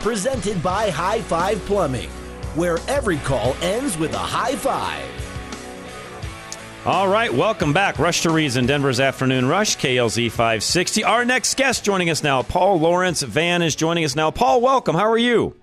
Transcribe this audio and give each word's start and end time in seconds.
presented 0.00 0.62
by 0.62 0.90
High 0.90 1.20
Five 1.20 1.58
Plumbing, 1.66 2.08
where 2.54 2.78
every 2.88 3.18
call 3.18 3.54
ends 3.62 3.96
with 3.96 4.12
a 4.14 4.18
high 4.18 4.56
five. 4.56 5.06
All 6.86 7.08
right, 7.08 7.32
welcome 7.32 7.74
back. 7.74 7.98
Rush 7.98 8.22
to 8.22 8.30
Reason, 8.30 8.64
Denver's 8.64 9.00
Afternoon 9.00 9.46
Rush, 9.46 9.76
KLZ 9.76 10.30
560. 10.30 11.04
Our 11.04 11.26
next 11.26 11.58
guest 11.58 11.84
joining 11.84 12.08
us 12.08 12.22
now, 12.22 12.42
Paul 12.42 12.80
Lawrence 12.80 13.20
Van 13.20 13.60
is 13.60 13.76
joining 13.76 14.02
us 14.04 14.16
now. 14.16 14.30
Paul, 14.30 14.62
welcome. 14.62 14.96
How 14.96 15.10
are 15.10 15.18
you? 15.18 15.54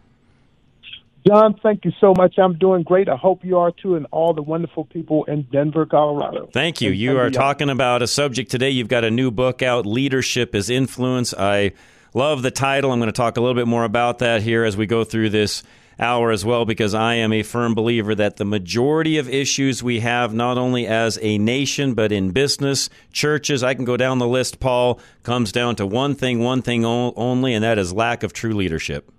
John, 1.27 1.55
thank 1.61 1.83
you 1.83 1.91
so 1.99 2.13
much. 2.16 2.35
I'm 2.38 2.57
doing 2.57 2.83
great. 2.83 3.09
I 3.09 3.16
hope 3.16 3.44
you 3.44 3.57
are 3.57 3.72
too, 3.72 3.95
and 3.95 4.05
all 4.11 4.33
the 4.33 4.44
wonderful 4.44 4.85
people 4.85 5.25
in 5.25 5.41
Denver, 5.51 5.85
Colorado. 5.85 6.49
Thank 6.53 6.81
you. 6.81 6.91
You 6.91 7.17
are 7.17 7.29
talking 7.31 7.69
about 7.69 8.01
a 8.03 8.07
subject 8.07 8.51
today. 8.51 8.69
You've 8.69 8.88
got 8.88 9.03
a 9.03 9.11
new 9.11 9.31
book 9.31 9.61
out, 9.61 9.85
Leadership 9.85 10.53
is 10.55 10.69
Influence. 10.69 11.33
I 11.33 11.73
Love 12.17 12.41
the 12.41 12.49
title. 12.49 12.91
I'm 12.91 12.97
going 12.97 13.09
to 13.09 13.11
talk 13.11 13.37
a 13.37 13.41
little 13.41 13.53
bit 13.53 13.67
more 13.67 13.83
about 13.83 14.17
that 14.17 14.41
here 14.41 14.63
as 14.63 14.75
we 14.75 14.87
go 14.87 15.03
through 15.03 15.29
this 15.29 15.61
hour 15.99 16.31
as 16.31 16.43
well, 16.43 16.65
because 16.65 16.95
I 16.95 17.13
am 17.13 17.31
a 17.31 17.43
firm 17.43 17.75
believer 17.75 18.15
that 18.15 18.37
the 18.37 18.43
majority 18.43 19.19
of 19.19 19.29
issues 19.29 19.83
we 19.83 19.99
have, 19.99 20.33
not 20.33 20.57
only 20.57 20.88
as 20.88 21.19
a 21.21 21.38
nation, 21.38 21.93
but 21.93 22.11
in 22.11 22.31
business, 22.31 22.89
churches, 23.11 23.63
I 23.63 23.75
can 23.75 23.85
go 23.85 23.97
down 23.97 24.17
the 24.17 24.27
list, 24.27 24.59
Paul, 24.59 24.99
comes 25.21 25.51
down 25.51 25.75
to 25.75 25.85
one 25.85 26.15
thing, 26.15 26.39
one 26.39 26.63
thing 26.63 26.83
only, 26.85 27.53
and 27.53 27.63
that 27.63 27.77
is 27.77 27.93
lack 27.93 28.23
of 28.23 28.33
true 28.33 28.55
leadership. 28.55 29.11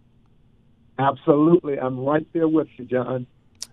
Absolutely. 0.99 1.79
I'm 1.79 2.01
right 2.01 2.27
there 2.33 2.49
with 2.49 2.67
you, 2.79 2.85
John. 2.85 3.29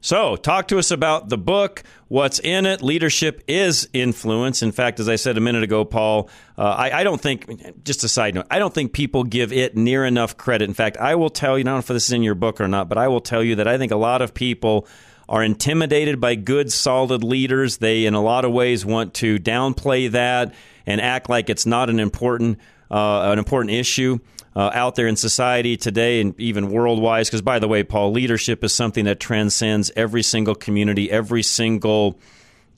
So, 0.05 0.35
talk 0.35 0.67
to 0.67 0.77
us 0.77 0.91
about 0.91 1.29
the 1.29 1.37
book, 1.39 1.81
what's 2.09 2.37
in 2.37 2.67
it. 2.67 2.83
Leadership 2.83 3.43
is 3.47 3.89
influence. 3.91 4.61
In 4.61 4.71
fact, 4.71 4.99
as 4.99 5.09
I 5.09 5.15
said 5.15 5.35
a 5.35 5.41
minute 5.41 5.63
ago, 5.63 5.83
Paul, 5.83 6.29
uh, 6.59 6.61
I, 6.61 6.99
I, 6.99 7.03
don't 7.03 7.19
think, 7.19 7.83
just 7.83 8.03
a 8.03 8.07
side 8.07 8.35
note, 8.35 8.45
I 8.51 8.59
don't 8.59 8.71
think 8.71 8.93
people 8.93 9.23
give 9.23 9.51
it 9.51 9.75
near 9.75 10.05
enough 10.05 10.37
credit. 10.37 10.69
In 10.69 10.75
fact, 10.75 10.97
I 10.97 11.15
will 11.15 11.31
tell 11.31 11.57
you, 11.57 11.63
I 11.63 11.65
don't 11.65 11.73
know 11.73 11.79
if 11.79 11.87
this 11.87 12.05
is 12.05 12.11
in 12.11 12.21
your 12.21 12.35
book 12.35 12.61
or 12.61 12.67
not, 12.67 12.87
but 12.87 12.99
I 12.99 13.07
will 13.07 13.19
tell 13.19 13.41
you 13.43 13.55
that 13.55 13.67
I 13.67 13.79
think 13.79 13.91
a 13.91 13.95
lot 13.95 14.21
of 14.21 14.35
people 14.35 14.87
are 15.27 15.43
intimidated 15.43 16.21
by 16.21 16.35
good, 16.35 16.71
solid 16.71 17.23
leaders. 17.23 17.77
They, 17.77 18.05
in 18.05 18.13
a 18.13 18.21
lot 18.21 18.45
of 18.45 18.51
ways, 18.51 18.85
want 18.85 19.15
to 19.15 19.39
downplay 19.39 20.11
that 20.11 20.53
and 20.85 21.01
act 21.01 21.31
like 21.31 21.49
it's 21.49 21.65
not 21.65 21.89
an 21.89 21.99
important, 21.99 22.59
uh, 22.91 23.31
an 23.31 23.39
important 23.39 23.73
issue 23.73 24.19
uh, 24.55 24.71
out 24.73 24.95
there 24.95 25.07
in 25.07 25.15
society 25.15 25.77
today 25.77 26.21
and 26.21 26.39
even 26.39 26.69
worldwide. 26.69 27.25
Because, 27.25 27.41
by 27.41 27.59
the 27.59 27.67
way, 27.67 27.83
Paul, 27.83 28.11
leadership 28.11 28.63
is 28.63 28.73
something 28.73 29.05
that 29.05 29.19
transcends 29.19 29.91
every 29.95 30.23
single 30.23 30.55
community, 30.55 31.11
every 31.11 31.43
single 31.43 32.19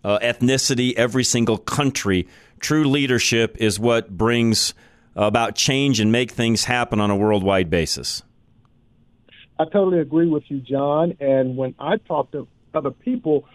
uh, 0.04 0.20
ethnicity, 0.20 0.94
every 0.96 1.24
single 1.24 1.58
country. 1.58 2.28
True 2.60 2.86
leadership 2.86 3.58
is 3.60 3.80
what 3.80 4.10
brings 4.10 4.74
about 5.16 5.56
change 5.56 6.00
and 6.00 6.12
make 6.12 6.32
things 6.32 6.66
happen 6.66 7.00
on 7.00 7.10
a 7.10 7.16
worldwide 7.16 7.70
basis. 7.70 8.24
I 9.60 9.66
totally 9.66 10.00
agree 10.00 10.28
with 10.28 10.44
you, 10.50 10.60
John. 10.60 11.18
And 11.20 11.58
when 11.58 11.74
I 11.80 11.98
talk 11.98 12.32
to 12.32 12.48
other 12.74 12.92
people, 12.92 13.46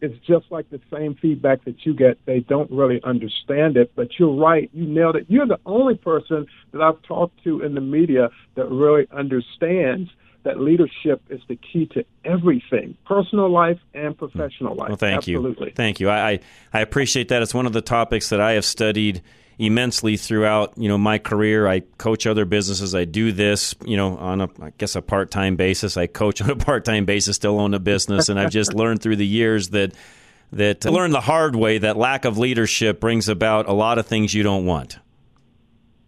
it's 0.00 0.18
just 0.26 0.46
like 0.50 0.68
the 0.70 0.80
same 0.92 1.14
feedback 1.14 1.64
that 1.64 1.86
you 1.86 1.94
get. 1.94 2.18
They 2.26 2.40
don't 2.40 2.70
really 2.70 3.00
understand 3.02 3.76
it, 3.76 3.92
but 3.96 4.18
you're 4.18 4.34
right. 4.34 4.70
You 4.72 4.86
nailed 4.86 5.16
it. 5.16 5.26
You're 5.28 5.46
the 5.46 5.60
only 5.64 5.94
person 5.96 6.46
that 6.72 6.82
I've 6.82 7.00
talked 7.02 7.42
to 7.44 7.62
in 7.62 7.74
the 7.74 7.80
media 7.80 8.30
that 8.56 8.68
really 8.70 9.06
understands 9.10 10.10
that 10.42 10.60
leadership 10.60 11.20
is 11.28 11.40
the 11.48 11.56
key 11.56 11.86
to 11.86 12.04
everything 12.24 12.96
personal 13.04 13.50
life 13.50 13.80
and 13.94 14.16
professional 14.16 14.76
life. 14.76 14.90
Well, 14.90 14.96
thank 14.96 15.18
Absolutely. 15.18 15.68
you. 15.68 15.72
Thank 15.74 15.98
you. 15.98 16.08
I, 16.08 16.38
I 16.72 16.80
appreciate 16.80 17.28
that. 17.28 17.42
It's 17.42 17.54
one 17.54 17.66
of 17.66 17.72
the 17.72 17.80
topics 17.80 18.28
that 18.28 18.40
I 18.40 18.52
have 18.52 18.64
studied 18.64 19.22
immensely 19.58 20.16
throughout 20.16 20.74
you 20.76 20.88
know 20.88 20.98
my 20.98 21.18
career. 21.18 21.66
I 21.66 21.80
coach 21.98 22.26
other 22.26 22.44
businesses. 22.44 22.94
I 22.94 23.04
do 23.04 23.32
this 23.32 23.74
you 23.84 23.96
know 23.96 24.16
on 24.16 24.40
a 24.40 24.48
I 24.60 24.72
guess 24.78 24.96
a 24.96 25.02
part 25.02 25.30
time 25.30 25.56
basis. 25.56 25.96
I 25.96 26.06
coach 26.06 26.40
on 26.42 26.50
a 26.50 26.56
part 26.56 26.84
time 26.84 27.04
basis, 27.04 27.36
still 27.36 27.58
own 27.60 27.74
a 27.74 27.78
business, 27.78 28.28
and 28.28 28.38
I've 28.38 28.50
just 28.50 28.74
learned 28.74 29.02
through 29.02 29.16
the 29.16 29.26
years 29.26 29.70
that 29.70 29.94
that 30.52 30.86
I 30.86 30.90
learned 30.90 31.14
the 31.14 31.20
hard 31.20 31.56
way 31.56 31.78
that 31.78 31.96
lack 31.96 32.24
of 32.24 32.38
leadership 32.38 33.00
brings 33.00 33.28
about 33.28 33.68
a 33.68 33.72
lot 33.72 33.98
of 33.98 34.06
things 34.06 34.34
you 34.34 34.42
don't 34.42 34.64
want. 34.64 34.98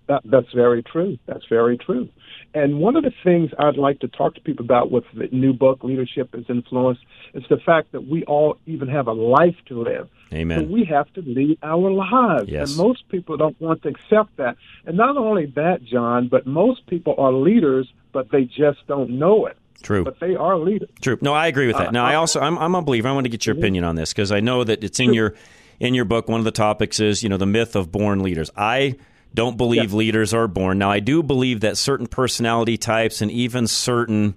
That, 0.09 0.23
that's 0.25 0.51
very 0.55 0.83
true. 0.83 1.19
That's 1.27 1.45
very 1.51 1.77
true. 1.77 2.09
And 2.55 2.79
one 2.79 2.97
of 2.97 3.05
the 3.05 3.13
things 3.23 3.51
I'd 3.59 3.77
like 3.77 4.01
to 4.01 4.09
talk 4.09 4.35
to 4.37 4.41
people 4.41 4.65
about 4.65 4.91
with 4.91 5.05
the 5.15 5.29
new 5.33 5.53
book, 5.53 5.85
Leadership 5.85 6.35
is 6.35 6.47
Influence, 6.49 6.99
is 7.35 7.45
the 7.51 7.59
fact 7.59 7.93
that 7.93 8.07
we 8.07 8.25
all 8.25 8.57
even 8.65 8.89
have 8.89 9.07
a 9.07 9.13
life 9.13 9.57
to 9.67 9.83
live. 9.83 10.09
Amen. 10.33 10.67
So 10.67 10.73
we 10.73 10.85
have 10.85 11.13
to 11.15 11.23
lead 11.23 11.59
our 11.63 11.91
lives. 11.91 12.49
Yes. 12.49 12.71
And 12.71 12.79
most 12.79 13.09
people 13.09 13.37
don't 13.37 13.59
want 13.61 13.83
to 13.83 13.89
accept 13.89 14.37
that. 14.37 14.57
And 14.85 14.97
not 14.97 15.17
only 15.17 15.47
that, 15.57 15.83
John, 15.83 16.29
but 16.29 16.47
most 16.47 16.87
people 16.87 17.15
are 17.19 17.33
leaders, 17.33 17.91
but 18.13 18.31
they 18.31 18.45
just 18.45 18.87
don't 18.87 19.11
know 19.11 19.47
it. 19.47 19.57
True. 19.83 20.05
But 20.05 20.21
they 20.21 20.35
are 20.35 20.59
leaders. 20.59 20.91
True. 21.01 21.19
No, 21.21 21.33
I 21.33 21.47
agree 21.47 21.67
with 21.67 21.77
that. 21.77 21.89
Uh, 21.89 21.93
now, 21.93 22.05
I 22.05 22.17
uh, 22.17 22.21
also 22.21 22.41
I'm, 22.41 22.59
I'm 22.59 22.75
a 22.75 22.83
believer. 22.83 23.09
I 23.09 23.13
want 23.13 23.25
to 23.25 23.31
get 23.31 23.47
your 23.47 23.55
mm-hmm. 23.55 23.63
opinion 23.63 23.85
on 23.85 23.95
this 23.95 24.13
because 24.13 24.33
I 24.33 24.41
know 24.41 24.65
that 24.65 24.83
it's 24.83 25.01
in 25.01 25.15
your 25.15 25.35
in 25.79 25.95
your 25.95 26.05
book. 26.05 26.29
One 26.29 26.41
of 26.41 26.45
the 26.45 26.51
topics 26.51 27.01
is 27.01 27.23
you 27.23 27.29
know 27.29 27.37
the 27.37 27.47
myth 27.47 27.77
of 27.77 27.93
born 27.93 28.21
leaders. 28.23 28.51
I 28.57 28.97
don't 29.35 29.57
believe 29.57 29.93
leaders 29.93 30.35
are 30.35 30.49
born. 30.49 30.79
Now, 30.79 30.91
I 30.91 31.01
do 31.01 31.23
believe 31.23 31.61
that 31.61 31.77
certain 31.77 32.07
personality 32.07 32.77
types 32.77 33.21
and 33.21 33.31
even 33.31 33.67
certain 33.67 34.35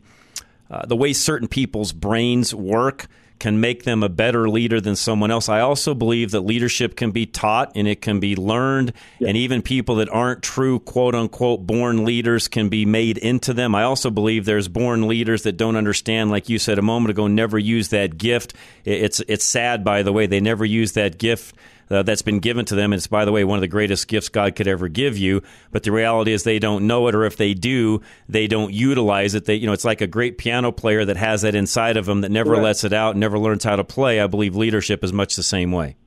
uh, 0.69 0.85
the 0.85 0.95
way 0.95 1.11
certain 1.13 1.47
people's 1.47 1.91
brains 1.91 2.53
work 2.53 3.07
can 3.41 3.59
make 3.59 3.85
them 3.85 4.03
a 4.03 4.07
better 4.07 4.47
leader 4.47 4.79
than 4.79 4.95
someone 4.95 5.31
else. 5.31 5.49
I 5.49 5.61
also 5.61 5.95
believe 5.95 6.29
that 6.29 6.41
leadership 6.41 6.95
can 6.95 7.09
be 7.09 7.25
taught 7.25 7.71
and 7.73 7.87
it 7.87 7.99
can 7.99 8.19
be 8.19 8.35
learned, 8.35 8.93
and 9.19 9.35
even 9.35 9.63
people 9.63 9.95
that 9.95 10.09
aren't 10.09 10.43
true 10.43 10.77
quote 10.77 11.15
unquote 11.15 11.65
born 11.65 12.05
leaders 12.05 12.47
can 12.47 12.69
be 12.69 12.85
made 12.85 13.17
into 13.17 13.51
them. 13.51 13.73
I 13.73 13.81
also 13.81 14.11
believe 14.11 14.45
there's 14.45 14.67
born 14.67 15.07
leaders 15.07 15.41
that 15.41 15.57
don't 15.57 15.75
understand, 15.75 16.29
like 16.29 16.49
you 16.49 16.59
said 16.59 16.77
a 16.77 16.83
moment 16.83 17.09
ago, 17.09 17.25
never 17.25 17.57
use 17.57 17.89
that 17.89 18.19
gift. 18.19 18.53
It's 18.85 19.21
it's 19.27 19.43
sad, 19.43 19.83
by 19.83 20.03
the 20.03 20.13
way, 20.13 20.27
they 20.27 20.39
never 20.39 20.63
use 20.63 20.91
that 20.91 21.17
gift 21.17 21.55
uh, 21.91 22.03
that's 22.03 22.21
been 22.21 22.39
given 22.39 22.65
to 22.65 22.75
them. 22.75 22.93
And 22.93 22.99
it's, 22.99 23.07
by 23.07 23.25
the 23.25 23.31
way, 23.31 23.43
one 23.43 23.57
of 23.57 23.61
the 23.61 23.67
greatest 23.67 24.07
gifts 24.07 24.29
God 24.29 24.55
could 24.55 24.67
ever 24.67 24.87
give 24.87 25.17
you. 25.17 25.43
But 25.71 25.83
the 25.83 25.91
reality 25.91 26.31
is 26.31 26.43
they 26.43 26.59
don't 26.59 26.87
know 26.87 27.07
it, 27.07 27.15
or 27.15 27.25
if 27.25 27.37
they 27.37 27.53
do, 27.53 28.01
they 28.29 28.47
don't 28.47 28.73
utilize 28.73 29.35
it. 29.35 29.45
They, 29.45 29.55
you 29.55 29.67
know, 29.67 29.73
it's 29.73 29.85
like 29.85 30.01
a 30.01 30.07
great 30.07 30.37
piano 30.37 30.71
player 30.71 31.03
that 31.05 31.17
has 31.17 31.41
that 31.41 31.55
inside 31.55 31.97
of 31.97 32.05
them 32.05 32.21
that 32.21 32.31
never 32.31 32.57
lets 32.57 32.83
it 32.83 32.93
out, 32.93 33.17
never 33.17 33.37
learns 33.37 33.63
how 33.63 33.75
to 33.75 33.83
play. 33.83 34.19
I 34.21 34.27
believe 34.27 34.55
leadership 34.55 35.03
is 35.03 35.11
much 35.11 35.35
the 35.35 35.43
same 35.43 35.71
way. 35.71 35.97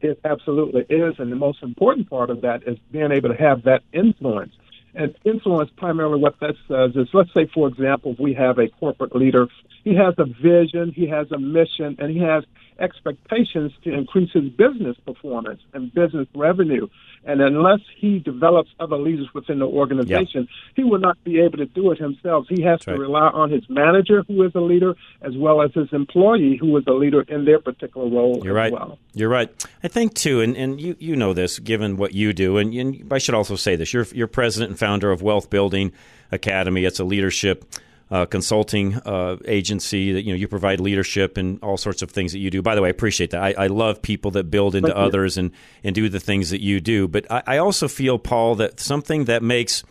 It 0.00 0.20
absolutely 0.24 0.82
is. 0.90 1.14
And 1.18 1.32
the 1.32 1.36
most 1.36 1.62
important 1.62 2.10
part 2.10 2.28
of 2.28 2.42
that 2.42 2.62
is 2.66 2.78
being 2.90 3.10
able 3.10 3.30
to 3.30 3.36
have 3.36 3.62
that 3.62 3.82
influence. 3.92 4.54
And 4.96 5.14
influence, 5.24 5.70
primarily 5.76 6.20
what 6.20 6.38
that 6.40 6.54
says 6.68 6.94
is, 6.94 7.08
let's 7.12 7.32
say, 7.34 7.48
for 7.52 7.66
example, 7.68 8.14
we 8.18 8.34
have 8.34 8.58
a 8.58 8.68
corporate 8.68 9.14
leader. 9.16 9.48
He 9.82 9.94
has 9.96 10.14
a 10.18 10.24
vision, 10.24 10.92
he 10.94 11.08
has 11.08 11.30
a 11.32 11.38
mission, 11.38 11.96
and 11.98 12.10
he 12.10 12.20
has 12.20 12.44
expectations 12.78 13.72
to 13.84 13.92
increase 13.92 14.30
his 14.32 14.50
business 14.50 14.96
performance 15.04 15.60
and 15.72 15.92
business 15.92 16.28
revenue. 16.34 16.88
And 17.26 17.40
unless 17.40 17.80
he 17.96 18.18
develops 18.18 18.70
other 18.78 18.96
leaders 18.96 19.28
within 19.34 19.58
the 19.58 19.66
organization, 19.66 20.46
he 20.76 20.84
will 20.84 20.98
not 20.98 21.22
be 21.24 21.40
able 21.40 21.58
to 21.58 21.66
do 21.66 21.90
it 21.90 21.98
himself. 21.98 22.46
He 22.48 22.62
has 22.62 22.80
to 22.80 22.92
right. 22.92 23.00
rely 23.00 23.28
on 23.28 23.50
his 23.50 23.64
manager, 23.68 24.24
who 24.28 24.42
is 24.42 24.54
a 24.54 24.60
leader, 24.60 24.94
as 25.22 25.36
well 25.36 25.62
as 25.62 25.72
his 25.72 25.88
employee, 25.92 26.58
who 26.60 26.76
is 26.76 26.84
a 26.86 26.92
leader 26.92 27.22
in 27.22 27.44
their 27.44 27.60
particular 27.60 28.08
role 28.08 28.40
You're 28.44 28.58
as 28.58 28.70
right. 28.70 28.72
well. 28.72 28.98
You're 29.14 29.28
right. 29.28 29.50
I 29.82 29.88
think 29.88 30.14
too, 30.14 30.40
and, 30.40 30.56
and 30.56 30.80
you 30.80 30.96
you 30.98 31.16
know 31.16 31.32
this, 31.32 31.58
given 31.58 31.96
what 31.96 32.12
you 32.14 32.32
do, 32.32 32.58
and, 32.58 32.74
and 32.74 33.12
I 33.12 33.18
should 33.18 33.34
also 33.34 33.56
say 33.56 33.76
this: 33.76 33.92
you're 33.92 34.06
you're 34.12 34.26
president 34.26 34.70
and 34.70 34.78
founder 34.78 35.10
of 35.10 35.22
Wealth 35.22 35.50
Building 35.50 35.92
Academy. 36.30 36.84
It's 36.84 37.00
a 37.00 37.04
leadership 37.04 37.64
uh, 38.10 38.26
consulting 38.26 38.94
uh, 38.94 39.36
agency 39.46 40.12
that 40.12 40.22
you 40.22 40.32
know 40.32 40.36
you 40.36 40.46
provide 40.46 40.80
leadership 40.80 41.36
and 41.36 41.58
all 41.62 41.76
sorts 41.76 42.02
of 42.02 42.10
things 42.10 42.32
that 42.32 42.38
you 42.38 42.50
do. 42.50 42.62
By 42.62 42.74
the 42.74 42.82
way, 42.82 42.88
I 42.88 42.90
appreciate 42.90 43.30
that. 43.30 43.42
I, 43.42 43.64
I 43.64 43.66
love 43.68 44.02
people 44.02 44.30
that 44.32 44.50
build 44.50 44.74
into 44.74 44.96
others 44.96 45.38
and 45.38 45.50
and 45.82 45.94
do 45.94 46.08
the 46.08 46.20
things 46.20 46.50
that 46.50 46.60
you 46.60 46.80
do. 46.80 47.08
But 47.08 47.30
I, 47.30 47.42
I 47.46 47.58
also 47.58 47.88
feel, 47.88 48.18
Paul, 48.18 48.56
that 48.56 48.80
something 48.80 49.24
that 49.24 49.42
makes 49.42 49.82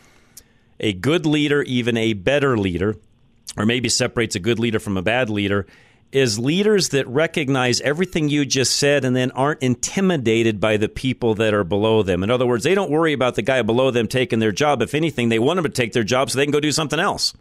a 0.80 0.92
good 0.92 1.26
leader 1.26 1.62
even 1.62 1.96
a 1.96 2.12
better 2.12 2.56
leader, 2.56 2.96
or 3.56 3.66
maybe 3.66 3.88
separates 3.88 4.36
a 4.36 4.40
good 4.40 4.58
leader 4.58 4.78
from 4.78 4.96
a 4.96 5.02
bad 5.02 5.30
leader, 5.30 5.66
is 6.12 6.38
leaders 6.38 6.90
that 6.90 7.06
recognize 7.08 7.80
everything 7.80 8.28
you 8.28 8.44
just 8.44 8.76
said 8.76 9.04
and 9.04 9.16
then 9.16 9.32
aren't 9.32 9.60
intimidated 9.62 10.60
by 10.60 10.76
the 10.76 10.88
people 10.88 11.34
that 11.34 11.52
are 11.52 11.64
below 11.64 12.04
them. 12.04 12.22
In 12.22 12.30
other 12.30 12.46
words, 12.46 12.62
they 12.62 12.74
don't 12.74 12.90
worry 12.90 13.12
about 13.12 13.34
the 13.34 13.42
guy 13.42 13.62
below 13.62 13.90
them 13.90 14.06
taking 14.06 14.38
their 14.38 14.52
job. 14.52 14.80
If 14.80 14.94
anything, 14.94 15.28
they 15.28 15.40
want 15.40 15.58
him 15.58 15.64
to 15.64 15.70
take 15.70 15.92
their 15.92 16.04
job 16.04 16.30
so 16.30 16.38
they 16.38 16.44
can 16.44 16.52
go 16.52 16.60
do 16.60 16.70
something 16.70 17.00
else. 17.00 17.34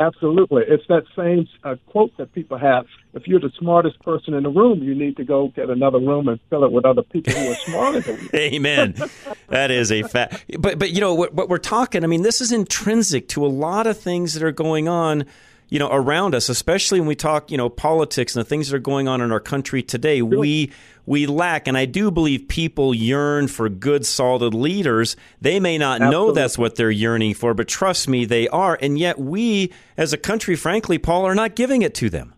Absolutely. 0.00 0.62
It's 0.66 0.86
that 0.88 1.04
same 1.16 1.46
uh, 1.62 1.76
quote 1.86 2.16
that 2.16 2.32
people 2.32 2.58
have. 2.58 2.86
If 3.14 3.28
you're 3.28 3.40
the 3.40 3.52
smartest 3.58 4.00
person 4.00 4.34
in 4.34 4.42
the 4.42 4.48
room, 4.48 4.82
you 4.82 4.94
need 4.94 5.16
to 5.18 5.24
go 5.24 5.48
get 5.48 5.70
another 5.70 5.98
room 5.98 6.28
and 6.28 6.40
fill 6.50 6.64
it 6.64 6.72
with 6.72 6.84
other 6.84 7.02
people 7.02 7.32
who 7.32 7.52
are 7.52 7.54
smarter 7.54 8.00
than 8.00 8.20
you. 8.20 8.28
Amen. 8.34 8.94
that 9.48 9.70
is 9.70 9.92
a 9.92 10.02
fact. 10.02 10.44
But, 10.58 10.78
but 10.78 10.90
you 10.90 11.00
know, 11.00 11.14
what, 11.14 11.34
what 11.34 11.48
we're 11.48 11.58
talking, 11.58 12.02
I 12.02 12.06
mean, 12.06 12.22
this 12.22 12.40
is 12.40 12.50
intrinsic 12.52 13.28
to 13.28 13.44
a 13.44 13.48
lot 13.48 13.86
of 13.86 13.98
things 13.98 14.34
that 14.34 14.42
are 14.42 14.52
going 14.52 14.88
on 14.88 15.24
you 15.72 15.78
know 15.78 15.88
around 15.90 16.34
us 16.34 16.50
especially 16.50 17.00
when 17.00 17.08
we 17.08 17.14
talk 17.14 17.50
you 17.50 17.56
know 17.56 17.70
politics 17.70 18.36
and 18.36 18.44
the 18.44 18.48
things 18.48 18.68
that 18.68 18.76
are 18.76 18.80
going 18.80 19.08
on 19.08 19.22
in 19.22 19.32
our 19.32 19.40
country 19.40 19.82
today 19.82 20.18
sure. 20.18 20.26
we 20.26 20.70
we 21.06 21.24
lack 21.24 21.66
and 21.66 21.78
i 21.78 21.86
do 21.86 22.10
believe 22.10 22.46
people 22.46 22.94
yearn 22.94 23.48
for 23.48 23.70
good 23.70 24.04
solid 24.04 24.52
leaders 24.52 25.16
they 25.40 25.58
may 25.58 25.78
not 25.78 26.02
Absolutely. 26.02 26.12
know 26.12 26.32
that's 26.32 26.58
what 26.58 26.76
they're 26.76 26.90
yearning 26.90 27.32
for 27.32 27.54
but 27.54 27.68
trust 27.68 28.06
me 28.06 28.26
they 28.26 28.46
are 28.48 28.78
and 28.82 28.98
yet 28.98 29.18
we 29.18 29.72
as 29.96 30.12
a 30.12 30.18
country 30.18 30.56
frankly 30.56 30.98
paul 30.98 31.24
are 31.24 31.34
not 31.34 31.56
giving 31.56 31.80
it 31.80 31.94
to 31.94 32.10
them 32.10 32.34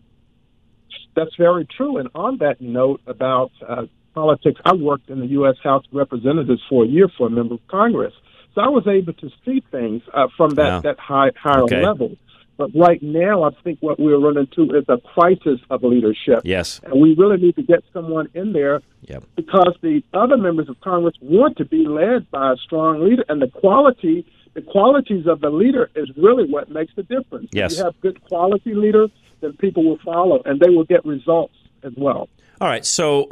that's 1.13 1.35
very 1.35 1.65
true 1.65 1.97
and 1.97 2.07
on 2.15 2.37
that 2.37 2.61
note 2.61 3.01
about 3.05 3.51
uh, 3.67 3.83
politics 4.13 4.61
i 4.63 4.73
worked 4.73 5.09
in 5.09 5.19
the 5.19 5.27
u.s 5.27 5.57
house 5.61 5.83
of 5.85 5.93
representatives 5.93 6.61
for 6.69 6.85
a 6.85 6.87
year 6.87 7.09
for 7.17 7.27
a 7.27 7.29
member 7.29 7.55
of 7.55 7.67
congress 7.67 8.13
so 8.53 8.61
I 8.61 8.69
was 8.69 8.87
able 8.87 9.11
to 9.11 9.29
see 9.43 9.61
things 9.69 10.01
uh, 10.13 10.27
from 10.37 10.51
that, 10.51 10.65
yeah. 10.65 10.79
that 10.79 10.97
high, 10.97 11.31
higher 11.35 11.63
okay. 11.63 11.83
level. 11.83 12.15
But 12.57 12.69
right 12.73 13.01
now, 13.03 13.43
I 13.43 13.49
think 13.63 13.79
what 13.81 13.99
we're 13.99 14.17
running 14.17 14.47
into 14.49 14.73
is 14.75 14.85
a 14.87 14.97
crisis 14.97 15.59
of 15.69 15.83
leadership. 15.83 16.41
Yes. 16.43 16.79
And 16.83 17.01
we 17.01 17.13
really 17.15 17.37
need 17.37 17.55
to 17.57 17.63
get 17.63 17.83
someone 17.91 18.29
in 18.33 18.53
there 18.53 18.81
yep. 19.01 19.23
because 19.35 19.75
the 19.81 20.01
other 20.13 20.37
members 20.37 20.69
of 20.69 20.79
Congress 20.79 21.15
want 21.21 21.57
to 21.57 21.65
be 21.65 21.85
led 21.85 22.29
by 22.31 22.53
a 22.53 22.55
strong 22.57 23.03
leader, 23.03 23.25
and 23.27 23.41
the 23.41 23.49
quality, 23.49 24.25
the 24.53 24.61
qualities 24.61 25.27
of 25.27 25.41
the 25.41 25.49
leader 25.49 25.89
is 25.95 26.09
really 26.15 26.49
what 26.49 26.69
makes 26.69 26.93
the 26.95 27.03
difference. 27.03 27.49
Yes. 27.51 27.73
If 27.73 27.77
you 27.79 27.83
have 27.85 28.01
good 28.01 28.23
quality 28.23 28.73
leaders, 28.73 29.09
then 29.41 29.53
people 29.53 29.83
will 29.83 29.99
follow, 30.03 30.41
and 30.45 30.59
they 30.59 30.69
will 30.69 30.85
get 30.85 31.05
results 31.05 31.55
as 31.83 31.91
well. 31.97 32.29
All 32.61 32.69
right. 32.69 32.85
So 32.85 33.29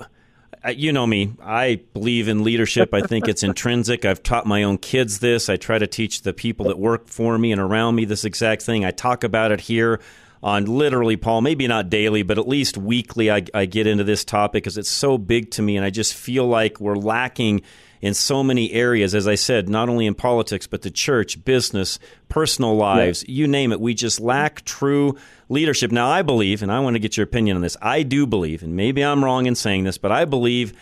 Uh, 0.66 0.70
you 0.70 0.92
know 0.92 1.08
me. 1.08 1.34
I 1.42 1.82
believe 1.94 2.28
in 2.28 2.44
leadership. 2.44 2.94
I 2.94 3.02
think 3.02 3.28
it's 3.28 3.44
intrinsic. 3.44 4.06
I've 4.06 4.24
taught 4.24 4.46
my 4.46 4.64
own 4.64 4.78
kids 4.78 5.20
this. 5.20 5.50
I 5.50 5.58
try 5.58 5.80
to 5.80 5.88
teach 5.88 6.22
the 6.22 6.34
people 6.34 6.68
that 6.68 6.78
work 6.78 7.08
for 7.08 7.38
me 7.38 7.52
and 7.52 7.62
around 7.62 7.96
me 7.96 8.06
this 8.06 8.26
exact 8.26 8.64
thing. 8.64 8.86
I 8.86 8.92
talk 8.92 9.24
about 9.24 9.52
it 9.52 9.62
here 9.62 10.00
on 10.44 10.66
literally, 10.66 11.16
Paul, 11.16 11.42
maybe 11.42 11.66
not 11.68 11.90
daily, 11.90 12.22
but 12.22 12.38
at 12.38 12.48
least 12.48 12.78
weekly. 12.78 13.32
I, 13.32 13.46
I 13.54 13.66
get 13.66 13.88
into 13.88 14.04
this 14.04 14.26
topic 14.26 14.64
because 14.64 14.78
it's 14.78 14.90
so 14.90 15.18
big 15.18 15.50
to 15.52 15.62
me, 15.62 15.78
and 15.78 15.86
I 15.86 15.90
just 15.90 16.14
feel 16.14 16.46
like 16.46 16.82
we're 16.82 16.98
lacking 16.98 17.62
in 18.02 18.14
so 18.14 18.44
many 18.44 18.74
areas. 18.74 19.16
As 19.16 19.26
I 19.26 19.36
said, 19.36 19.70
not 19.70 19.88
only 19.88 20.06
in 20.06 20.14
politics, 20.14 20.68
but 20.68 20.82
the 20.82 20.92
church, 20.92 21.44
business, 21.46 21.98
personal 22.28 22.76
lives, 22.76 23.24
yeah. 23.26 23.36
you 23.36 23.48
name 23.48 23.72
it. 23.72 23.80
We 23.80 23.94
just 23.94 24.20
lack 24.20 24.66
true 24.66 25.18
leadership. 25.48 25.94
Now, 25.94 26.10
I 26.10 26.22
believe, 26.24 26.62
and 26.62 26.70
I 26.70 26.82
want 26.82 26.96
to 26.96 27.00
get 27.00 27.16
your 27.16 27.24
opinion 27.24 27.56
on 27.56 27.62
this, 27.62 27.78
I 27.82 28.04
do 28.04 28.28
believe, 28.28 28.64
and 28.64 28.76
maybe 28.76 29.02
I'm 29.02 29.24
wrong 29.24 29.46
in 29.46 29.56
saying 29.56 29.86
this, 29.86 29.98
but 29.98 30.12
I 30.12 30.26
believe 30.26 30.74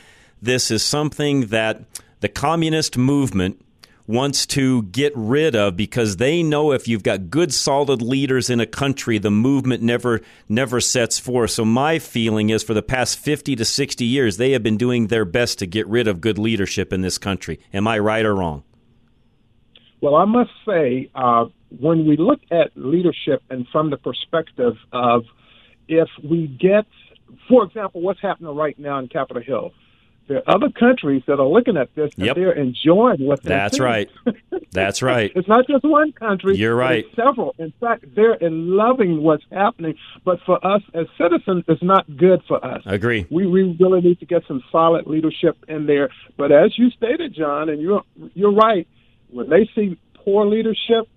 this 0.41 0.71
is 0.71 0.81
something 0.81 1.47
that 1.47 1.83
the 2.21 2.29
communist 2.29 2.97
movement 2.97 3.63
wants 4.07 4.45
to 4.45 4.83
get 4.83 5.13
rid 5.15 5.55
of 5.55 5.75
because 5.75 6.17
they 6.17 6.43
know 6.43 6.71
if 6.71 6.87
you've 6.87 7.03
got 7.03 7.29
good 7.29 7.53
solid 7.53 8.01
leaders 8.01 8.49
in 8.49 8.59
a 8.59 8.65
country 8.65 9.17
the 9.17 9.31
movement 9.31 9.81
never 9.81 10.21
never 10.49 10.79
sets 10.81 11.19
forth. 11.19 11.51
So 11.51 11.65
my 11.65 11.99
feeling 11.99 12.49
is 12.49 12.63
for 12.63 12.73
the 12.73 12.81
past 12.81 13.17
50 13.19 13.55
to 13.55 13.65
60 13.65 14.05
years 14.05 14.37
they 14.37 14.51
have 14.51 14.63
been 14.63 14.77
doing 14.77 15.07
their 15.07 15.25
best 15.25 15.59
to 15.59 15.65
get 15.65 15.87
rid 15.87 16.07
of 16.07 16.21
good 16.21 16.37
leadership 16.37 16.91
in 16.93 17.01
this 17.01 17.17
country. 17.17 17.59
Am 17.73 17.87
i 17.87 17.97
right 17.99 18.25
or 18.25 18.35
wrong? 18.35 18.63
Well 20.01 20.15
i 20.15 20.25
must 20.25 20.51
say 20.65 21.09
uh, 21.15 21.45
when 21.79 22.05
we 22.05 22.17
look 22.17 22.41
at 22.51 22.71
leadership 22.75 23.41
and 23.49 23.67
from 23.71 23.89
the 23.89 23.97
perspective 23.97 24.75
of 24.91 25.23
if 25.87 26.09
we 26.23 26.47
get 26.47 26.85
for 27.47 27.63
example 27.63 28.01
what's 28.01 28.21
happening 28.21 28.55
right 28.55 28.77
now 28.77 28.99
in 28.99 29.07
capitol 29.07 29.41
hill 29.41 29.71
there 30.31 30.41
are 30.47 30.55
other 30.55 30.69
countries 30.69 31.23
that 31.27 31.41
are 31.41 31.45
looking 31.45 31.75
at 31.75 31.93
this 31.93 32.09
and 32.15 32.25
yep. 32.25 32.37
they're 32.37 32.53
enjoying 32.53 33.19
what 33.19 33.43
they're 33.43 33.57
That's 33.57 33.77
seeing. 33.77 33.83
right. 33.83 34.09
That's 34.71 35.01
right. 35.01 35.29
it's 35.35 35.47
not 35.49 35.67
just 35.67 35.83
one 35.83 36.13
country. 36.13 36.55
You're 36.55 36.73
right. 36.73 37.05
several. 37.17 37.53
In 37.57 37.73
fact, 37.81 38.05
they're 38.15 38.35
in 38.35 38.77
loving 38.77 39.23
what's 39.23 39.43
happening. 39.51 39.95
But 40.23 40.39
for 40.45 40.65
us 40.65 40.83
as 40.93 41.07
citizens, 41.17 41.65
it's 41.67 41.83
not 41.83 42.05
good 42.15 42.41
for 42.47 42.65
us. 42.65 42.81
agree. 42.85 43.27
We, 43.29 43.45
we 43.45 43.75
really 43.77 43.99
need 43.99 44.21
to 44.21 44.25
get 44.25 44.43
some 44.47 44.63
solid 44.71 45.05
leadership 45.05 45.57
in 45.67 45.85
there. 45.85 46.07
But 46.37 46.53
as 46.53 46.77
you 46.77 46.91
stated, 46.91 47.35
John, 47.35 47.67
and 47.67 47.81
you're 47.81 48.03
you're 48.33 48.53
right. 48.53 48.87
When 49.31 49.49
they 49.49 49.69
see 49.75 49.99
poor 50.13 50.45
leadership, 50.45 51.09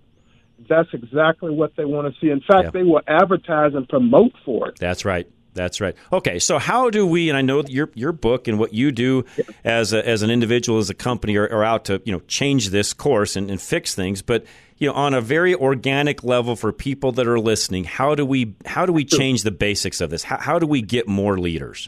that's 0.67 0.89
exactly 0.91 1.51
what 1.51 1.77
they 1.77 1.85
want 1.85 2.13
to 2.13 2.19
see. 2.19 2.31
In 2.31 2.41
fact, 2.41 2.73
they 2.73 2.83
will 2.83 3.01
advertise 3.07 3.75
and 3.75 3.87
promote 3.87 4.33
for 4.43 4.69
it. 4.69 4.77
That's 4.77 5.05
right. 5.05 5.25
That's 5.55 5.79
right. 5.79 5.95
Okay, 6.11 6.37
so 6.37 6.59
how 6.59 6.89
do 6.89 7.07
we? 7.07 7.29
And 7.29 7.37
I 7.37 7.41
know 7.41 7.63
your 7.63 7.89
your 7.95 8.11
book 8.11 8.47
and 8.47 8.59
what 8.59 8.73
you 8.73 8.91
do 8.91 9.23
as 9.63 9.93
a, 9.93 10.07
as 10.07 10.21
an 10.21 10.29
individual, 10.29 10.77
as 10.79 10.89
a 10.89 10.93
company, 10.93 11.37
are, 11.37 11.47
are 11.47 11.63
out 11.63 11.85
to 11.85 12.01
you 12.05 12.11
know 12.11 12.19
change 12.27 12.69
this 12.69 12.93
course 12.93 13.37
and, 13.37 13.49
and, 13.49 13.59
fix 13.59 13.95
things. 13.95 14.21
But 14.21 14.45
you 14.77 14.89
know, 14.89 14.93
on 14.93 15.13
a 15.13 15.21
very 15.21 15.55
organic 15.55 16.25
level 16.25 16.57
for 16.57 16.73
people 16.73 17.13
that 17.13 17.25
are 17.25 17.39
listening, 17.39 17.85
how 17.85 18.15
do 18.15 18.25
we 18.25 18.53
how 18.65 18.85
do 18.85 18.91
we 18.91 19.05
change 19.05 19.43
the 19.43 19.51
basics 19.51 20.01
of 20.01 20.09
this? 20.09 20.23
How, 20.23 20.37
how 20.37 20.59
do 20.59 20.67
we 20.67 20.81
get 20.81 21.07
more 21.07 21.37
leaders? 21.39 21.87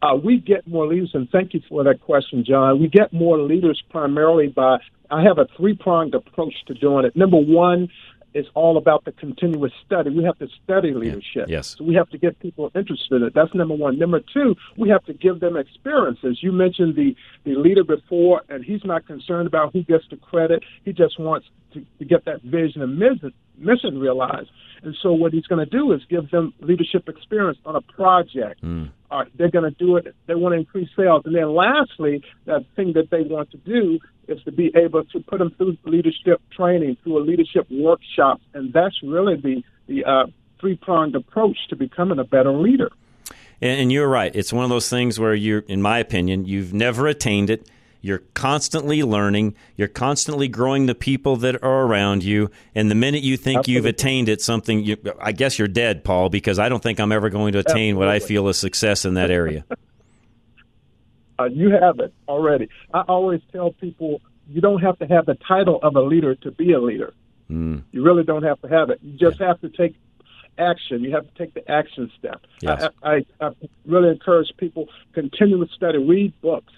Uh, 0.00 0.14
we 0.14 0.38
get 0.38 0.64
more 0.64 0.86
leaders, 0.86 1.10
and 1.14 1.28
thank 1.30 1.54
you 1.54 1.60
for 1.68 1.82
that 1.82 2.00
question, 2.00 2.44
John. 2.44 2.80
We 2.80 2.86
get 2.86 3.12
more 3.12 3.36
leaders 3.40 3.82
primarily 3.90 4.46
by 4.46 4.78
I 5.10 5.24
have 5.24 5.38
a 5.38 5.48
three 5.56 5.74
pronged 5.74 6.14
approach 6.14 6.54
to 6.68 6.74
doing 6.74 7.04
it. 7.04 7.16
Number 7.16 7.38
one 7.38 7.88
is 8.34 8.46
all 8.54 8.76
about 8.76 9.04
the 9.04 9.12
continuous 9.12 9.72
study. 9.84 10.10
We 10.10 10.24
have 10.24 10.38
to 10.38 10.48
study 10.64 10.92
leadership. 10.92 11.48
Yeah. 11.48 11.56
Yes. 11.58 11.76
So 11.78 11.84
we 11.84 11.94
have 11.94 12.10
to 12.10 12.18
get 12.18 12.38
people 12.40 12.70
interested 12.74 13.16
in 13.16 13.22
it. 13.24 13.34
That's 13.34 13.54
number 13.54 13.74
one. 13.74 13.98
Number 13.98 14.20
two, 14.20 14.54
we 14.76 14.88
have 14.90 15.04
to 15.06 15.14
give 15.14 15.40
them 15.40 15.56
experiences. 15.56 16.38
You 16.42 16.52
mentioned 16.52 16.94
the, 16.94 17.16
the 17.44 17.54
leader 17.54 17.84
before, 17.84 18.42
and 18.48 18.64
he's 18.64 18.84
not 18.84 19.06
concerned 19.06 19.46
about 19.46 19.72
who 19.72 19.82
gets 19.82 20.04
the 20.10 20.16
credit. 20.16 20.62
He 20.84 20.92
just 20.92 21.18
wants 21.18 21.46
to, 21.72 21.84
to 21.98 22.04
get 22.04 22.24
that 22.24 22.42
vision 22.42 22.82
and 22.82 22.98
mission, 22.98 23.32
mission 23.56 23.98
realized. 23.98 24.50
And 24.82 24.96
so 25.02 25.12
what 25.12 25.32
he's 25.32 25.46
going 25.46 25.64
to 25.64 25.70
do 25.70 25.92
is 25.92 26.00
give 26.08 26.30
them 26.30 26.54
leadership 26.60 27.08
experience 27.08 27.58
on 27.64 27.74
a 27.74 27.80
project. 27.80 28.62
Mm. 28.62 28.90
Uh, 29.10 29.24
they're 29.34 29.50
going 29.50 29.64
to 29.64 29.76
do 29.76 29.96
it. 29.96 30.14
They 30.26 30.34
want 30.34 30.52
to 30.52 30.58
increase 30.58 30.88
sales. 30.96 31.22
And 31.24 31.34
then 31.34 31.54
lastly, 31.54 32.22
that 32.44 32.64
thing 32.76 32.92
that 32.92 33.10
they 33.10 33.22
want 33.22 33.50
to 33.52 33.56
do 33.58 33.98
is 34.28 34.42
to 34.44 34.52
be 34.52 34.70
able 34.76 35.04
to 35.04 35.20
put 35.20 35.38
them 35.38 35.50
through 35.56 35.78
leadership 35.84 36.40
training, 36.54 36.96
through 37.02 37.18
a 37.18 37.24
leadership 37.24 37.66
workshop. 37.70 38.40
And 38.54 38.72
that's 38.72 39.02
really 39.02 39.36
the, 39.36 39.62
the 39.88 40.04
uh, 40.04 40.26
three 40.60 40.76
pronged 40.76 41.16
approach 41.16 41.56
to 41.70 41.76
becoming 41.76 42.18
a 42.18 42.24
better 42.24 42.52
leader. 42.52 42.90
And, 43.60 43.90
you're 43.90 44.08
right. 44.08 44.30
It's 44.36 44.52
one 44.52 44.62
of 44.62 44.70
those 44.70 44.88
things 44.88 45.18
where 45.18 45.34
you're, 45.34 45.60
in 45.60 45.82
my 45.82 45.98
opinion, 45.98 46.44
you've 46.46 46.72
never 46.72 47.08
attained 47.08 47.50
it 47.50 47.68
you're 48.08 48.22
constantly 48.34 49.02
learning. 49.02 49.54
You're 49.76 49.86
constantly 49.86 50.48
growing 50.48 50.86
the 50.86 50.94
people 50.94 51.36
that 51.36 51.62
are 51.62 51.82
around 51.82 52.24
you. 52.24 52.50
And 52.74 52.90
the 52.90 52.94
minute 52.94 53.22
you 53.22 53.36
think 53.36 53.58
Absolutely. 53.58 53.74
you've 53.74 53.86
attained 53.86 54.28
it, 54.28 54.40
something, 54.40 54.82
you, 54.82 54.96
I 55.20 55.32
guess 55.32 55.58
you're 55.58 55.68
dead, 55.68 56.02
Paul, 56.02 56.30
because 56.30 56.58
I 56.58 56.68
don't 56.68 56.82
think 56.82 56.98
I'm 56.98 57.12
ever 57.12 57.28
going 57.28 57.52
to 57.52 57.58
attain 57.58 57.90
Absolutely. 57.90 57.94
what 57.94 58.08
I 58.08 58.18
feel 58.18 58.48
is 58.48 58.58
success 58.58 59.04
in 59.04 59.14
that 59.14 59.30
area. 59.30 59.64
uh, 61.38 61.44
you 61.44 61.70
have 61.70 62.00
it 62.00 62.12
already. 62.26 62.68
I 62.92 63.02
always 63.02 63.42
tell 63.52 63.72
people 63.72 64.20
you 64.48 64.60
don't 64.60 64.80
have 64.80 64.98
to 65.00 65.06
have 65.06 65.26
the 65.26 65.34
title 65.34 65.78
of 65.82 65.94
a 65.94 66.00
leader 66.00 66.34
to 66.34 66.50
be 66.50 66.72
a 66.72 66.80
leader. 66.80 67.12
Mm. 67.50 67.84
You 67.92 68.02
really 68.02 68.24
don't 68.24 68.42
have 68.42 68.60
to 68.62 68.68
have 68.68 68.90
it. 68.90 68.98
You 69.02 69.18
just 69.18 69.40
yeah. 69.40 69.48
have 69.48 69.60
to 69.60 69.68
take 69.68 69.94
action. 70.58 71.04
You 71.04 71.14
have 71.14 71.26
to 71.32 71.38
take 71.38 71.54
the 71.54 71.70
action 71.70 72.10
step. 72.18 72.42
Yes. 72.60 72.88
I, 73.02 73.24
I, 73.40 73.46
I 73.46 73.50
really 73.86 74.10
encourage 74.10 74.48
people 74.56 74.88
continue 75.12 75.64
to 75.64 75.72
study, 75.72 75.98
read 75.98 76.38
books, 76.40 76.72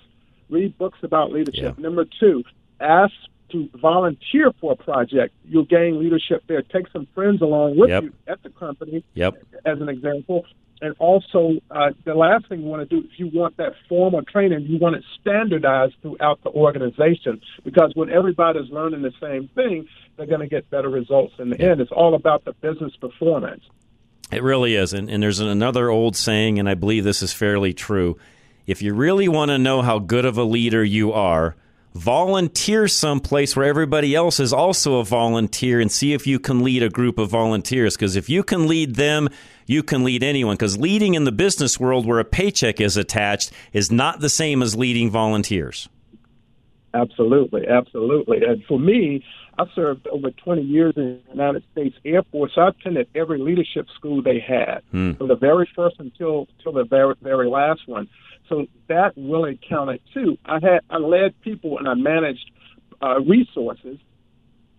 read 0.50 0.76
books 0.78 0.99
about 1.02 1.33
leadership. 1.33 1.75
Yeah. 1.76 1.83
Number 1.83 2.04
two, 2.19 2.45
ask 2.80 3.12
to 3.52 3.69
volunteer 3.80 4.52
for 4.61 4.73
a 4.73 4.76
project. 4.76 5.35
You'll 5.45 5.64
gain 5.64 5.99
leadership 5.99 6.45
there. 6.47 6.62
Take 6.62 6.87
some 6.92 7.07
friends 7.14 7.42
along 7.42 7.76
with 7.76 7.90
yep. 7.90 8.04
you 8.04 8.12
at 8.26 8.42
the 8.42 8.50
company, 8.50 9.04
yep. 9.14 9.35
as 9.64 9.80
an 9.80 9.88
example. 9.88 10.47
and 10.83 10.95
also, 10.99 11.52
uh, 11.71 11.90
the 12.04 12.14
last 12.14 12.49
thing 12.49 12.61
you 12.61 12.66
want 12.66 12.88
to 12.88 13.00
do, 13.00 13.07
if 13.07 13.19
you 13.19 13.30
want 13.33 13.57
that 13.59 13.75
formal 13.88 14.23
training, 14.23 14.62
you 14.62 14.78
want 14.78 14.97
it 14.97 15.04
standardized 15.21 15.95
throughout 16.00 16.42
the 16.42 16.50
organization 16.50 17.40
because 17.64 17.92
when 17.95 18.09
everybody's 18.11 18.71
learning 18.71 19.02
the 19.02 19.12
same 19.21 19.49
thing, 19.54 19.87
they're 20.16 20.26
going 20.26 20.40
to 20.40 20.49
get 20.49 20.69
better 20.71 20.88
results 20.88 21.35
in 21.38 21.50
the 21.50 21.61
end. 21.61 21.80
It's 21.80 21.92
all 21.92 22.14
about 22.14 22.45
the 22.45 22.52
business 22.52 22.95
performance. 22.97 23.62
It 24.33 24.42
really 24.42 24.76
is. 24.76 24.92
And, 24.92 25.11
and 25.11 25.23
there's 25.23 25.40
another 25.40 25.90
old 25.90 26.16
saying, 26.16 26.59
and 26.59 26.69
I 26.69 26.75
believe 26.75 27.04
this 27.04 27.23
is 27.23 27.33
fairly 27.33 27.75
true. 27.75 28.16
If 28.70 28.82
you 28.82 28.94
really 28.94 29.26
want 29.26 29.48
to 29.48 29.58
know 29.58 29.82
how 29.82 29.98
good 29.98 30.24
of 30.24 30.38
a 30.38 30.44
leader 30.44 30.84
you 30.84 31.12
are, 31.12 31.56
volunteer 31.92 32.86
someplace 32.86 33.56
where 33.56 33.66
everybody 33.66 34.14
else 34.14 34.38
is 34.38 34.52
also 34.52 35.00
a 35.00 35.04
volunteer 35.04 35.80
and 35.80 35.90
see 35.90 36.12
if 36.12 36.24
you 36.24 36.38
can 36.38 36.62
lead 36.62 36.80
a 36.84 36.88
group 36.88 37.18
of 37.18 37.28
volunteers. 37.28 37.96
Because 37.96 38.14
if 38.14 38.28
you 38.28 38.44
can 38.44 38.68
lead 38.68 38.94
them, 38.94 39.28
you 39.66 39.82
can 39.82 40.04
lead 40.04 40.22
anyone. 40.22 40.54
Because 40.54 40.78
leading 40.78 41.14
in 41.14 41.24
the 41.24 41.32
business 41.32 41.80
world 41.80 42.06
where 42.06 42.20
a 42.20 42.24
paycheck 42.24 42.80
is 42.80 42.96
attached 42.96 43.50
is 43.72 43.90
not 43.90 44.20
the 44.20 44.28
same 44.28 44.62
as 44.62 44.76
leading 44.76 45.10
volunteers. 45.10 45.88
Absolutely, 46.94 47.66
absolutely. 47.66 48.44
And 48.44 48.62
for 48.68 48.78
me, 48.78 49.24
I 49.58 49.64
served 49.74 50.06
over 50.06 50.30
20 50.30 50.62
years 50.62 50.94
in 50.96 51.18
the 51.26 51.32
United 51.32 51.64
States 51.72 51.96
Air 52.04 52.22
Force. 52.30 52.52
I 52.56 52.68
attended 52.68 53.08
every 53.16 53.40
leadership 53.40 53.86
school 53.96 54.22
they 54.22 54.38
had, 54.38 54.82
Hmm. 54.92 55.12
from 55.14 55.26
the 55.26 55.34
very 55.34 55.68
first 55.74 55.96
until 55.98 56.46
till 56.62 56.70
the 56.72 56.84
very 56.84 57.14
very 57.20 57.48
last 57.48 57.80
one. 57.86 58.06
So 58.50 58.66
that 58.88 59.12
really 59.16 59.59
counted 59.66 60.02
too. 60.12 60.37
I 60.45 60.59
had 60.61 60.80
I 60.90 60.99
led 60.99 61.40
people 61.40 61.78
and 61.78 61.88
I 61.88 61.95
managed 61.95 62.50
uh, 63.00 63.21
resources, 63.21 63.97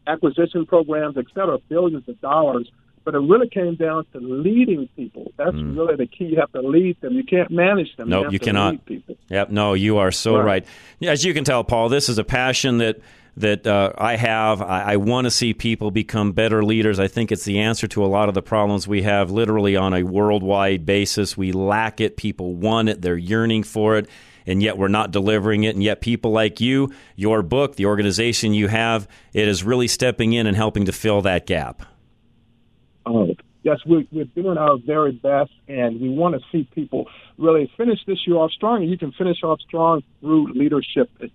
acquisition 0.05 0.65
programs, 0.65 1.17
et 1.17 1.25
cetera, 1.33 1.57
billions 1.69 2.07
of 2.07 2.19
dollars. 2.21 2.69
But 3.03 3.15
it 3.15 3.19
really 3.19 3.49
came 3.49 3.73
down 3.75 4.05
to 4.13 4.19
leading 4.19 4.87
people. 4.95 5.31
That's 5.35 5.55
really 5.55 5.95
the 5.95 6.05
key. 6.05 6.25
You 6.25 6.39
have 6.39 6.51
to 6.51 6.61
lead 6.61 7.01
them. 7.01 7.13
You 7.13 7.23
can't 7.23 7.49
manage 7.49 7.95
them. 7.97 8.09
No, 8.09 8.25
you, 8.25 8.31
you 8.33 8.39
cannot. 8.39 8.73
Lead 8.73 8.85
people. 8.85 9.15
Yep. 9.29 9.49
No, 9.49 9.73
you 9.73 9.97
are 9.97 10.11
so 10.11 10.37
Right. 10.37 10.63
right. 11.01 11.09
As 11.09 11.25
you 11.25 11.33
can 11.33 11.43
tell, 11.43 11.63
Paul, 11.63 11.89
this 11.89 12.09
is 12.09 12.19
a 12.19 12.23
passion 12.23 12.77
that 12.77 12.99
that 13.37 13.65
uh, 13.65 13.93
I 13.97 14.15
have. 14.17 14.61
I, 14.61 14.93
I 14.93 14.95
want 14.97 15.25
to 15.25 15.31
see 15.31 15.53
people 15.53 15.91
become 15.91 16.31
better 16.31 16.63
leaders. 16.63 16.99
I 16.99 17.07
think 17.07 17.31
it's 17.31 17.45
the 17.45 17.59
answer 17.59 17.87
to 17.89 18.03
a 18.03 18.07
lot 18.07 18.29
of 18.29 18.35
the 18.35 18.41
problems 18.41 18.87
we 18.87 19.03
have, 19.03 19.31
literally 19.31 19.75
on 19.75 19.93
a 19.93 20.03
worldwide 20.03 20.85
basis. 20.85 21.37
We 21.37 21.51
lack 21.51 22.01
it. 22.01 22.17
People 22.17 22.55
want 22.55 22.89
it. 22.89 23.01
They're 23.01 23.17
yearning 23.17 23.63
for 23.63 23.97
it. 23.97 24.09
And 24.45 24.61
yet 24.61 24.77
we're 24.77 24.87
not 24.87 25.11
delivering 25.11 25.63
it. 25.63 25.75
And 25.75 25.83
yet 25.83 26.01
people 26.01 26.31
like 26.31 26.59
you, 26.59 26.91
your 27.15 27.43
book, 27.43 27.75
the 27.75 27.85
organization 27.85 28.53
you 28.53 28.67
have, 28.67 29.07
it 29.33 29.47
is 29.47 29.63
really 29.63 29.87
stepping 29.87 30.33
in 30.33 30.47
and 30.47 30.57
helping 30.57 30.85
to 30.85 30.91
fill 30.91 31.21
that 31.21 31.45
gap. 31.45 31.83
Oh, 33.05 33.35
yes, 33.63 33.77
we're, 33.85 34.03
we're 34.11 34.25
doing 34.25 34.57
our 34.57 34.77
very 34.77 35.11
best, 35.11 35.51
and 35.67 36.01
we 36.01 36.09
want 36.09 36.35
to 36.35 36.41
see 36.51 36.67
people 36.73 37.07
really 37.37 37.71
finish 37.77 37.99
this 38.05 38.17
year 38.25 38.37
off 38.37 38.51
strong. 38.51 38.81
And 38.81 38.91
you 38.91 38.97
can 38.97 39.11
finish 39.11 39.43
off 39.43 39.59
strong 39.61 40.01
through 40.21 40.53
leadership 40.53 41.09
it's 41.19 41.33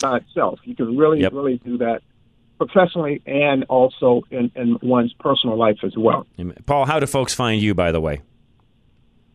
by 0.00 0.16
itself. 0.18 0.58
You 0.64 0.74
can 0.74 0.96
really, 0.96 1.20
Yep. 1.20 1.32
really 1.32 1.58
do 1.58 1.78
that 1.78 2.02
professionally 2.58 3.22
and 3.26 3.64
also 3.68 4.22
in, 4.30 4.50
in 4.54 4.78
one's 4.82 5.12
personal 5.14 5.56
life 5.56 5.78
as 5.82 5.96
well. 5.96 6.26
Paul, 6.66 6.84
how 6.86 6.98
do 7.00 7.06
folks 7.06 7.32
find 7.34 7.60
you, 7.62 7.74
by 7.74 7.90
the 7.92 8.00
way? 8.00 8.20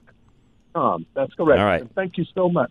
Um, 0.76 1.06
that's 1.14 1.32
correct. 1.34 1.60
All 1.60 1.66
right. 1.66 1.82
And 1.82 1.94
thank 1.94 2.18
you 2.18 2.24
so 2.34 2.48
much. 2.48 2.70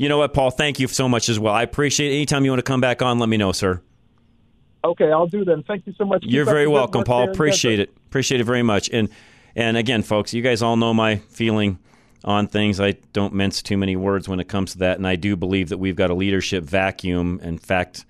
You 0.00 0.08
know 0.08 0.16
what, 0.16 0.32
Paul? 0.32 0.50
Thank 0.50 0.80
you 0.80 0.88
so 0.88 1.10
much 1.10 1.28
as 1.28 1.38
well. 1.38 1.52
I 1.52 1.62
appreciate 1.62 2.10
it. 2.10 2.14
Anytime 2.14 2.46
you 2.46 2.50
want 2.50 2.60
to 2.60 2.62
come 2.62 2.80
back 2.80 3.02
on, 3.02 3.18
let 3.18 3.28
me 3.28 3.36
know, 3.36 3.52
sir. 3.52 3.82
Okay, 4.82 5.12
I'll 5.12 5.26
do 5.26 5.44
that. 5.44 5.62
Thank 5.66 5.86
you 5.86 5.92
so 5.98 6.06
much. 6.06 6.24
You're 6.24 6.46
Keep 6.46 6.54
very 6.54 6.66
welcome, 6.66 7.04
Paul. 7.04 7.28
Appreciate 7.28 7.80
it. 7.80 7.94
Appreciate 8.06 8.40
it 8.40 8.44
very 8.44 8.62
much. 8.62 8.88
And 8.88 9.10
and 9.54 9.76
again, 9.76 10.02
folks, 10.02 10.32
you 10.32 10.40
guys 10.40 10.62
all 10.62 10.78
know 10.78 10.94
my 10.94 11.16
feeling 11.16 11.78
on 12.24 12.46
things. 12.46 12.80
I 12.80 12.92
don't 13.12 13.34
mince 13.34 13.60
too 13.60 13.76
many 13.76 13.94
words 13.94 14.26
when 14.26 14.40
it 14.40 14.48
comes 14.48 14.72
to 14.72 14.78
that, 14.78 14.96
and 14.96 15.06
I 15.06 15.16
do 15.16 15.36
believe 15.36 15.68
that 15.68 15.76
we've 15.76 15.96
got 15.96 16.08
a 16.08 16.14
leadership 16.14 16.64
vacuum. 16.64 17.38
In 17.42 17.58
fact, 17.58 18.06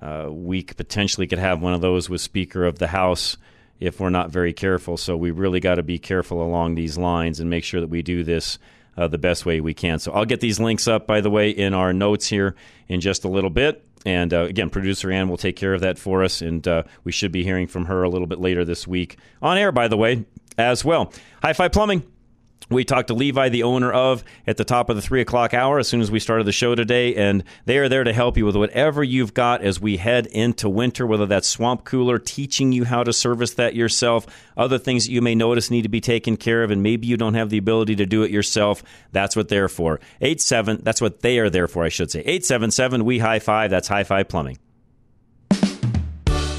uh, 0.00 0.28
we 0.30 0.62
potentially 0.62 1.26
could 1.26 1.38
have 1.38 1.60
one 1.60 1.74
of 1.74 1.82
those 1.82 2.08
with 2.08 2.22
Speaker 2.22 2.64
of 2.64 2.78
the 2.78 2.86
House 2.86 3.36
if 3.78 4.00
we're 4.00 4.08
not 4.08 4.30
very 4.30 4.54
careful. 4.54 4.96
So 4.96 5.18
we 5.18 5.32
really 5.32 5.60
got 5.60 5.74
to 5.74 5.82
be 5.82 5.98
careful 5.98 6.42
along 6.42 6.76
these 6.76 6.96
lines 6.96 7.40
and 7.40 7.50
make 7.50 7.64
sure 7.64 7.82
that 7.82 7.90
we 7.90 8.00
do 8.00 8.24
this 8.24 8.58
uh, 8.96 9.08
the 9.08 9.18
best 9.18 9.46
way 9.46 9.60
we 9.60 9.74
can. 9.74 9.98
So 9.98 10.12
I'll 10.12 10.24
get 10.24 10.40
these 10.40 10.60
links 10.60 10.88
up, 10.88 11.06
by 11.06 11.20
the 11.20 11.30
way, 11.30 11.50
in 11.50 11.74
our 11.74 11.92
notes 11.92 12.28
here 12.28 12.54
in 12.88 13.00
just 13.00 13.24
a 13.24 13.28
little 13.28 13.50
bit. 13.50 13.84
And 14.04 14.32
uh, 14.32 14.42
again, 14.42 14.70
producer 14.70 15.10
Ann 15.10 15.28
will 15.28 15.36
take 15.36 15.56
care 15.56 15.74
of 15.74 15.80
that 15.80 15.98
for 15.98 16.22
us, 16.22 16.40
and 16.40 16.66
uh, 16.68 16.84
we 17.02 17.10
should 17.10 17.32
be 17.32 17.42
hearing 17.42 17.66
from 17.66 17.86
her 17.86 18.04
a 18.04 18.08
little 18.08 18.28
bit 18.28 18.38
later 18.38 18.64
this 18.64 18.86
week 18.86 19.16
on 19.42 19.58
air, 19.58 19.72
by 19.72 19.88
the 19.88 19.96
way, 19.96 20.24
as 20.56 20.84
well. 20.84 21.12
High 21.42 21.54
Five 21.54 21.72
Plumbing. 21.72 22.04
We 22.68 22.84
talked 22.84 23.08
to 23.08 23.14
Levi, 23.14 23.48
the 23.48 23.62
owner 23.62 23.92
of, 23.92 24.24
at 24.46 24.56
the 24.56 24.64
top 24.64 24.90
of 24.90 24.96
the 24.96 25.02
three 25.02 25.20
o'clock 25.20 25.54
hour 25.54 25.78
as 25.78 25.88
soon 25.88 26.00
as 26.00 26.10
we 26.10 26.18
started 26.18 26.46
the 26.46 26.52
show 26.52 26.74
today, 26.74 27.14
and 27.14 27.44
they 27.64 27.78
are 27.78 27.88
there 27.88 28.02
to 28.02 28.12
help 28.12 28.36
you 28.36 28.44
with 28.44 28.56
whatever 28.56 29.04
you've 29.04 29.34
got 29.34 29.62
as 29.62 29.80
we 29.80 29.98
head 29.98 30.26
into 30.26 30.68
winter, 30.68 31.06
whether 31.06 31.26
that's 31.26 31.48
swamp 31.48 31.84
cooler, 31.84 32.18
teaching 32.18 32.72
you 32.72 32.84
how 32.84 33.04
to 33.04 33.12
service 33.12 33.54
that 33.54 33.76
yourself, 33.76 34.26
other 34.56 34.78
things 34.78 35.06
that 35.06 35.12
you 35.12 35.22
may 35.22 35.34
notice 35.34 35.70
need 35.70 35.82
to 35.82 35.88
be 35.88 36.00
taken 36.00 36.36
care 36.36 36.64
of, 36.64 36.72
and 36.72 36.82
maybe 36.82 37.06
you 37.06 37.16
don't 37.16 37.34
have 37.34 37.50
the 37.50 37.58
ability 37.58 37.94
to 37.96 38.06
do 38.06 38.24
it 38.24 38.32
yourself. 38.32 38.82
That's 39.12 39.36
what 39.36 39.48
they're 39.48 39.68
for. 39.68 40.00
Eight 40.20 40.40
seven. 40.40 40.80
That's 40.82 41.00
what 41.00 41.20
they 41.20 41.38
are 41.38 41.50
there 41.50 41.68
for, 41.68 41.84
I 41.84 41.88
should 41.88 42.10
say. 42.10 42.20
Eight 42.26 42.44
seven 42.44 42.72
seven. 42.72 43.04
We 43.04 43.20
high 43.20 43.38
five. 43.38 43.70
That's 43.70 43.86
high 43.86 44.04
five 44.04 44.28
plumbing. 44.28 44.58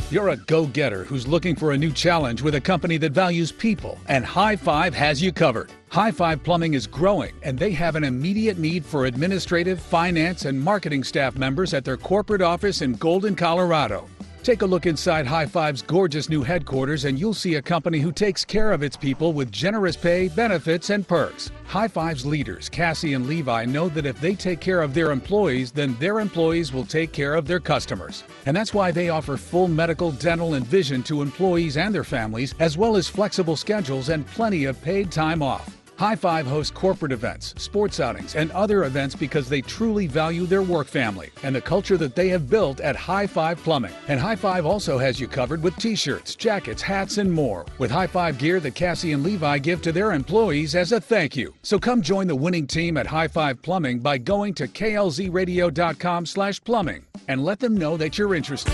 You're 0.09 0.29
a 0.29 0.37
go 0.37 0.67
getter 0.67 1.03
who's 1.03 1.27
looking 1.27 1.53
for 1.53 1.73
a 1.73 1.77
new 1.77 1.91
challenge 1.91 2.41
with 2.41 2.55
a 2.55 2.61
company 2.61 2.95
that 2.99 3.11
values 3.11 3.51
people, 3.51 3.99
and 4.07 4.25
High 4.25 4.55
Five 4.55 4.95
has 4.95 5.21
you 5.21 5.33
covered. 5.33 5.69
High 5.89 6.11
Five 6.11 6.43
Plumbing 6.43 6.75
is 6.75 6.87
growing, 6.87 7.33
and 7.43 7.59
they 7.59 7.71
have 7.71 7.97
an 7.97 8.05
immediate 8.05 8.57
need 8.57 8.85
for 8.85 9.05
administrative, 9.05 9.81
finance, 9.81 10.45
and 10.45 10.57
marketing 10.57 11.03
staff 11.03 11.35
members 11.35 11.73
at 11.73 11.83
their 11.83 11.97
corporate 11.97 12.41
office 12.41 12.81
in 12.81 12.93
Golden, 12.93 13.35
Colorado. 13.35 14.07
Take 14.47 14.61
a 14.61 14.65
look 14.65 14.85
inside 14.85 15.27
High 15.27 15.45
Five's 15.45 15.81
gorgeous 15.81 16.29
new 16.29 16.41
headquarters, 16.41 17.03
and 17.03 17.19
you'll 17.19 17.33
see 17.33 17.55
a 17.55 17.61
company 17.61 17.99
who 17.99 18.13
takes 18.13 18.45
care 18.45 18.71
of 18.71 18.81
its 18.81 18.95
people 18.95 19.33
with 19.33 19.51
generous 19.51 19.97
pay, 19.97 20.29
benefits, 20.29 20.89
and 20.89 21.05
perks. 21.05 21.51
High 21.65 21.89
Five's 21.89 22.25
leaders, 22.25 22.69
Cassie 22.69 23.13
and 23.13 23.27
Levi, 23.27 23.65
know 23.65 23.89
that 23.89 24.05
if 24.05 24.21
they 24.21 24.35
take 24.35 24.61
care 24.61 24.81
of 24.81 24.93
their 24.93 25.11
employees, 25.11 25.73
then 25.73 25.97
their 25.99 26.21
employees 26.21 26.71
will 26.71 26.85
take 26.85 27.11
care 27.11 27.35
of 27.35 27.45
their 27.45 27.59
customers. 27.59 28.23
And 28.45 28.55
that's 28.55 28.73
why 28.73 28.89
they 28.89 29.09
offer 29.09 29.35
full 29.35 29.67
medical, 29.67 30.13
dental, 30.13 30.53
and 30.53 30.65
vision 30.65 31.03
to 31.03 31.21
employees 31.21 31.75
and 31.75 31.93
their 31.93 32.05
families, 32.05 32.55
as 32.59 32.77
well 32.77 32.95
as 32.95 33.09
flexible 33.09 33.57
schedules 33.57 34.07
and 34.07 34.25
plenty 34.27 34.63
of 34.63 34.81
paid 34.81 35.11
time 35.11 35.43
off. 35.43 35.76
High 35.97 36.15
Five 36.15 36.45
hosts 36.45 36.69
corporate 36.69 37.11
events, 37.11 37.55
sports 37.57 37.99
outings, 37.99 38.35
and 38.35 38.51
other 38.51 38.83
events 38.83 39.15
because 39.15 39.49
they 39.49 39.61
truly 39.61 40.05
value 40.05 40.45
their 40.45 40.61
work 40.61 40.85
family 40.85 41.31
and 41.41 41.55
the 41.55 41.61
culture 41.61 41.97
that 41.97 42.15
they 42.15 42.29
have 42.29 42.49
built 42.49 42.81
at 42.81 42.95
High 42.95 43.25
Five 43.25 43.57
Plumbing. 43.63 43.93
And 44.07 44.19
High 44.19 44.35
Five 44.35 44.67
also 44.67 44.99
has 44.99 45.19
you 45.19 45.27
covered 45.27 45.63
with 45.63 45.75
t 45.77 45.95
shirts, 45.95 46.35
jackets, 46.35 46.83
hats, 46.83 47.17
and 47.17 47.31
more. 47.31 47.65
With 47.79 47.89
High 47.89 48.05
Five 48.05 48.37
gear 48.37 48.59
that 48.59 48.75
Cassie 48.75 49.13
and 49.13 49.23
Levi 49.23 49.57
give 49.57 49.81
to 49.81 49.91
their 49.91 50.11
employees 50.11 50.75
as 50.75 50.91
a 50.91 51.01
thank 51.01 51.35
you. 51.35 51.53
So 51.63 51.79
come 51.79 52.03
join 52.03 52.27
the 52.27 52.35
winning 52.35 52.67
team 52.67 52.95
at 52.97 53.07
High 53.07 53.27
Five 53.27 53.63
Plumbing 53.63 53.99
by 53.99 54.19
going 54.19 54.53
to 54.55 54.67
klzradio.com 54.67 56.25
slash 56.27 56.63
plumbing 56.63 57.05
and 57.27 57.43
let 57.43 57.59
them 57.59 57.75
know 57.75 57.97
that 57.97 58.19
you're 58.19 58.35
interested. 58.35 58.73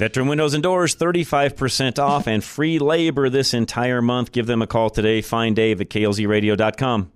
Veteran 0.00 0.28
Windows 0.28 0.54
and 0.54 0.62
Doors, 0.62 0.96
35% 0.96 1.98
off 1.98 2.26
and 2.26 2.42
free 2.42 2.78
labor 2.78 3.28
this 3.28 3.52
entire 3.52 4.00
month. 4.00 4.32
Give 4.32 4.46
them 4.46 4.62
a 4.62 4.66
call 4.66 4.88
today. 4.88 5.20
Find 5.20 5.54
Dave 5.54 5.78
at 5.82 5.90
klzradio.com. 5.90 7.12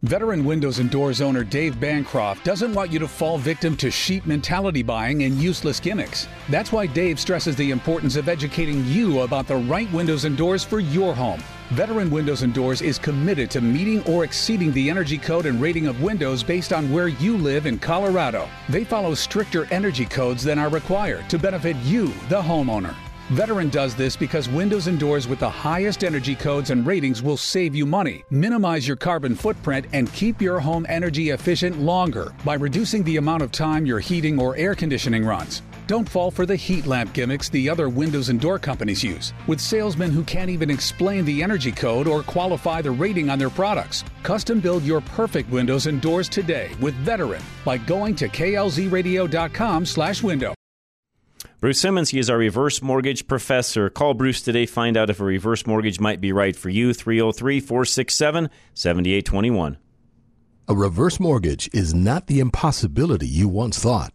Veteran 0.00 0.46
Windows 0.46 0.78
and 0.78 0.90
Doors 0.90 1.20
owner 1.20 1.44
Dave 1.44 1.78
Bancroft 1.78 2.42
doesn't 2.42 2.72
want 2.72 2.90
you 2.90 2.98
to 3.00 3.06
fall 3.06 3.36
victim 3.36 3.76
to 3.76 3.90
sheep 3.90 4.24
mentality 4.24 4.82
buying 4.82 5.24
and 5.24 5.34
useless 5.34 5.78
gimmicks. 5.78 6.26
That's 6.48 6.72
why 6.72 6.86
Dave 6.86 7.20
stresses 7.20 7.54
the 7.54 7.70
importance 7.70 8.16
of 8.16 8.30
educating 8.30 8.82
you 8.86 9.20
about 9.20 9.46
the 9.46 9.56
right 9.56 9.92
windows 9.92 10.24
and 10.24 10.38
doors 10.38 10.64
for 10.64 10.80
your 10.80 11.14
home. 11.14 11.42
Veteran 11.70 12.10
Windows 12.10 12.42
and 12.42 12.52
Doors 12.52 12.82
is 12.82 12.98
committed 12.98 13.48
to 13.52 13.60
meeting 13.60 14.02
or 14.02 14.24
exceeding 14.24 14.72
the 14.72 14.90
energy 14.90 15.16
code 15.16 15.46
and 15.46 15.60
rating 15.60 15.86
of 15.86 16.02
windows 16.02 16.42
based 16.42 16.72
on 16.72 16.90
where 16.90 17.06
you 17.06 17.36
live 17.36 17.64
in 17.64 17.78
Colorado. 17.78 18.48
They 18.68 18.82
follow 18.82 19.14
stricter 19.14 19.66
energy 19.66 20.04
codes 20.04 20.42
than 20.42 20.58
are 20.58 20.68
required 20.68 21.30
to 21.30 21.38
benefit 21.38 21.76
you, 21.76 22.08
the 22.28 22.42
homeowner. 22.42 22.96
Veteran 23.30 23.68
does 23.68 23.94
this 23.94 24.16
because 24.16 24.48
windows 24.48 24.88
and 24.88 24.98
doors 24.98 25.28
with 25.28 25.38
the 25.38 25.48
highest 25.48 26.02
energy 26.02 26.34
codes 26.34 26.70
and 26.70 26.84
ratings 26.84 27.22
will 27.22 27.36
save 27.36 27.72
you 27.76 27.86
money, 27.86 28.24
minimize 28.30 28.88
your 28.88 28.96
carbon 28.96 29.36
footprint, 29.36 29.86
and 29.92 30.12
keep 30.12 30.42
your 30.42 30.58
home 30.58 30.84
energy 30.88 31.30
efficient 31.30 31.78
longer 31.78 32.34
by 32.44 32.54
reducing 32.54 33.04
the 33.04 33.18
amount 33.18 33.44
of 33.44 33.52
time 33.52 33.86
your 33.86 34.00
heating 34.00 34.40
or 34.40 34.56
air 34.56 34.74
conditioning 34.74 35.24
runs. 35.24 35.62
Don't 35.90 36.08
fall 36.08 36.30
for 36.30 36.46
the 36.46 36.54
heat 36.54 36.86
lamp 36.86 37.12
gimmicks 37.14 37.48
the 37.48 37.68
other 37.68 37.88
windows 37.88 38.28
and 38.28 38.40
door 38.40 38.60
companies 38.60 39.02
use, 39.02 39.32
with 39.48 39.60
salesmen 39.60 40.12
who 40.12 40.22
can't 40.22 40.48
even 40.48 40.70
explain 40.70 41.24
the 41.24 41.42
energy 41.42 41.72
code 41.72 42.06
or 42.06 42.22
qualify 42.22 42.80
the 42.80 42.92
rating 42.92 43.28
on 43.28 43.40
their 43.40 43.50
products. 43.50 44.04
Custom 44.22 44.60
build 44.60 44.84
your 44.84 45.00
perfect 45.00 45.50
windows 45.50 45.88
and 45.88 46.00
doors 46.00 46.28
today 46.28 46.70
with 46.80 46.94
Veteran 46.94 47.42
by 47.64 47.76
going 47.76 48.14
to 48.14 48.28
klzradio.com/window. 48.28 50.54
Bruce 51.58 51.80
Simmons, 51.80 52.10
he 52.10 52.20
is 52.20 52.30
our 52.30 52.38
reverse 52.38 52.80
mortgage 52.80 53.26
professor. 53.26 53.90
Call 53.90 54.14
Bruce 54.14 54.42
today, 54.42 54.66
find 54.66 54.96
out 54.96 55.10
if 55.10 55.18
a 55.18 55.24
reverse 55.24 55.66
mortgage 55.66 55.98
might 55.98 56.20
be 56.20 56.30
right 56.30 56.54
for 56.54 56.68
you. 56.68 56.94
303 56.94 57.58
467 57.58 58.48
7821. 58.74 59.76
A 60.68 60.76
reverse 60.76 61.18
mortgage 61.18 61.68
is 61.72 61.92
not 61.92 62.28
the 62.28 62.38
impossibility 62.38 63.26
you 63.26 63.48
once 63.48 63.76
thought 63.76 64.14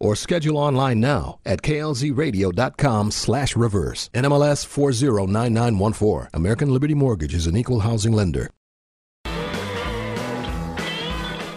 or 0.00 0.16
schedule 0.16 0.56
online 0.56 1.00
now 1.00 1.38
at 1.44 1.62
klzradio.com 1.62 3.10
slash 3.10 3.56
reverse. 3.56 4.10
NMLS 4.14 4.66
409914. 4.66 6.28
American 6.34 6.72
Liberty 6.72 6.94
Mortgage 6.94 7.34
is 7.34 7.46
an 7.46 7.56
equal 7.56 7.80
housing 7.80 8.12
lender. 8.12 8.50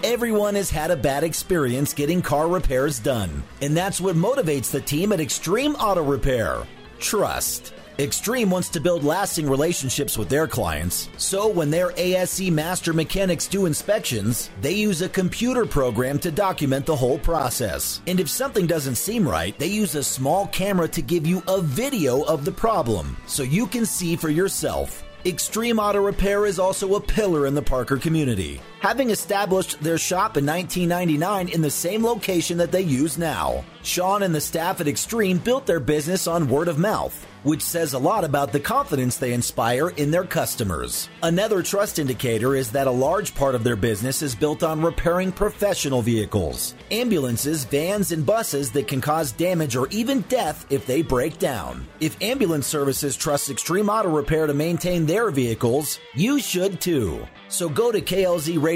Everyone 0.03 0.55
has 0.55 0.69
had 0.69 0.91
a 0.91 0.95
bad 0.95 1.23
experience 1.23 1.93
getting 1.93 2.21
car 2.21 2.47
repairs 2.47 2.99
done, 2.99 3.43
and 3.61 3.75
that's 3.75 4.01
what 4.01 4.15
motivates 4.15 4.69
the 4.69 4.81
team 4.81 5.13
at 5.13 5.19
Extreme 5.19 5.75
Auto 5.75 6.03
Repair. 6.03 6.63
Trust. 6.99 7.73
Extreme 8.01 8.49
wants 8.49 8.69
to 8.69 8.81
build 8.81 9.03
lasting 9.03 9.47
relationships 9.47 10.17
with 10.17 10.27
their 10.27 10.47
clients, 10.47 11.07
so 11.17 11.47
when 11.47 11.69
their 11.69 11.91
ASE 11.95 12.49
master 12.49 12.93
mechanics 12.93 13.45
do 13.45 13.67
inspections, 13.67 14.49
they 14.59 14.71
use 14.71 15.03
a 15.03 15.09
computer 15.09 15.67
program 15.67 16.17
to 16.17 16.31
document 16.31 16.87
the 16.87 16.95
whole 16.95 17.19
process. 17.19 18.01
And 18.07 18.19
if 18.19 18.27
something 18.27 18.65
doesn't 18.65 18.95
seem 18.95 19.29
right, 19.29 19.55
they 19.59 19.67
use 19.67 19.93
a 19.93 20.03
small 20.03 20.47
camera 20.47 20.87
to 20.87 21.01
give 21.03 21.27
you 21.27 21.43
a 21.47 21.61
video 21.61 22.23
of 22.23 22.43
the 22.43 22.51
problem 22.51 23.15
so 23.27 23.43
you 23.43 23.67
can 23.67 23.85
see 23.85 24.15
for 24.15 24.29
yourself. 24.29 25.03
Extreme 25.23 25.77
Auto 25.77 26.01
Repair 26.01 26.47
is 26.47 26.57
also 26.57 26.95
a 26.95 26.99
pillar 26.99 27.45
in 27.45 27.53
the 27.53 27.61
Parker 27.61 27.97
community, 27.97 28.59
having 28.81 29.11
established 29.11 29.79
their 29.81 29.97
shop 29.97 30.35
in 30.37 30.45
1999 30.45 31.49
in 31.49 31.61
the 31.61 31.69
same 31.69 32.03
location 32.03 32.57
that 32.57 32.71
they 32.71 32.81
use 32.81 33.17
now. 33.17 33.63
Sean 33.83 34.23
and 34.23 34.33
the 34.35 34.41
staff 34.41 34.81
at 34.81 34.87
Extreme 34.87 35.37
built 35.37 35.65
their 35.65 35.79
business 35.79 36.27
on 36.27 36.49
word 36.49 36.67
of 36.67 36.77
mouth 36.77 37.25
which 37.43 37.61
says 37.61 37.93
a 37.93 37.99
lot 37.99 38.23
about 38.23 38.51
the 38.51 38.59
confidence 38.59 39.17
they 39.17 39.33
inspire 39.33 39.89
in 39.89 40.11
their 40.11 40.23
customers. 40.23 41.09
Another 41.23 41.61
trust 41.61 41.99
indicator 41.99 42.55
is 42.55 42.71
that 42.71 42.87
a 42.87 42.91
large 42.91 43.33
part 43.33 43.55
of 43.55 43.63
their 43.63 43.75
business 43.75 44.21
is 44.21 44.35
built 44.35 44.63
on 44.63 44.81
repairing 44.81 45.31
professional 45.31 46.01
vehicles, 46.01 46.75
ambulances, 46.91 47.63
vans, 47.65 48.11
and 48.11 48.25
buses 48.25 48.71
that 48.71 48.87
can 48.87 49.01
cause 49.01 49.31
damage 49.31 49.75
or 49.75 49.87
even 49.89 50.21
death 50.21 50.65
if 50.69 50.85
they 50.85 51.01
break 51.01 51.39
down. 51.39 51.87
If 51.99 52.21
ambulance 52.21 52.67
services 52.67 53.15
trust 53.17 53.49
Extreme 53.49 53.89
Auto 53.89 54.09
Repair 54.09 54.47
to 54.47 54.53
maintain 54.53 55.05
their 55.05 55.31
vehicles, 55.31 55.99
you 56.13 56.39
should 56.39 56.79
too. 56.79 57.27
So 57.49 57.67
go 57.67 57.91
to 57.91 58.01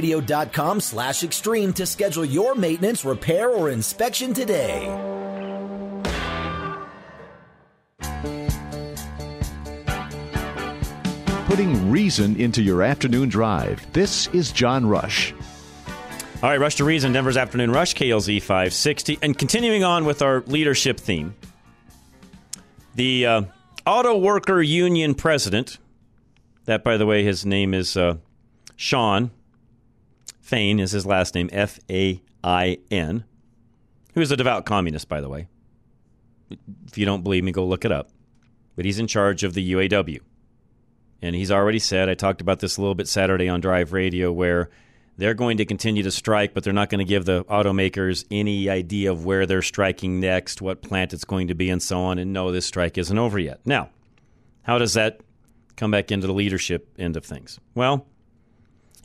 klzradio.com 0.02 0.82
slash 0.82 1.24
extreme 1.24 1.74
to 1.74 1.86
schedule 1.86 2.26
your 2.26 2.56
maintenance, 2.56 3.06
repair, 3.06 3.50
or 3.50 3.70
inspection 3.70 4.34
today. 4.34 5.12
putting 11.48 11.90
reason 11.90 12.36
into 12.36 12.62
your 12.62 12.84
afternoon 12.84 13.30
drive. 13.30 13.86
This 13.94 14.28
is 14.34 14.52
John 14.52 14.86
Rush. 14.86 15.34
All 16.44 16.50
right, 16.50 16.60
Rush 16.60 16.76
to 16.76 16.84
Reason, 16.84 17.14
Denver's 17.14 17.38
Afternoon 17.38 17.72
Rush, 17.72 17.96
KLZ 17.96 18.42
560. 18.42 19.20
And 19.22 19.38
continuing 19.38 19.86
on 19.86 20.04
with 20.04 20.22
our 20.22 20.42
leadership 20.48 21.00
theme, 21.00 21.34
the 22.96 23.26
uh, 23.26 23.42
Auto 23.86 24.18
Worker 24.18 24.62
Union 24.62 25.16
president, 25.16 25.78
that, 26.66 26.84
by 26.84 26.98
the 26.98 27.06
way, 27.06 27.24
his 27.24 27.46
name 27.46 27.74
is 27.74 27.96
uh, 27.96 28.18
Shawn 28.76 29.32
Fain, 30.46 30.80
is 30.80 30.92
his 30.92 31.08
last 31.08 31.34
name, 31.34 31.50
F 31.52 31.80
A 31.90 32.22
I 32.44 32.78
N, 32.92 33.24
who 34.14 34.22
is 34.22 34.30
a 34.30 34.38
devout 34.38 34.64
communist, 34.64 35.10
by 35.10 35.20
the 35.20 35.28
way. 35.28 35.48
If 36.86 37.00
you 37.00 37.06
don't 37.08 37.24
believe 37.24 37.44
me, 37.44 37.52
go 37.52 37.66
look 37.66 37.84
it 37.84 37.92
up. 37.92 38.12
But 38.76 38.86
he's 38.86 39.00
in 39.00 39.08
charge 39.08 39.44
of 39.44 39.56
the 39.56 39.74
UAW. 39.74 40.20
And 41.24 41.36
he's 41.36 41.50
already 41.50 41.80
said, 41.80 42.10
I 42.10 42.14
talked 42.14 42.42
about 42.42 42.60
this 42.60 42.78
a 42.78 42.82
little 42.82 42.94
bit 42.94 43.08
Saturday 43.08 43.50
on 43.50 43.60
Drive 43.60 43.92
Radio, 43.92 44.32
where 44.32 44.70
they're 45.18 45.34
going 45.34 45.58
to 45.58 45.66
continue 45.66 46.04
to 46.04 46.12
strike, 46.12 46.54
but 46.54 46.64
they're 46.64 46.74
not 46.74 46.92
going 46.92 47.00
to 47.00 47.10
give 47.10 47.26
the 47.26 47.44
automakers 47.46 48.24
any 48.30 48.70
idea 48.70 49.12
of 49.12 49.26
where 49.26 49.48
they're 49.48 49.64
striking 49.64 50.20
next, 50.20 50.62
what 50.62 50.84
plant 50.84 51.12
it's 51.12 51.26
going 51.26 51.48
to 51.48 51.56
be, 51.56 51.72
and 51.72 51.82
so 51.82 52.02
on. 52.02 52.20
And 52.20 52.34
no, 52.34 52.52
this 52.52 52.68
strike 52.68 53.00
isn't 53.00 53.18
over 53.18 53.40
yet. 53.40 53.62
Now, 53.66 53.90
how 54.62 54.78
does 54.78 54.94
that 54.94 55.22
come 55.76 55.90
back 55.90 56.12
into 56.12 56.28
the 56.28 56.34
leadership 56.34 56.88
end 57.00 57.18
of 57.18 57.26
things? 57.26 57.60
Well, 57.74 58.06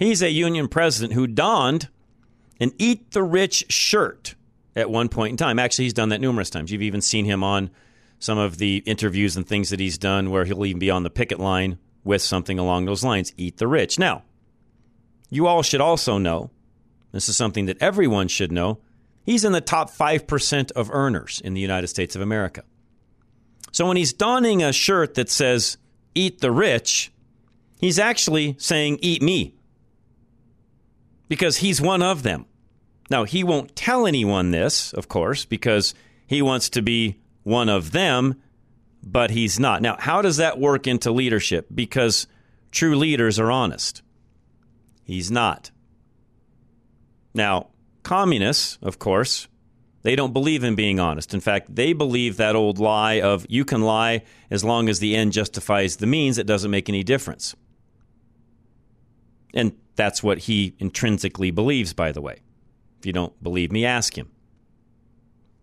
he's 0.00 0.20
a 0.22 0.30
union 0.30 0.66
president 0.66 1.12
who 1.12 1.28
donned 1.28 1.88
an 2.58 2.72
Eat 2.78 3.12
the 3.12 3.22
Rich 3.22 3.66
shirt 3.68 4.34
at 4.74 4.90
one 4.90 5.08
point 5.08 5.30
in 5.30 5.36
time. 5.36 5.60
Actually, 5.60 5.84
he's 5.84 5.94
done 5.94 6.08
that 6.08 6.20
numerous 6.20 6.50
times. 6.50 6.72
You've 6.72 6.82
even 6.82 7.00
seen 7.00 7.24
him 7.24 7.44
on 7.44 7.70
some 8.18 8.38
of 8.38 8.58
the 8.58 8.78
interviews 8.86 9.36
and 9.36 9.46
things 9.46 9.70
that 9.70 9.80
he's 9.80 9.98
done 9.98 10.30
where 10.30 10.44
he'll 10.44 10.66
even 10.66 10.80
be 10.80 10.90
on 10.90 11.04
the 11.04 11.10
picket 11.10 11.38
line 11.38 11.78
with 12.02 12.22
something 12.22 12.58
along 12.58 12.86
those 12.86 13.04
lines 13.04 13.32
eat 13.36 13.58
the 13.58 13.68
rich. 13.68 13.98
Now, 13.98 14.24
you 15.30 15.46
all 15.46 15.62
should 15.62 15.80
also 15.80 16.18
know 16.18 16.50
this 17.12 17.28
is 17.28 17.36
something 17.36 17.66
that 17.66 17.80
everyone 17.80 18.28
should 18.28 18.52
know. 18.52 18.80
He's 19.24 19.44
in 19.44 19.52
the 19.52 19.60
top 19.60 19.90
5% 19.90 20.72
of 20.72 20.90
earners 20.90 21.40
in 21.44 21.54
the 21.54 21.60
United 21.60 21.88
States 21.88 22.16
of 22.16 22.22
America. 22.22 22.64
So 23.72 23.86
when 23.86 23.96
he's 23.96 24.12
donning 24.12 24.62
a 24.62 24.72
shirt 24.72 25.14
that 25.14 25.30
says, 25.30 25.76
Eat 26.14 26.40
the 26.40 26.50
rich, 26.50 27.12
he's 27.80 27.98
actually 27.98 28.56
saying, 28.58 28.98
Eat 29.00 29.22
me. 29.22 29.54
Because 31.30 31.56
he's 31.56 31.80
one 31.80 32.02
of 32.02 32.22
them. 32.22 32.44
Now, 33.08 33.24
he 33.24 33.42
won't 33.42 33.74
tell 33.74 34.06
anyone 34.06 34.50
this, 34.50 34.92
of 34.92 35.08
course, 35.08 35.46
because 35.46 35.94
he 36.26 36.42
wants 36.42 36.68
to 36.70 36.82
be 36.82 37.16
one 37.42 37.70
of 37.70 37.92
them 37.92 38.36
but 39.02 39.30
he's 39.30 39.58
not. 39.58 39.82
Now, 39.82 39.96
how 39.98 40.22
does 40.22 40.36
that 40.36 40.58
work 40.58 40.86
into 40.86 41.10
leadership? 41.10 41.66
Because 41.74 42.26
true 42.70 42.96
leaders 42.96 43.38
are 43.38 43.50
honest. 43.50 44.02
He's 45.04 45.30
not. 45.30 45.70
Now, 47.34 47.68
communists, 48.02 48.78
of 48.82 48.98
course, 48.98 49.48
they 50.02 50.16
don't 50.16 50.32
believe 50.32 50.64
in 50.64 50.74
being 50.74 50.98
honest. 50.98 51.34
In 51.34 51.40
fact, 51.40 51.74
they 51.74 51.92
believe 51.92 52.36
that 52.36 52.56
old 52.56 52.78
lie 52.78 53.20
of 53.20 53.46
you 53.48 53.64
can 53.64 53.82
lie 53.82 54.22
as 54.50 54.64
long 54.64 54.88
as 54.88 54.98
the 54.98 55.16
end 55.16 55.32
justifies 55.32 55.96
the 55.96 56.06
means, 56.06 56.38
it 56.38 56.46
doesn't 56.46 56.70
make 56.70 56.88
any 56.88 57.02
difference. 57.02 57.54
And 59.52 59.72
that's 60.00 60.22
what 60.22 60.38
he 60.38 60.74
intrinsically 60.78 61.50
believes, 61.50 61.92
by 61.92 62.10
the 62.10 62.22
way. 62.22 62.38
If 62.98 63.04
you 63.04 63.12
don't 63.12 63.40
believe 63.42 63.70
me, 63.70 63.84
ask 63.84 64.16
him. 64.16 64.30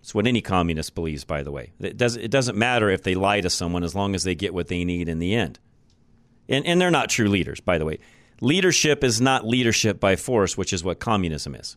It's 0.02 0.14
what 0.14 0.28
any 0.28 0.42
communist 0.42 0.94
believes, 0.94 1.24
by 1.24 1.42
the 1.42 1.52
way. 1.52 1.72
It 1.80 1.98
doesn't, 1.98 2.22
it 2.22 2.30
doesn't 2.30 2.56
matter 2.56 2.90
if 2.92 3.02
they 3.02 3.16
lie 3.16 3.42
to 3.42 3.50
someone 3.50 3.84
as 3.84 3.96
long 3.96 4.14
as 4.14 4.24
they 4.24 4.36
get 4.36 4.54
what 4.54 4.68
they 4.68 4.86
need 4.86 5.10
in 5.10 5.18
the 5.18 5.34
end. 5.34 5.60
And, 6.48 6.66
and 6.68 6.80
they're 6.80 6.92
not 6.92 7.10
true 7.10 7.28
leaders, 7.28 7.60
by 7.60 7.80
the 7.80 7.86
way. 7.86 7.98
Leadership 8.40 9.04
is 9.04 9.20
not 9.20 9.46
leadership 9.46 10.00
by 10.00 10.16
force, 10.16 10.56
which 10.56 10.72
is 10.72 10.84
what 10.84 11.00
communism 11.00 11.56
is. 11.56 11.76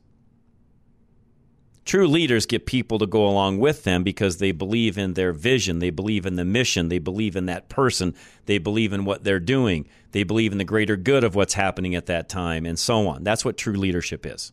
True 1.91 2.07
leaders 2.07 2.47
get 2.47 2.67
people 2.67 3.01
to 3.01 3.07
go 3.09 3.27
along 3.27 3.59
with 3.59 3.83
them 3.83 4.05
because 4.05 4.37
they 4.37 4.53
believe 4.53 4.97
in 4.97 5.15
their 5.15 5.33
vision, 5.33 5.81
they 5.81 5.91
believe 5.91 6.25
in 6.25 6.37
the 6.37 6.45
mission, 6.45 6.89
they 6.89 7.01
believe 7.01 7.35
in 7.35 7.47
that 7.47 7.69
person, 7.69 8.15
they 8.47 8.59
believe 8.59 8.93
in 8.93 9.05
what 9.05 9.25
they're 9.25 9.41
doing, 9.41 9.89
they 10.13 10.23
believe 10.23 10.53
in 10.53 10.59
the 10.59 10.65
greater 10.65 10.97
good 10.97 11.25
of 11.25 11.35
what's 11.35 11.55
happening 11.55 11.97
at 11.97 12.07
that 12.07 12.29
time, 12.29 12.65
and 12.65 12.79
so 12.79 13.09
on. 13.09 13.25
That's 13.25 13.45
what 13.45 13.57
true 13.57 13.73
leadership 13.73 14.25
is. 14.25 14.53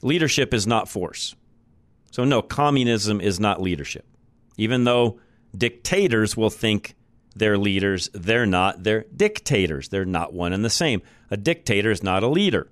Leadership 0.00 0.54
is 0.54 0.64
not 0.64 0.88
force. 0.88 1.34
So, 2.12 2.22
no, 2.22 2.40
communism 2.40 3.20
is 3.20 3.40
not 3.40 3.60
leadership. 3.60 4.06
Even 4.56 4.84
though 4.84 5.18
dictators 5.58 6.36
will 6.36 6.50
think 6.50 6.94
they're 7.34 7.58
leaders, 7.58 8.10
they're 8.14 8.46
not. 8.46 8.84
They're 8.84 9.06
dictators. 9.16 9.88
They're 9.88 10.04
not 10.04 10.32
one 10.32 10.52
and 10.52 10.64
the 10.64 10.70
same. 10.70 11.02
A 11.32 11.36
dictator 11.36 11.90
is 11.90 12.00
not 12.00 12.22
a 12.22 12.28
leader. 12.28 12.70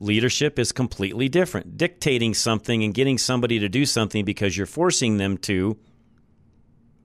Leadership 0.00 0.58
is 0.58 0.72
completely 0.72 1.28
different. 1.28 1.76
Dictating 1.76 2.32
something 2.32 2.82
and 2.82 2.94
getting 2.94 3.18
somebody 3.18 3.58
to 3.58 3.68
do 3.68 3.84
something 3.84 4.24
because 4.24 4.56
you're 4.56 4.66
forcing 4.66 5.18
them 5.18 5.36
to 5.38 5.78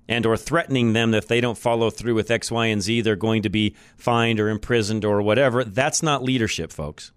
and 0.07 0.25
or 0.25 0.37
threatening 0.37 0.93
them 0.93 1.11
that 1.11 1.17
if 1.17 1.27
they 1.27 1.41
don't 1.41 1.57
follow 1.57 1.89
through 1.89 2.15
with 2.15 2.31
X, 2.31 2.51
Y, 2.51 2.67
and 2.67 2.81
Z, 2.81 3.01
they're 3.01 3.15
going 3.15 3.41
to 3.41 3.49
be 3.49 3.75
fined 3.97 4.39
or 4.39 4.49
imprisoned 4.49 5.03
or 5.03 5.21
whatever. 5.21 5.63
That's 5.63 6.01
not 6.01 6.23
leadership, 6.23 6.71
folks. 6.71 7.11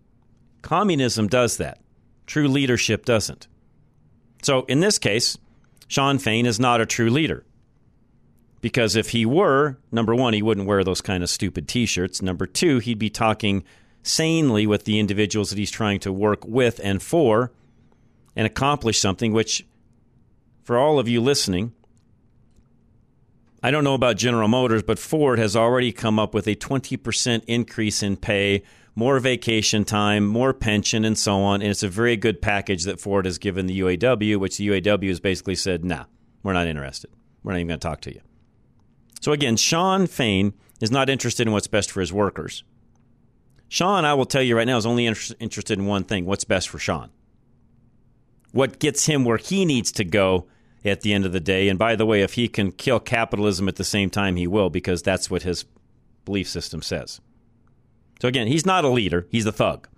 Communism 0.62 1.28
does 1.28 1.58
that. 1.58 1.80
True 2.26 2.48
leadership 2.48 3.04
doesn't. 3.04 3.46
So 4.42 4.64
in 4.64 4.80
this 4.80 4.98
case, 4.98 5.38
Shawn 5.86 6.18
Fain 6.18 6.44
is 6.44 6.58
not 6.58 6.80
a 6.80 6.86
true 6.86 7.10
leader. 7.10 7.44
Because 8.60 8.96
if 8.96 9.10
he 9.10 9.24
were, 9.24 9.78
number 9.92 10.14
one, 10.14 10.34
he 10.34 10.42
wouldn't 10.42 10.66
wear 10.66 10.82
those 10.82 11.00
kind 11.00 11.22
of 11.22 11.30
stupid 11.30 11.68
t 11.68 11.86
shirts. 11.86 12.20
Number 12.20 12.46
two, 12.46 12.80
he'd 12.80 12.98
be 12.98 13.10
talking 13.10 13.62
sanely 14.08 14.66
with 14.66 14.84
the 14.84 14.98
individuals 14.98 15.50
that 15.50 15.58
he's 15.58 15.70
trying 15.70 16.00
to 16.00 16.12
work 16.12 16.44
with 16.46 16.80
and 16.82 17.02
for 17.02 17.52
and 18.34 18.46
accomplish 18.46 19.00
something, 19.00 19.32
which, 19.32 19.66
for 20.62 20.78
all 20.78 20.98
of 20.98 21.08
you 21.08 21.20
listening, 21.20 21.72
I 23.62 23.70
don't 23.70 23.84
know 23.84 23.94
about 23.94 24.16
General 24.16 24.48
Motors, 24.48 24.84
but 24.84 24.98
Ford 24.98 25.38
has 25.38 25.56
already 25.56 25.90
come 25.90 26.18
up 26.18 26.32
with 26.32 26.46
a 26.46 26.54
20% 26.54 27.42
increase 27.46 28.02
in 28.02 28.16
pay, 28.16 28.62
more 28.94 29.18
vacation 29.18 29.84
time, 29.84 30.26
more 30.26 30.52
pension, 30.52 31.04
and 31.04 31.18
so 31.18 31.38
on. 31.42 31.60
And 31.60 31.70
it's 31.70 31.82
a 31.82 31.88
very 31.88 32.16
good 32.16 32.40
package 32.40 32.84
that 32.84 33.00
Ford 33.00 33.24
has 33.26 33.38
given 33.38 33.66
the 33.66 33.80
UAW, 33.80 34.36
which 34.36 34.58
the 34.58 34.68
UAW 34.68 35.08
has 35.08 35.20
basically 35.20 35.56
said, 35.56 35.84
nah, 35.84 36.04
we're 36.42 36.52
not 36.52 36.68
interested. 36.68 37.10
We're 37.42 37.52
not 37.52 37.58
even 37.58 37.68
going 37.68 37.80
to 37.80 37.88
talk 37.88 38.00
to 38.02 38.14
you. 38.14 38.20
So 39.20 39.32
again, 39.32 39.56
Shawn 39.56 40.06
Fain 40.06 40.54
is 40.80 40.92
not 40.92 41.10
interested 41.10 41.46
in 41.46 41.52
what's 41.52 41.66
best 41.66 41.90
for 41.90 42.00
his 42.00 42.12
workers. 42.12 42.62
Shawn, 43.68 44.04
I 44.04 44.14
will 44.14 44.26
tell 44.26 44.42
you 44.42 44.56
right 44.56 44.66
now, 44.66 44.76
is 44.76 44.86
only 44.86 45.06
inter- 45.06 45.34
interested 45.38 45.78
in 45.78 45.86
one 45.86 46.04
thing 46.04 46.24
what's 46.24 46.44
best 46.44 46.68
for 46.68 46.78
Shawn? 46.78 47.10
What 48.52 48.78
gets 48.78 49.06
him 49.06 49.24
where 49.24 49.36
he 49.36 49.64
needs 49.64 49.92
to 49.92 50.04
go 50.04 50.46
at 50.84 51.00
the 51.00 51.12
end 51.12 51.24
of 51.24 51.32
the 51.32 51.40
day. 51.40 51.68
And 51.68 51.78
by 51.78 51.96
the 51.96 52.06
way, 52.06 52.22
if 52.22 52.34
he 52.34 52.48
can 52.48 52.72
kill 52.72 53.00
capitalism 53.00 53.68
at 53.68 53.76
the 53.76 53.84
same 53.84 54.10
time, 54.10 54.36
he 54.36 54.46
will, 54.46 54.70
because 54.70 55.02
that's 55.02 55.30
what 55.30 55.42
his 55.42 55.64
belief 56.24 56.48
system 56.48 56.82
says. 56.82 57.20
So 58.20 58.28
again, 58.28 58.46
he's 58.46 58.66
not 58.66 58.84
a 58.84 58.88
leader, 58.88 59.26
he's 59.30 59.46
a 59.46 59.52
thug. 59.52 59.88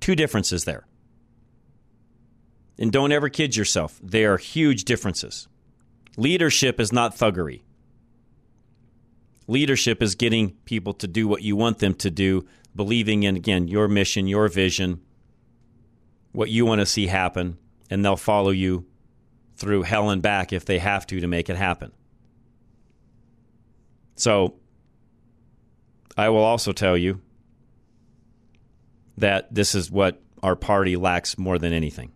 Two 0.00 0.14
differences 0.14 0.64
there. 0.64 0.86
And 2.78 2.90
don't 2.90 3.12
ever 3.12 3.28
kid 3.28 3.56
yourself, 3.56 4.00
they 4.02 4.24
are 4.24 4.38
huge 4.38 4.84
differences. 4.84 5.48
Leadership 6.16 6.80
is 6.80 6.92
not 6.92 7.14
thuggery. 7.14 7.62
Leadership 9.46 10.02
is 10.02 10.14
getting 10.14 10.52
people 10.64 10.94
to 10.94 11.06
do 11.06 11.28
what 11.28 11.42
you 11.42 11.56
want 11.56 11.78
them 11.78 11.94
to 11.94 12.10
do, 12.10 12.46
believing 12.74 13.22
in, 13.22 13.36
again, 13.36 13.68
your 13.68 13.88
mission, 13.88 14.26
your 14.26 14.48
vision, 14.48 15.00
what 16.32 16.50
you 16.50 16.64
want 16.66 16.80
to 16.80 16.86
see 16.86 17.06
happen, 17.06 17.58
and 17.90 18.04
they'll 18.04 18.16
follow 18.16 18.50
you 18.50 18.86
through 19.56 19.82
hell 19.82 20.10
and 20.10 20.22
back 20.22 20.52
if 20.52 20.64
they 20.64 20.78
have 20.78 21.06
to 21.08 21.20
to 21.20 21.26
make 21.26 21.50
it 21.50 21.56
happen. 21.56 21.92
So, 24.14 24.54
I 26.16 26.28
will 26.28 26.44
also 26.44 26.72
tell 26.72 26.96
you 26.96 27.20
that 29.18 29.52
this 29.54 29.74
is 29.74 29.90
what 29.90 30.20
our 30.42 30.56
party 30.56 30.96
lacks 30.96 31.38
more 31.38 31.58
than 31.58 31.72
anything 31.72 32.12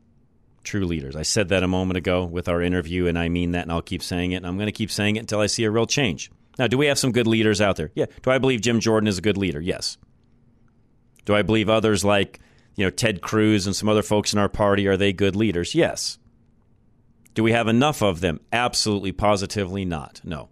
true 0.64 0.86
leaders. 0.86 1.14
I 1.14 1.22
said 1.22 1.50
that 1.50 1.62
a 1.62 1.68
moment 1.68 1.98
ago 1.98 2.24
with 2.24 2.48
our 2.48 2.60
interview, 2.60 3.06
and 3.06 3.18
I 3.18 3.28
mean 3.28 3.52
that, 3.52 3.62
and 3.62 3.72
I'll 3.72 3.82
keep 3.82 4.02
saying 4.02 4.32
it, 4.32 4.36
and 4.36 4.46
I'm 4.46 4.56
going 4.56 4.66
to 4.66 4.72
keep 4.72 4.90
saying 4.90 5.16
it 5.16 5.20
until 5.20 5.40
I 5.40 5.46
see 5.46 5.64
a 5.64 5.70
real 5.70 5.86
change. 5.86 6.30
Now, 6.58 6.66
do 6.66 6.78
we 6.78 6.86
have 6.86 6.98
some 6.98 7.12
good 7.12 7.26
leaders 7.26 7.60
out 7.60 7.76
there? 7.76 7.90
Yeah. 7.94 8.06
Do 8.22 8.30
I 8.30 8.38
believe 8.38 8.60
Jim 8.60 8.80
Jordan 8.80 9.06
is 9.06 9.18
a 9.18 9.22
good 9.22 9.36
leader? 9.36 9.60
Yes. 9.60 9.98
Do 11.24 11.34
I 11.34 11.42
believe 11.42 11.68
others 11.68 12.04
like, 12.04 12.40
you 12.76 12.84
know, 12.84 12.90
Ted 12.90 13.20
Cruz 13.20 13.66
and 13.66 13.74
some 13.74 13.88
other 13.88 14.02
folks 14.02 14.32
in 14.32 14.38
our 14.38 14.48
party 14.48 14.86
are 14.86 14.96
they 14.96 15.12
good 15.12 15.36
leaders? 15.36 15.74
Yes. 15.74 16.18
Do 17.34 17.42
we 17.42 17.52
have 17.52 17.68
enough 17.68 18.02
of 18.02 18.20
them? 18.20 18.40
Absolutely 18.52 19.12
positively 19.12 19.84
not. 19.84 20.20
No. 20.24 20.48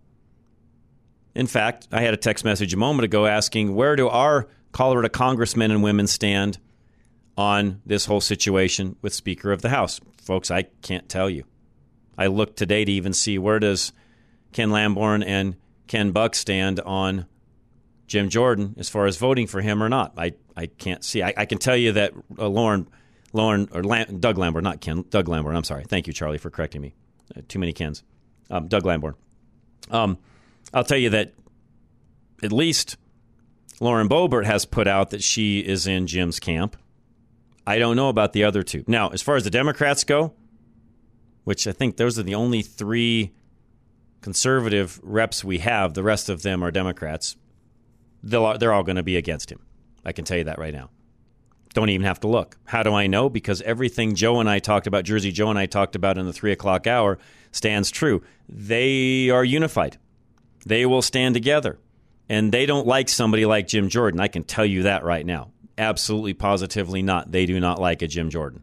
In 1.34 1.46
fact, 1.46 1.88
I 1.92 2.02
had 2.02 2.14
a 2.14 2.18
text 2.18 2.44
message 2.44 2.74
a 2.74 2.78
moment 2.78 3.04
ago 3.04 3.26
asking 3.26 3.74
where 3.74 3.96
do 3.96 4.08
our 4.08 4.48
Colorado 4.72 5.08
congressmen 5.08 5.70
and 5.70 5.82
women 5.82 6.06
stand 6.06 6.58
on 7.36 7.80
this 7.86 8.06
whole 8.06 8.20
situation 8.20 8.96
with 9.00 9.14
Speaker 9.14 9.52
of 9.52 9.62
the 9.62 9.70
House? 9.70 10.00
Folks, 10.18 10.50
I 10.50 10.62
can't 10.82 11.08
tell 11.08 11.30
you. 11.30 11.44
I 12.18 12.26
looked 12.26 12.56
today 12.56 12.84
to 12.84 12.92
even 12.92 13.12
see 13.12 13.38
where 13.38 13.58
does 13.58 13.92
Ken 14.52 14.70
Lamborn 14.70 15.22
and 15.22 15.56
Ken 15.86 16.12
Buck 16.12 16.34
stand 16.34 16.80
on 16.80 17.26
Jim 18.12 18.28
Jordan 18.28 18.74
as 18.76 18.90
far 18.90 19.06
as 19.06 19.16
voting 19.16 19.46
for 19.46 19.62
him 19.62 19.82
or 19.82 19.88
not. 19.88 20.12
I, 20.18 20.34
I 20.54 20.66
can't 20.66 21.02
see. 21.02 21.22
I, 21.22 21.32
I 21.34 21.46
can 21.46 21.56
tell 21.56 21.78
you 21.78 21.92
that 21.92 22.12
uh, 22.38 22.46
Lauren, 22.46 22.86
Lauren 23.32 23.70
or 23.72 23.82
Lam, 23.82 24.20
Doug 24.20 24.36
Lamborn, 24.36 24.62
not 24.64 24.82
Ken, 24.82 25.06
Doug 25.08 25.28
Lamborn. 25.28 25.56
I'm 25.56 25.64
sorry. 25.64 25.84
Thank 25.84 26.06
you, 26.06 26.12
Charlie, 26.12 26.36
for 26.36 26.50
correcting 26.50 26.82
me. 26.82 26.94
Uh, 27.34 27.40
too 27.48 27.58
many 27.58 27.72
Kens. 27.72 28.02
Um, 28.50 28.68
Doug 28.68 28.84
Lamborn. 28.84 29.14
Um, 29.90 30.18
I'll 30.74 30.84
tell 30.84 30.98
you 30.98 31.08
that 31.08 31.32
at 32.42 32.52
least 32.52 32.98
Lauren 33.80 34.10
Boebert 34.10 34.44
has 34.44 34.66
put 34.66 34.86
out 34.86 35.08
that 35.08 35.22
she 35.22 35.60
is 35.60 35.86
in 35.86 36.06
Jim's 36.06 36.38
camp. 36.38 36.76
I 37.66 37.78
don't 37.78 37.96
know 37.96 38.10
about 38.10 38.34
the 38.34 38.44
other 38.44 38.62
two. 38.62 38.84
Now, 38.86 39.08
as 39.08 39.22
far 39.22 39.36
as 39.36 39.44
the 39.44 39.50
Democrats 39.50 40.04
go, 40.04 40.34
which 41.44 41.66
I 41.66 41.72
think 41.72 41.96
those 41.96 42.18
are 42.18 42.24
the 42.24 42.34
only 42.34 42.60
three 42.60 43.32
conservative 44.20 45.00
reps 45.02 45.42
we 45.42 45.60
have, 45.60 45.94
the 45.94 46.02
rest 46.02 46.28
of 46.28 46.42
them 46.42 46.62
are 46.62 46.70
Democrats. 46.70 47.36
They'll, 48.22 48.58
they're 48.58 48.72
all 48.72 48.82
going 48.82 48.96
to 48.96 49.02
be 49.02 49.16
against 49.16 49.50
him. 49.50 49.60
I 50.04 50.12
can 50.12 50.24
tell 50.24 50.38
you 50.38 50.44
that 50.44 50.58
right 50.58 50.74
now. 50.74 50.90
Don't 51.74 51.88
even 51.88 52.06
have 52.06 52.20
to 52.20 52.28
look. 52.28 52.58
How 52.64 52.82
do 52.82 52.92
I 52.92 53.06
know? 53.06 53.30
Because 53.30 53.62
everything 53.62 54.14
Joe 54.14 54.40
and 54.40 54.50
I 54.50 54.58
talked 54.58 54.86
about, 54.86 55.04
Jersey 55.04 55.32
Joe 55.32 55.48
and 55.48 55.58
I 55.58 55.66
talked 55.66 55.96
about 55.96 56.18
in 56.18 56.26
the 56.26 56.32
three 56.32 56.52
o'clock 56.52 56.86
hour, 56.86 57.18
stands 57.50 57.90
true. 57.90 58.22
They 58.48 59.30
are 59.30 59.44
unified. 59.44 59.98
They 60.66 60.84
will 60.84 61.02
stand 61.02 61.34
together. 61.34 61.78
And 62.28 62.52
they 62.52 62.66
don't 62.66 62.86
like 62.86 63.08
somebody 63.08 63.46
like 63.46 63.68
Jim 63.68 63.88
Jordan. 63.88 64.20
I 64.20 64.28
can 64.28 64.44
tell 64.44 64.66
you 64.66 64.82
that 64.82 65.04
right 65.04 65.24
now. 65.24 65.50
Absolutely, 65.78 66.34
positively 66.34 67.02
not. 67.02 67.32
They 67.32 67.46
do 67.46 67.58
not 67.58 67.80
like 67.80 68.02
a 68.02 68.06
Jim 68.06 68.28
Jordan. 68.28 68.62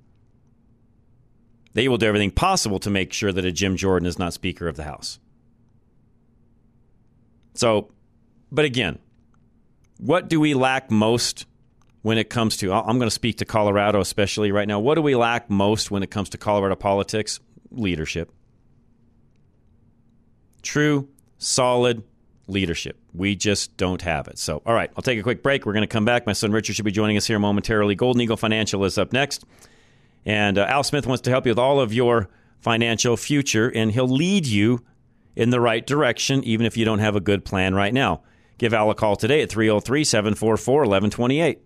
They 1.73 1.87
will 1.87 1.97
do 1.97 2.07
everything 2.07 2.31
possible 2.31 2.79
to 2.79 2.89
make 2.89 3.13
sure 3.13 3.31
that 3.31 3.45
a 3.45 3.51
Jim 3.51 3.75
Jordan 3.75 4.07
is 4.07 4.19
not 4.19 4.33
Speaker 4.33 4.67
of 4.67 4.75
the 4.75 4.83
House. 4.83 5.19
So, 7.53 7.91
but 8.51 8.65
again, 8.65 8.99
what 9.99 10.29
do 10.29 10.39
we 10.39 10.53
lack 10.53 10.89
most 10.89 11.45
when 12.01 12.17
it 12.17 12.29
comes 12.29 12.57
to? 12.57 12.73
I'm 12.73 12.97
going 12.97 13.07
to 13.07 13.11
speak 13.11 13.37
to 13.39 13.45
Colorado, 13.45 13.99
especially 13.99 14.51
right 14.51 14.67
now. 14.67 14.79
What 14.79 14.95
do 14.95 15.01
we 15.01 15.15
lack 15.15 15.49
most 15.49 15.91
when 15.91 16.03
it 16.03 16.09
comes 16.09 16.29
to 16.29 16.37
Colorado 16.37 16.75
politics? 16.75 17.39
Leadership. 17.69 18.31
True, 20.61 21.09
solid 21.37 22.03
leadership. 22.47 22.97
We 23.13 23.35
just 23.35 23.75
don't 23.77 24.01
have 24.01 24.27
it. 24.27 24.39
So, 24.39 24.61
all 24.65 24.73
right, 24.73 24.89
I'll 24.95 25.03
take 25.03 25.19
a 25.19 25.23
quick 25.23 25.43
break. 25.43 25.65
We're 25.65 25.73
going 25.73 25.81
to 25.81 25.87
come 25.87 26.05
back. 26.05 26.25
My 26.25 26.33
son 26.33 26.51
Richard 26.51 26.75
should 26.75 26.85
be 26.85 26.91
joining 26.91 27.17
us 27.17 27.27
here 27.27 27.37
momentarily. 27.37 27.95
Golden 27.95 28.21
Eagle 28.21 28.37
Financial 28.37 28.83
is 28.85 28.97
up 28.97 29.13
next. 29.13 29.43
And 30.25 30.57
uh, 30.57 30.65
Al 30.65 30.83
Smith 30.83 31.07
wants 31.07 31.21
to 31.23 31.29
help 31.29 31.45
you 31.45 31.51
with 31.51 31.59
all 31.59 31.79
of 31.79 31.93
your 31.93 32.29
financial 32.59 33.17
future, 33.17 33.71
and 33.73 33.91
he'll 33.91 34.07
lead 34.07 34.45
you 34.45 34.83
in 35.35 35.49
the 35.49 35.59
right 35.61 35.85
direction, 35.85 36.43
even 36.43 36.65
if 36.65 36.75
you 36.75 36.85
don't 36.85 36.99
have 36.99 37.15
a 37.15 37.21
good 37.21 37.45
plan 37.45 37.73
right 37.73 37.93
now. 37.93 38.21
Give 38.59 38.73
Al 38.73 38.91
a 38.91 38.95
call 38.95 39.15
today 39.15 39.41
at 39.41 39.49
303 39.49 40.03
744 40.03 40.81
1128. 40.81 41.59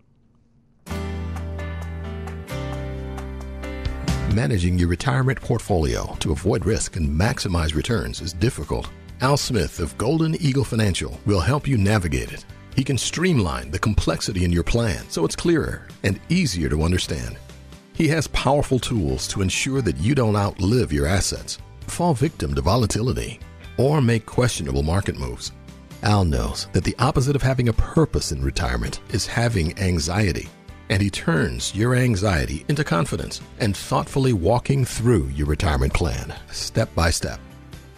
Managing 4.36 4.78
your 4.78 4.88
retirement 4.88 5.42
portfolio 5.42 6.16
to 6.20 6.32
avoid 6.32 6.66
risk 6.66 6.96
and 6.96 7.10
maximize 7.10 7.76
returns 7.76 8.22
is 8.22 8.32
difficult. 8.34 8.90
Al 9.22 9.38
Smith 9.38 9.80
of 9.80 9.98
Golden 9.98 10.36
Eagle 10.42 10.64
Financial 10.64 11.20
will 11.26 11.40
help 11.40 11.68
you 11.68 11.78
navigate 11.78 12.32
it. 12.32 12.46
He 12.76 12.84
can 12.84 12.98
streamline 12.98 13.72
the 13.72 13.80
complexity 13.80 14.44
in 14.44 14.52
your 14.52 14.64
plan 14.64 15.04
so 15.10 15.26
it's 15.26 15.36
clearer 15.36 15.88
and 16.04 16.20
easier 16.30 16.70
to 16.70 16.84
understand. 16.84 17.38
He 17.94 18.08
has 18.10 18.28
powerful 18.28 18.80
tools 18.80 19.28
to 19.30 19.42
ensure 19.42 19.82
that 19.82 19.98
you 19.98 20.14
don't 20.14 20.36
outlive 20.36 20.94
your 20.94 21.08
assets, 21.08 21.58
fall 21.88 22.14
victim 22.14 22.54
to 22.54 22.62
volatility, 22.62 23.40
or 23.78 24.00
make 24.02 24.26
questionable 24.28 24.84
market 24.84 25.18
moves. 25.18 25.52
Al 26.04 26.26
knows 26.26 26.68
that 26.74 26.84
the 26.84 26.96
opposite 27.00 27.34
of 27.34 27.42
having 27.42 27.70
a 27.70 27.74
purpose 27.74 28.34
in 28.34 28.44
retirement 28.44 29.00
is 29.12 29.26
having 29.26 29.78
anxiety, 29.80 30.50
and 30.90 31.02
he 31.02 31.10
turns 31.10 31.74
your 31.74 31.96
anxiety 31.96 32.66
into 32.68 32.84
confidence 32.84 33.40
and 33.60 33.76
thoughtfully 33.76 34.34
walking 34.34 34.84
through 34.84 35.28
your 35.30 35.48
retirement 35.48 35.94
plan 35.94 36.34
step 36.52 36.94
by 36.94 37.10
step. 37.10 37.40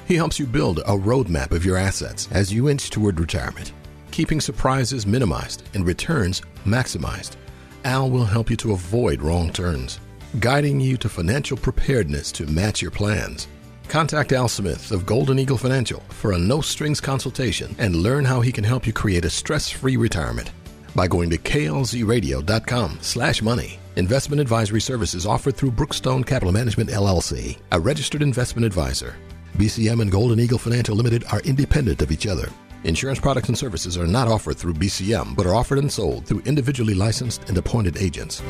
He 0.07 0.13
helps 0.13 0.37
you 0.39 0.45
build 0.45 0.79
a 0.79 0.95
roadmap 0.95 1.49
of 1.49 1.65
your 1.65 1.77
assets 1.77 2.29
as 2.31 2.53
you 2.53 2.69
inch 2.69 2.91
toward 2.91 3.19
retirement, 3.19 3.73
keeping 4.11 4.39
surprises 4.39 5.07
minimized 5.07 5.63
and 5.73 5.83
returns 5.83 6.43
maximized. 6.63 7.37
Al 7.85 8.11
will 8.11 8.25
help 8.25 8.51
you 8.51 8.55
to 8.57 8.73
avoid 8.73 9.23
wrong 9.23 9.51
turns, 9.51 9.99
guiding 10.39 10.79
you 10.79 10.95
to 10.97 11.09
financial 11.09 11.57
preparedness 11.57 12.31
to 12.33 12.45
match 12.45 12.83
your 12.83 12.91
plans. 12.91 13.47
Contact 13.87 14.31
Al 14.31 14.47
Smith 14.47 14.91
of 14.91 15.05
Golden 15.05 15.39
Eagle 15.39 15.57
Financial 15.57 15.99
for 16.09 16.33
a 16.33 16.37
no 16.37 16.61
strings 16.61 16.99
consultation 16.99 17.75
and 17.77 17.95
learn 17.95 18.25
how 18.25 18.41
he 18.41 18.51
can 18.51 18.63
help 18.63 18.85
you 18.85 18.93
create 18.93 19.25
a 19.25 19.29
stress 19.29 19.69
free 19.69 19.97
retirement 19.97 20.51
by 20.95 21.07
going 21.07 21.29
to 21.29 21.37
klzradio.com 21.37 22.97
slash 23.01 23.41
money. 23.41 23.79
Investment 23.95 24.41
advisory 24.41 24.81
services 24.81 25.25
offered 25.25 25.55
through 25.55 25.71
Brookstone 25.71 26.25
Capital 26.25 26.51
Management 26.51 26.89
LLC, 26.89 27.57
a 27.71 27.79
registered 27.79 28.21
investment 28.21 28.65
advisor. 28.65 29.15
BCM 29.57 30.01
and 30.01 30.11
Golden 30.11 30.39
Eagle 30.39 30.57
Financial 30.57 30.95
Limited 30.95 31.23
are 31.31 31.39
independent 31.41 32.01
of 32.01 32.11
each 32.11 32.27
other. 32.27 32.49
Insurance 32.83 33.19
products 33.19 33.47
and 33.47 33.57
services 33.57 33.97
are 33.97 34.07
not 34.07 34.27
offered 34.27 34.57
through 34.57 34.73
BCM, 34.73 35.35
but 35.35 35.45
are 35.45 35.55
offered 35.55 35.79
and 35.79 35.91
sold 35.91 36.25
through 36.25 36.41
individually 36.41 36.93
licensed 36.93 37.47
and 37.49 37.57
appointed 37.57 37.97
agents. 37.97 38.41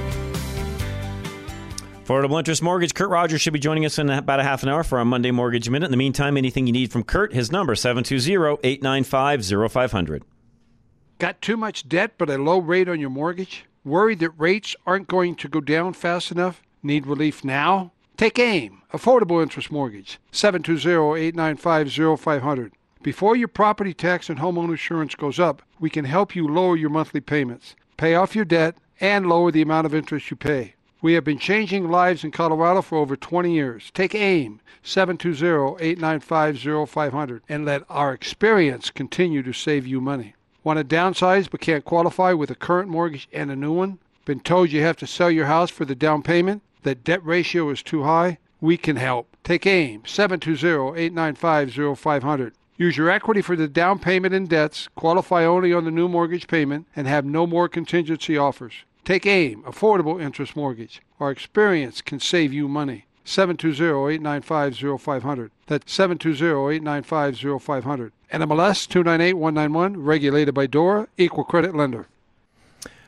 Affordable 2.05 2.37
Interest 2.37 2.61
Mortgage. 2.61 2.93
Kurt 2.93 3.09
Rogers 3.09 3.41
should 3.41 3.53
be 3.53 3.57
joining 3.57 3.83
us 3.83 3.97
in 3.97 4.11
about 4.11 4.39
a 4.39 4.43
half 4.43 4.61
an 4.61 4.69
hour 4.69 4.83
for 4.83 4.99
our 4.99 5.05
Monday 5.05 5.31
Mortgage 5.31 5.71
Minute. 5.71 5.87
In 5.87 5.91
the 5.91 5.97
meantime, 5.97 6.37
anything 6.37 6.67
you 6.67 6.73
need 6.73 6.91
from 6.91 7.03
Kurt, 7.03 7.33
his 7.33 7.51
number 7.51 7.73
720-895-0500. 7.73 10.21
Got 11.17 11.41
too 11.41 11.57
much 11.57 11.89
debt 11.89 12.11
but 12.19 12.29
a 12.29 12.37
low 12.37 12.59
rate 12.59 12.87
on 12.87 12.99
your 12.99 13.09
mortgage? 13.09 13.65
Worried 13.83 14.19
that 14.19 14.29
rates 14.37 14.75
aren't 14.85 15.07
going 15.07 15.33
to 15.33 15.47
go 15.47 15.59
down 15.59 15.93
fast 15.93 16.31
enough? 16.31 16.61
Need 16.83 17.07
relief 17.07 17.43
now? 17.43 17.91
Take 18.17 18.37
AIM, 18.37 18.83
Affordable 18.93 19.41
Interest 19.41 19.71
Mortgage, 19.71 20.19
720-895-0500. 20.31 22.71
Before 23.01 23.35
your 23.35 23.47
property 23.47 23.95
tax 23.95 24.29
and 24.29 24.37
homeowner 24.37 24.69
insurance 24.69 25.15
goes 25.15 25.39
up, 25.39 25.63
we 25.79 25.89
can 25.89 26.05
help 26.05 26.35
you 26.35 26.47
lower 26.47 26.77
your 26.77 26.91
monthly 26.91 27.21
payments, 27.21 27.75
pay 27.97 28.13
off 28.13 28.35
your 28.35 28.45
debt, 28.45 28.77
and 29.01 29.27
lower 29.27 29.51
the 29.51 29.63
amount 29.63 29.87
of 29.87 29.95
interest 29.95 30.29
you 30.29 30.37
pay. 30.37 30.74
We 31.05 31.13
have 31.13 31.23
been 31.23 31.37
changing 31.37 31.91
lives 31.91 32.23
in 32.23 32.31
Colorado 32.31 32.81
for 32.81 32.97
over 32.97 33.15
20 33.15 33.53
years. 33.53 33.91
Take 33.93 34.15
AIM 34.15 34.59
720-895-0500 34.83 37.41
and 37.47 37.63
let 37.63 37.83
our 37.89 38.11
experience 38.11 38.89
continue 38.89 39.43
to 39.43 39.53
save 39.53 39.85
you 39.85 40.01
money. 40.01 40.33
Want 40.63 40.79
to 40.79 40.83
downsize 40.83 41.47
but 41.47 41.61
can't 41.61 41.85
qualify 41.85 42.33
with 42.33 42.49
a 42.49 42.55
current 42.55 42.89
mortgage 42.89 43.27
and 43.31 43.51
a 43.51 43.55
new 43.55 43.71
one? 43.71 43.99
Been 44.25 44.39
told 44.39 44.71
you 44.71 44.81
have 44.81 44.97
to 44.97 45.05
sell 45.05 45.29
your 45.29 45.45
house 45.45 45.69
for 45.69 45.85
the 45.85 45.93
down 45.93 46.23
payment? 46.23 46.63
That 46.81 47.03
debt 47.03 47.23
ratio 47.23 47.69
is 47.69 47.83
too 47.83 48.01
high? 48.01 48.39
We 48.59 48.75
can 48.75 48.95
help. 48.95 49.27
Take 49.43 49.67
AIM 49.67 50.01
720-895-0500. 50.05 52.53
Use 52.77 52.97
your 52.97 53.11
equity 53.11 53.43
for 53.43 53.55
the 53.55 53.67
down 53.67 53.99
payment 53.99 54.33
and 54.33 54.49
debts, 54.49 54.87
qualify 54.95 55.45
only 55.45 55.71
on 55.71 55.85
the 55.85 55.91
new 55.91 56.07
mortgage 56.07 56.47
payment, 56.47 56.87
and 56.95 57.05
have 57.05 57.25
no 57.25 57.45
more 57.45 57.69
contingency 57.69 58.39
offers. 58.39 58.73
Take 59.05 59.25
AIM, 59.27 59.63
Affordable 59.63 60.19
Interest 60.19 60.55
Mortgage. 60.55 60.99
Our 61.19 61.29
experience 61.29 62.01
can 62.01 62.19
save 62.19 62.51
you 62.51 62.67
money. 62.67 63.05
720-895-0500. 63.23 65.51
That's 65.67 65.95
720-895-0500. 65.95 68.11
NMLS 68.33 68.89
298191, 68.89 70.03
regulated 70.03 70.55
by 70.55 70.65
DORA, 70.65 71.07
equal 71.17 71.43
credit 71.43 71.75
lender. 71.75 72.07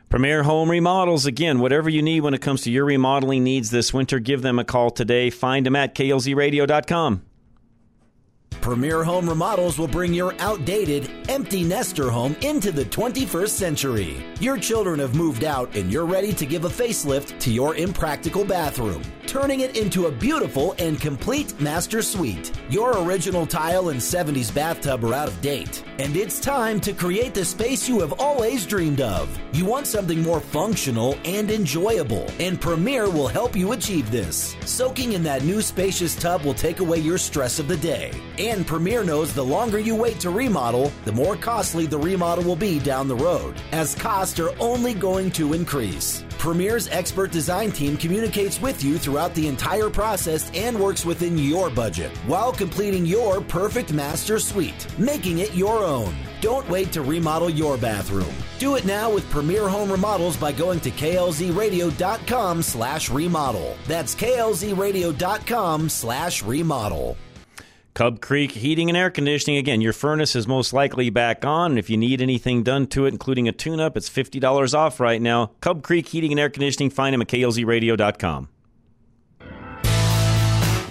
Premier 0.09 0.43
Home 0.43 0.69
Remodels. 0.69 1.25
Again, 1.25 1.59
whatever 1.59 1.89
you 1.89 2.03
need 2.03 2.21
when 2.21 2.35
it 2.35 2.41
comes 2.41 2.61
to 2.61 2.71
your 2.71 2.85
remodeling 2.85 3.43
needs 3.43 3.71
this 3.71 3.91
winter, 3.91 4.19
give 4.19 4.43
them 4.43 4.59
a 4.59 4.63
call 4.63 4.91
today. 4.91 5.31
Find 5.31 5.65
them 5.65 5.75
at 5.75 5.95
klzradio.com. 5.95 7.23
Premier 8.67 9.01
Home 9.01 9.29
Remodels 9.29 9.79
will 9.79 9.87
bring 9.87 10.13
your 10.13 10.35
outdated, 10.39 11.09
empty 11.29 11.63
nester 11.63 12.09
home 12.09 12.35
into 12.41 12.69
the 12.69 12.83
21st 12.83 13.47
century. 13.47 14.25
Your 14.41 14.57
children 14.57 14.99
have 14.99 15.15
moved 15.15 15.45
out 15.45 15.73
and 15.73 15.89
you're 15.89 16.05
ready 16.05 16.33
to 16.33 16.45
give 16.45 16.65
a 16.65 16.69
facelift 16.69 17.39
to 17.39 17.49
your 17.49 17.75
impractical 17.75 18.43
bathroom, 18.43 19.01
turning 19.25 19.61
it 19.61 19.77
into 19.77 20.07
a 20.07 20.11
beautiful 20.11 20.75
and 20.79 20.99
complete 20.99 21.57
master 21.61 22.01
suite. 22.01 22.51
Your 22.69 23.01
original 23.05 23.47
tile 23.47 23.87
and 23.87 24.01
70s 24.01 24.53
bathtub 24.53 25.01
are 25.05 25.13
out 25.13 25.29
of 25.29 25.39
date, 25.39 25.81
and 25.97 26.17
it's 26.17 26.39
time 26.39 26.81
to 26.81 26.91
create 26.91 27.33
the 27.33 27.45
space 27.45 27.87
you 27.87 28.01
have 28.01 28.19
always 28.19 28.65
dreamed 28.65 28.99
of. 28.99 29.29
You 29.53 29.65
want 29.65 29.87
something 29.87 30.21
more 30.21 30.41
functional 30.41 31.17
and 31.23 31.49
enjoyable, 31.51 32.29
and 32.39 32.59
Premier 32.59 33.09
will 33.09 33.29
help 33.29 33.55
you 33.55 33.71
achieve 33.71 34.11
this. 34.11 34.57
Soaking 34.65 35.13
in 35.13 35.23
that 35.23 35.43
new 35.43 35.61
spacious 35.61 36.15
tub 36.15 36.43
will 36.43 36.53
take 36.53 36.81
away 36.81 36.99
your 36.99 37.17
stress 37.17 37.59
of 37.59 37.69
the 37.69 37.77
day. 37.77 38.11
And 38.39 38.67
Premier 38.67 39.03
knows 39.03 39.33
the 39.33 39.43
longer 39.43 39.79
you 39.79 39.95
wait 39.95 40.19
to 40.19 40.29
remodel, 40.29 40.91
the 41.05 41.11
more 41.11 41.35
costly 41.35 41.87
the 41.87 41.97
remodel 41.97 42.43
will 42.43 42.55
be 42.55 42.77
down 42.77 43.07
the 43.07 43.15
road, 43.15 43.59
as 43.71 43.95
costs 43.95 44.39
are 44.39 44.55
only 44.59 44.93
going 44.93 45.31
to 45.31 45.53
increase. 45.53 46.23
Premier's 46.37 46.87
expert 46.89 47.31
design 47.31 47.71
team 47.71 47.97
communicates 47.97 48.61
with 48.61 48.83
you 48.83 48.99
throughout 48.99 49.33
the 49.33 49.47
entire 49.47 49.89
process 49.89 50.51
and 50.53 50.79
works 50.79 51.03
within 51.03 51.35
your 51.35 51.71
budget 51.71 52.15
while 52.27 52.53
completing 52.53 53.07
your 53.07 53.41
perfect 53.41 53.91
master 53.91 54.37
suite, 54.37 54.85
making 54.99 55.39
it 55.39 55.55
your 55.55 55.83
own. 55.83 56.15
Don't 56.39 56.69
wait 56.69 56.91
to 56.91 57.01
remodel 57.01 57.49
your 57.49 57.77
bathroom. 57.77 58.33
Do 58.59 58.75
it 58.75 58.85
now 58.85 59.11
with 59.11 59.27
Premier 59.31 59.67
Home 59.67 59.91
Remodels 59.91 60.37
by 60.37 60.51
going 60.51 60.79
to 60.81 60.91
klzradio.com 60.91 62.61
slash 62.61 63.09
remodel. 63.09 63.75
That's 63.87 64.13
klzradio.com 64.13 65.89
slash 65.89 66.43
remodel. 66.43 67.17
Cub 67.97 68.21
Creek 68.21 68.51
Heating 68.51 68.91
and 68.91 68.95
Air 68.95 69.09
Conditioning. 69.09 69.57
Again, 69.57 69.81
your 69.81 69.91
furnace 69.91 70.35
is 70.35 70.47
most 70.47 70.71
likely 70.71 71.09
back 71.09 71.43
on. 71.43 71.79
If 71.79 71.89
you 71.89 71.97
need 71.97 72.21
anything 72.21 72.61
done 72.61 72.85
to 72.89 73.07
it, 73.07 73.11
including 73.11 73.47
a 73.47 73.51
tune 73.51 73.79
up, 73.79 73.97
it's 73.97 74.07
$50 74.07 74.75
off 74.75 74.99
right 74.99 75.19
now. 75.19 75.49
Cub 75.61 75.81
Creek 75.81 76.07
Heating 76.07 76.31
and 76.31 76.39
Air 76.39 76.51
Conditioning. 76.51 76.91
Find 76.91 77.15
them 77.15 77.23
at 77.23 77.27
klzradio.com. 77.27 78.49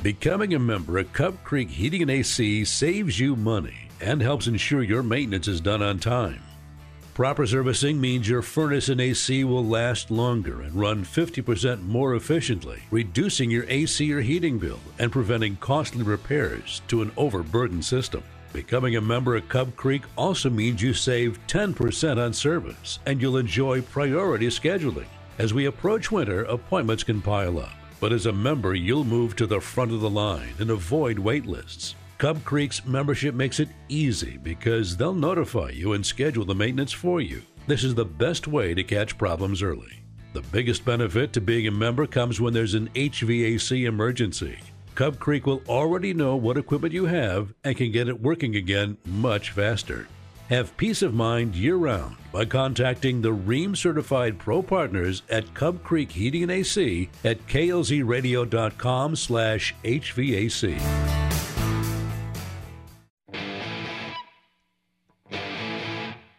Becoming 0.02 0.54
a 0.54 0.58
member 0.58 0.98
of 0.98 1.12
Cub 1.12 1.44
Creek 1.44 1.70
Heating 1.70 2.02
and 2.02 2.10
AC 2.10 2.64
saves 2.64 3.20
you 3.20 3.36
money 3.36 3.88
and 4.00 4.20
helps 4.20 4.48
ensure 4.48 4.82
your 4.82 5.04
maintenance 5.04 5.46
is 5.46 5.60
done 5.60 5.82
on 5.82 6.00
time. 6.00 6.42
Proper 7.16 7.46
servicing 7.46 7.98
means 7.98 8.28
your 8.28 8.42
furnace 8.42 8.90
and 8.90 9.00
AC 9.00 9.42
will 9.44 9.64
last 9.64 10.10
longer 10.10 10.60
and 10.60 10.74
run 10.74 11.02
50% 11.02 11.82
more 11.86 12.14
efficiently, 12.14 12.82
reducing 12.90 13.50
your 13.50 13.64
AC 13.70 14.12
or 14.12 14.20
heating 14.20 14.58
bill 14.58 14.78
and 14.98 15.10
preventing 15.10 15.56
costly 15.56 16.02
repairs 16.02 16.82
to 16.88 17.00
an 17.00 17.10
overburdened 17.16 17.86
system. 17.86 18.22
Becoming 18.52 18.96
a 18.96 19.00
member 19.00 19.34
at 19.34 19.48
Cub 19.48 19.74
Creek 19.76 20.02
also 20.18 20.50
means 20.50 20.82
you 20.82 20.92
save 20.92 21.40
10% 21.46 22.22
on 22.22 22.34
service 22.34 22.98
and 23.06 23.18
you'll 23.18 23.38
enjoy 23.38 23.80
priority 23.80 24.48
scheduling. 24.48 25.08
As 25.38 25.54
we 25.54 25.64
approach 25.64 26.12
winter, 26.12 26.44
appointments 26.44 27.02
can 27.02 27.22
pile 27.22 27.58
up, 27.58 27.72
but 27.98 28.12
as 28.12 28.26
a 28.26 28.32
member, 28.32 28.74
you'll 28.74 29.04
move 29.04 29.36
to 29.36 29.46
the 29.46 29.58
front 29.62 29.90
of 29.90 30.02
the 30.02 30.10
line 30.10 30.52
and 30.58 30.68
avoid 30.68 31.18
wait 31.18 31.46
lists. 31.46 31.94
Cub 32.18 32.42
Creek's 32.44 32.84
membership 32.86 33.34
makes 33.34 33.60
it 33.60 33.68
easy 33.90 34.38
because 34.38 34.96
they'll 34.96 35.12
notify 35.12 35.68
you 35.68 35.92
and 35.92 36.04
schedule 36.04 36.46
the 36.46 36.54
maintenance 36.54 36.92
for 36.92 37.20
you. 37.20 37.42
This 37.66 37.84
is 37.84 37.94
the 37.94 38.06
best 38.06 38.48
way 38.48 38.72
to 38.72 38.82
catch 38.82 39.18
problems 39.18 39.62
early. 39.62 40.02
The 40.32 40.40
biggest 40.40 40.84
benefit 40.84 41.34
to 41.34 41.42
being 41.42 41.66
a 41.66 41.70
member 41.70 42.06
comes 42.06 42.40
when 42.40 42.54
there's 42.54 42.72
an 42.74 42.88
HVAC 42.94 43.86
emergency. 43.86 44.58
Cub 44.94 45.18
Creek 45.18 45.44
will 45.46 45.62
already 45.68 46.14
know 46.14 46.36
what 46.36 46.56
equipment 46.56 46.94
you 46.94 47.04
have 47.04 47.52
and 47.64 47.76
can 47.76 47.92
get 47.92 48.08
it 48.08 48.18
working 48.18 48.56
again 48.56 48.96
much 49.04 49.50
faster. 49.50 50.08
Have 50.48 50.74
peace 50.78 51.02
of 51.02 51.12
mind 51.12 51.54
year 51.54 51.76
round 51.76 52.16
by 52.32 52.46
contacting 52.46 53.20
the 53.20 53.34
Rheem 53.34 53.76
certified 53.76 54.38
pro 54.38 54.62
partners 54.62 55.22
at 55.28 55.52
Cub 55.52 55.82
Creek 55.82 56.12
Heating 56.12 56.44
and 56.44 56.52
AC 56.52 57.10
at 57.24 57.46
klzradio.com 57.46 59.16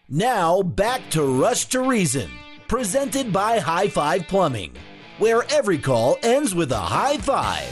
Now 0.10 0.62
back 0.62 1.10
to 1.10 1.22
Rush 1.22 1.66
to 1.66 1.82
Reason, 1.82 2.32
presented 2.70 3.34
by 3.34 3.60
High 3.60 3.90
Five 3.90 4.26
Plumbing, 4.30 4.72
where 5.18 5.44
every 5.52 5.78
call 5.78 6.18
ends 6.24 6.56
with 6.56 6.72
a 6.72 6.78
high 6.78 7.18
five. 7.18 7.68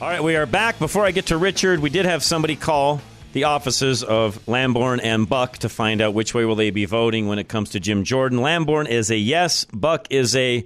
All 0.00 0.06
right, 0.06 0.22
we 0.22 0.36
are 0.36 0.46
back. 0.46 0.78
Before 0.78 1.04
I 1.04 1.10
get 1.10 1.26
to 1.26 1.36
Richard, 1.36 1.80
we 1.80 1.90
did 1.90 2.06
have 2.06 2.22
somebody 2.22 2.54
call 2.54 3.00
the 3.32 3.44
offices 3.44 4.04
of 4.04 4.46
Lamborn 4.46 5.00
and 5.00 5.28
Buck 5.28 5.58
to 5.58 5.68
find 5.68 6.00
out 6.00 6.14
which 6.14 6.34
way 6.34 6.44
will 6.44 6.54
they 6.54 6.70
be 6.70 6.84
voting 6.84 7.26
when 7.26 7.40
it 7.40 7.48
comes 7.48 7.70
to 7.70 7.80
Jim 7.80 8.04
Jordan. 8.04 8.38
Lamborn 8.40 8.86
is 8.86 9.10
a 9.10 9.16
yes, 9.16 9.64
Buck 9.72 10.06
is 10.10 10.36
a 10.36 10.64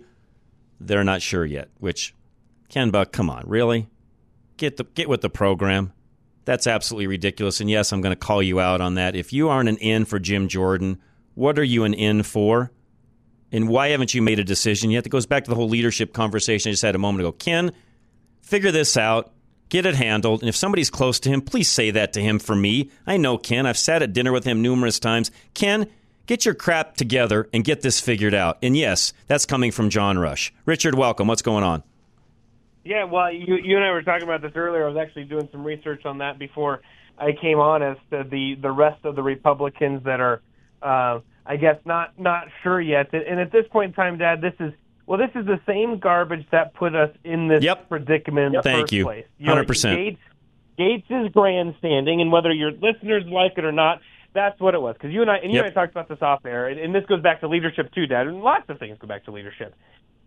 they're 0.80 1.02
not 1.02 1.22
sure 1.22 1.46
yet. 1.46 1.70
Which 1.78 2.14
Ken 2.68 2.90
Buck, 2.90 3.10
come 3.10 3.30
on, 3.30 3.44
really? 3.46 3.88
Get 4.58 4.76
the 4.76 4.84
get 4.84 5.08
with 5.08 5.22
the 5.22 5.30
program. 5.30 5.94
That's 6.48 6.66
absolutely 6.66 7.08
ridiculous. 7.08 7.60
And 7.60 7.68
yes, 7.68 7.92
I'm 7.92 8.00
going 8.00 8.16
to 8.16 8.16
call 8.16 8.42
you 8.42 8.58
out 8.58 8.80
on 8.80 8.94
that. 8.94 9.14
If 9.14 9.34
you 9.34 9.50
aren't 9.50 9.68
an 9.68 9.76
in 9.76 10.06
for 10.06 10.18
Jim 10.18 10.48
Jordan, 10.48 10.98
what 11.34 11.58
are 11.58 11.62
you 11.62 11.84
an 11.84 11.92
in 11.92 12.22
for? 12.22 12.72
And 13.52 13.68
why 13.68 13.88
haven't 13.88 14.14
you 14.14 14.22
made 14.22 14.38
a 14.38 14.44
decision 14.44 14.90
yet? 14.90 15.04
That 15.04 15.10
goes 15.10 15.26
back 15.26 15.44
to 15.44 15.50
the 15.50 15.54
whole 15.54 15.68
leadership 15.68 16.14
conversation 16.14 16.70
I 16.70 16.72
just 16.72 16.82
had 16.82 16.94
a 16.94 16.98
moment 16.98 17.20
ago. 17.20 17.32
Ken, 17.32 17.72
figure 18.40 18.70
this 18.70 18.96
out, 18.96 19.30
get 19.68 19.84
it 19.84 19.94
handled. 19.94 20.40
And 20.40 20.48
if 20.48 20.56
somebody's 20.56 20.88
close 20.88 21.20
to 21.20 21.28
him, 21.28 21.42
please 21.42 21.68
say 21.68 21.90
that 21.90 22.14
to 22.14 22.22
him 22.22 22.38
for 22.38 22.56
me. 22.56 22.90
I 23.06 23.18
know 23.18 23.36
Ken. 23.36 23.66
I've 23.66 23.76
sat 23.76 24.00
at 24.00 24.14
dinner 24.14 24.32
with 24.32 24.44
him 24.44 24.62
numerous 24.62 24.98
times. 24.98 25.30
Ken, 25.52 25.86
get 26.24 26.46
your 26.46 26.54
crap 26.54 26.96
together 26.96 27.50
and 27.52 27.62
get 27.62 27.82
this 27.82 28.00
figured 28.00 28.32
out. 28.32 28.56
And 28.62 28.74
yes, 28.74 29.12
that's 29.26 29.44
coming 29.44 29.70
from 29.70 29.90
John 29.90 30.18
Rush. 30.18 30.50
Richard, 30.64 30.94
welcome. 30.94 31.28
What's 31.28 31.42
going 31.42 31.62
on? 31.62 31.82
Yeah, 32.88 33.04
well, 33.04 33.30
you 33.30 33.56
you 33.56 33.76
and 33.76 33.84
I 33.84 33.90
were 33.90 34.02
talking 34.02 34.22
about 34.22 34.40
this 34.40 34.52
earlier. 34.54 34.86
I 34.86 34.88
was 34.88 34.96
actually 34.96 35.24
doing 35.24 35.46
some 35.52 35.62
research 35.62 36.06
on 36.06 36.18
that 36.18 36.38
before 36.38 36.80
I 37.18 37.32
came 37.32 37.58
on 37.58 37.82
as 37.82 37.98
to 38.10 38.24
the 38.24 38.54
the 38.54 38.70
rest 38.70 39.04
of 39.04 39.14
the 39.14 39.22
Republicans 39.22 40.04
that 40.04 40.20
are, 40.20 40.40
uh, 40.80 41.20
I 41.44 41.56
guess, 41.56 41.76
not 41.84 42.18
not 42.18 42.44
sure 42.62 42.80
yet. 42.80 43.12
And 43.12 43.38
at 43.40 43.52
this 43.52 43.66
point 43.70 43.90
in 43.90 43.92
time, 43.92 44.16
Dad, 44.16 44.40
this 44.40 44.54
is 44.58 44.72
well, 45.04 45.18
this 45.18 45.30
is 45.34 45.44
the 45.44 45.60
same 45.66 45.98
garbage 45.98 46.46
that 46.50 46.72
put 46.72 46.94
us 46.94 47.10
in 47.24 47.48
this 47.48 47.62
yep. 47.62 47.90
predicament 47.90 48.46
in 48.46 48.52
the 48.52 48.62
Thank 48.62 48.80
first 48.80 48.92
you. 48.92 49.04
place. 49.04 49.26
Hundred 49.44 49.66
percent. 49.66 49.98
Gaetz, 49.98 50.18
Gaetz 50.78 51.26
is 51.26 51.32
grandstanding, 51.32 52.22
and 52.22 52.32
whether 52.32 52.50
your 52.50 52.72
listeners 52.72 53.24
like 53.26 53.52
it 53.58 53.66
or 53.66 53.72
not, 53.72 54.00
that's 54.32 54.58
what 54.60 54.74
it 54.74 54.80
was. 54.80 54.94
Because 54.94 55.12
you 55.12 55.20
and 55.20 55.30
I 55.30 55.36
and 55.36 55.52
you 55.52 55.56
Yep. 55.58 55.66
and 55.66 55.72
I 55.72 55.74
talked 55.78 55.92
about 55.92 56.08
this 56.08 56.22
off 56.22 56.46
air, 56.46 56.68
and, 56.68 56.80
and 56.80 56.94
this 56.94 57.04
goes 57.04 57.20
back 57.20 57.40
to 57.40 57.48
leadership 57.48 57.92
too, 57.92 58.06
Dad. 58.06 58.28
And 58.28 58.40
lots 58.40 58.64
of 58.70 58.78
things 58.78 58.96
go 58.98 59.06
back 59.06 59.26
to 59.26 59.30
leadership. 59.30 59.74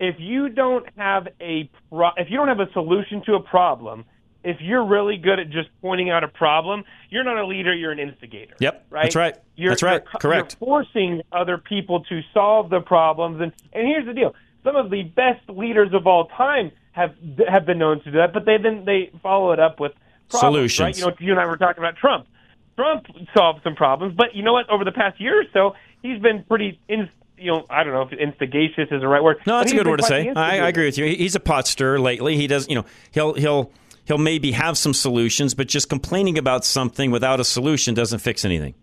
If 0.03 0.15
you 0.19 0.49
don't 0.49 0.85
have 0.97 1.27
a 1.39 1.69
pro- 1.89 2.09
if 2.17 2.29
you 2.29 2.37
don't 2.37 2.47
have 2.47 2.59
a 2.59 2.71
solution 2.73 3.21
to 3.27 3.35
a 3.35 3.39
problem, 3.39 4.03
if 4.43 4.57
you're 4.59 4.83
really 4.83 5.17
good 5.17 5.39
at 5.39 5.51
just 5.51 5.69
pointing 5.81 6.09
out 6.09 6.23
a 6.23 6.27
problem, 6.27 6.83
you're 7.11 7.23
not 7.23 7.37
a 7.37 7.45
leader. 7.45 7.71
You're 7.73 7.91
an 7.91 7.99
instigator. 7.99 8.55
Yep, 8.59 8.87
Right? 8.89 9.03
that's 9.03 9.15
right. 9.15 9.35
You're, 9.55 9.69
that's 9.71 9.83
right. 9.83 10.01
you're- 10.01 10.19
Correct. 10.19 10.57
You're 10.59 10.67
forcing 10.67 11.21
other 11.31 11.59
people 11.59 12.03
to 12.05 12.21
solve 12.33 12.71
the 12.71 12.79
problems, 12.81 13.39
and 13.41 13.51
and 13.73 13.87
here's 13.87 14.07
the 14.07 14.13
deal: 14.13 14.33
some 14.63 14.75
of 14.75 14.89
the 14.89 15.03
best 15.03 15.47
leaders 15.47 15.93
of 15.93 16.07
all 16.07 16.25
time 16.35 16.71
have 16.93 17.13
have 17.47 17.67
been 17.67 17.77
known 17.77 17.99
to 18.03 18.05
do 18.11 18.17
that, 18.17 18.33
but 18.33 18.45
they 18.45 18.57
then 18.57 18.83
they 18.85 19.11
follow 19.21 19.51
it 19.51 19.59
up 19.59 19.79
with 19.79 19.91
problems, 20.29 20.73
Solutions. 20.73 20.79
Right? 20.81 20.97
You 20.97 21.05
know, 21.05 21.15
you 21.19 21.31
and 21.33 21.39
I 21.39 21.45
were 21.45 21.57
talking 21.57 21.83
about 21.83 21.95
Trump. 21.97 22.25
Trump 22.75 23.05
solved 23.37 23.59
some 23.63 23.75
problems, 23.75 24.15
but 24.17 24.33
you 24.33 24.41
know 24.41 24.53
what? 24.53 24.67
Over 24.69 24.83
the 24.83 24.91
past 24.93 25.21
year 25.21 25.41
or 25.41 25.45
so, 25.53 25.75
he's 26.01 26.19
been 26.19 26.43
pretty, 26.45 26.79
in, 26.87 27.09
you 27.41 27.51
know, 27.51 27.65
I 27.69 27.83
don't 27.83 27.93
know 27.93 28.03
if 28.03 28.13
instigatious 28.13 28.89
is 28.91 29.01
the 29.01 29.07
right 29.07 29.23
word. 29.23 29.37
No, 29.47 29.57
that's 29.57 29.71
a 29.71 29.75
good 29.75 29.87
word 29.87 29.97
to 29.97 30.05
say. 30.05 30.29
I, 30.29 30.59
I 30.59 30.67
agree 30.67 30.85
with 30.85 30.97
you. 30.97 31.05
He's 31.05 31.35
a 31.35 31.39
pot 31.39 31.67
stirrer 31.67 31.99
lately. 31.99 32.37
He 32.37 32.47
does, 32.47 32.69
you 32.69 32.75
know, 32.75 32.85
he'll 33.11 33.33
he'll 33.33 33.71
he'll 34.05 34.17
maybe 34.17 34.51
have 34.51 34.77
some 34.77 34.93
solutions, 34.93 35.53
but 35.53 35.67
just 35.67 35.89
complaining 35.89 36.37
about 36.37 36.65
something 36.65 37.11
without 37.11 37.39
a 37.39 37.43
solution 37.43 37.93
doesn't 37.93 38.19
fix 38.19 38.45
anything. 38.45 38.75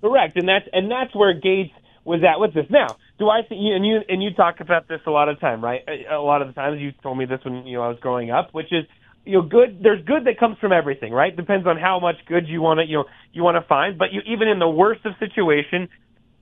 Correct, 0.00 0.36
and 0.36 0.48
that's 0.48 0.66
and 0.72 0.90
that's 0.90 1.14
where 1.14 1.34
Gaetz 1.34 1.72
was 2.04 2.22
at 2.22 2.40
with 2.40 2.54
this. 2.54 2.66
Now, 2.70 2.96
do 3.18 3.28
I 3.28 3.42
think 3.42 3.60
and 3.60 3.84
you 3.84 4.00
and 4.08 4.22
you 4.22 4.32
talk 4.32 4.60
about 4.60 4.86
this 4.86 5.00
a 5.06 5.10
lot 5.10 5.28
of 5.28 5.40
time, 5.40 5.62
right? 5.62 5.82
A 5.88 6.14
a 6.16 6.22
lot 6.22 6.40
of 6.40 6.48
the 6.48 6.54
times 6.54 6.80
you 6.80 6.92
told 7.02 7.18
me 7.18 7.24
this 7.24 7.40
when 7.44 7.66
you 7.66 7.78
know 7.78 7.82
I 7.82 7.88
was 7.88 7.98
growing 8.00 8.30
up, 8.30 8.50
which 8.52 8.72
is 8.72 8.84
you 9.24 9.38
know 9.38 9.42
good. 9.42 9.80
There's 9.82 10.04
good 10.04 10.24
that 10.26 10.38
comes 10.38 10.56
from 10.58 10.72
everything, 10.72 11.12
right? 11.12 11.36
Depends 11.36 11.66
on 11.66 11.76
how 11.78 11.98
much 11.98 12.16
good 12.26 12.46
you 12.46 12.62
want 12.62 12.78
to 12.78 12.86
you 12.86 12.98
know 12.98 13.04
you 13.32 13.42
want 13.42 13.56
to 13.56 13.66
find, 13.68 13.98
but 13.98 14.12
you 14.12 14.20
even 14.26 14.46
in 14.46 14.60
the 14.60 14.68
worst 14.68 15.04
of 15.04 15.14
situation, 15.18 15.88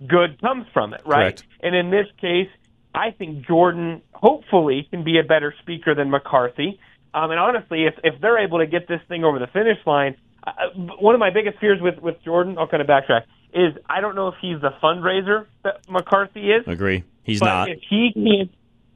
good 0.05 0.41
comes 0.41 0.67
from 0.73 0.93
it, 0.95 1.03
right? 1.07 1.37
Correct. 1.37 1.45
And 1.61 1.75
in 1.75 1.91
this 1.91 2.07
case, 2.21 2.49
I 2.95 3.11
think 3.11 3.47
Jordan 3.47 4.03
hopefully 4.13 4.89
can 4.91 5.05
be 5.05 5.19
a 5.19 5.23
better 5.23 5.55
speaker 5.63 5.95
than 5.95 6.11
McCarthy. 6.11 6.81
Um, 7.15 7.31
and 7.31 7.41
honestly, 7.41 7.85
if 7.85 7.95
if 8.05 8.21
they're 8.21 8.39
able 8.39 8.59
to 8.59 8.67
get 8.67 8.89
this 8.89 9.01
thing 9.09 9.25
over 9.25 9.39
the 9.39 9.47
finish 9.47 9.79
line, 9.87 10.17
uh, 10.47 10.53
one 10.75 11.15
of 11.15 11.19
my 11.19 11.31
biggest 11.31 11.59
fears 11.59 11.79
with 11.81 11.99
with 11.99 12.17
Jordan, 12.25 12.57
I'll 12.59 12.69
kind 12.69 12.83
of 12.83 12.89
backtrack, 12.89 13.23
is 13.53 13.75
I 13.89 14.01
don't 14.01 14.15
know 14.15 14.29
if 14.29 14.35
he's 14.41 14.61
the 14.61 14.71
fundraiser 14.83 15.47
that 15.65 15.89
McCarthy 15.89 16.51
is. 16.51 16.67
Agree. 16.67 17.05
He's 17.23 17.41
not. 17.41 17.71
If 17.71 17.81
he 17.89 18.13
can't, 18.15 18.51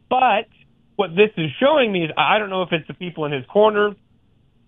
but 0.09 0.49
what 0.97 1.11
this 1.17 1.31
is 1.37 1.51
showing 1.59 1.93
me 1.93 2.05
is 2.05 2.11
I 2.17 2.39
don't 2.39 2.51
know 2.51 2.63
if 2.63 2.73
it's 2.73 2.87
the 2.87 2.95
people 2.95 3.25
in 3.25 3.33
his 3.33 3.45
corner, 3.47 3.95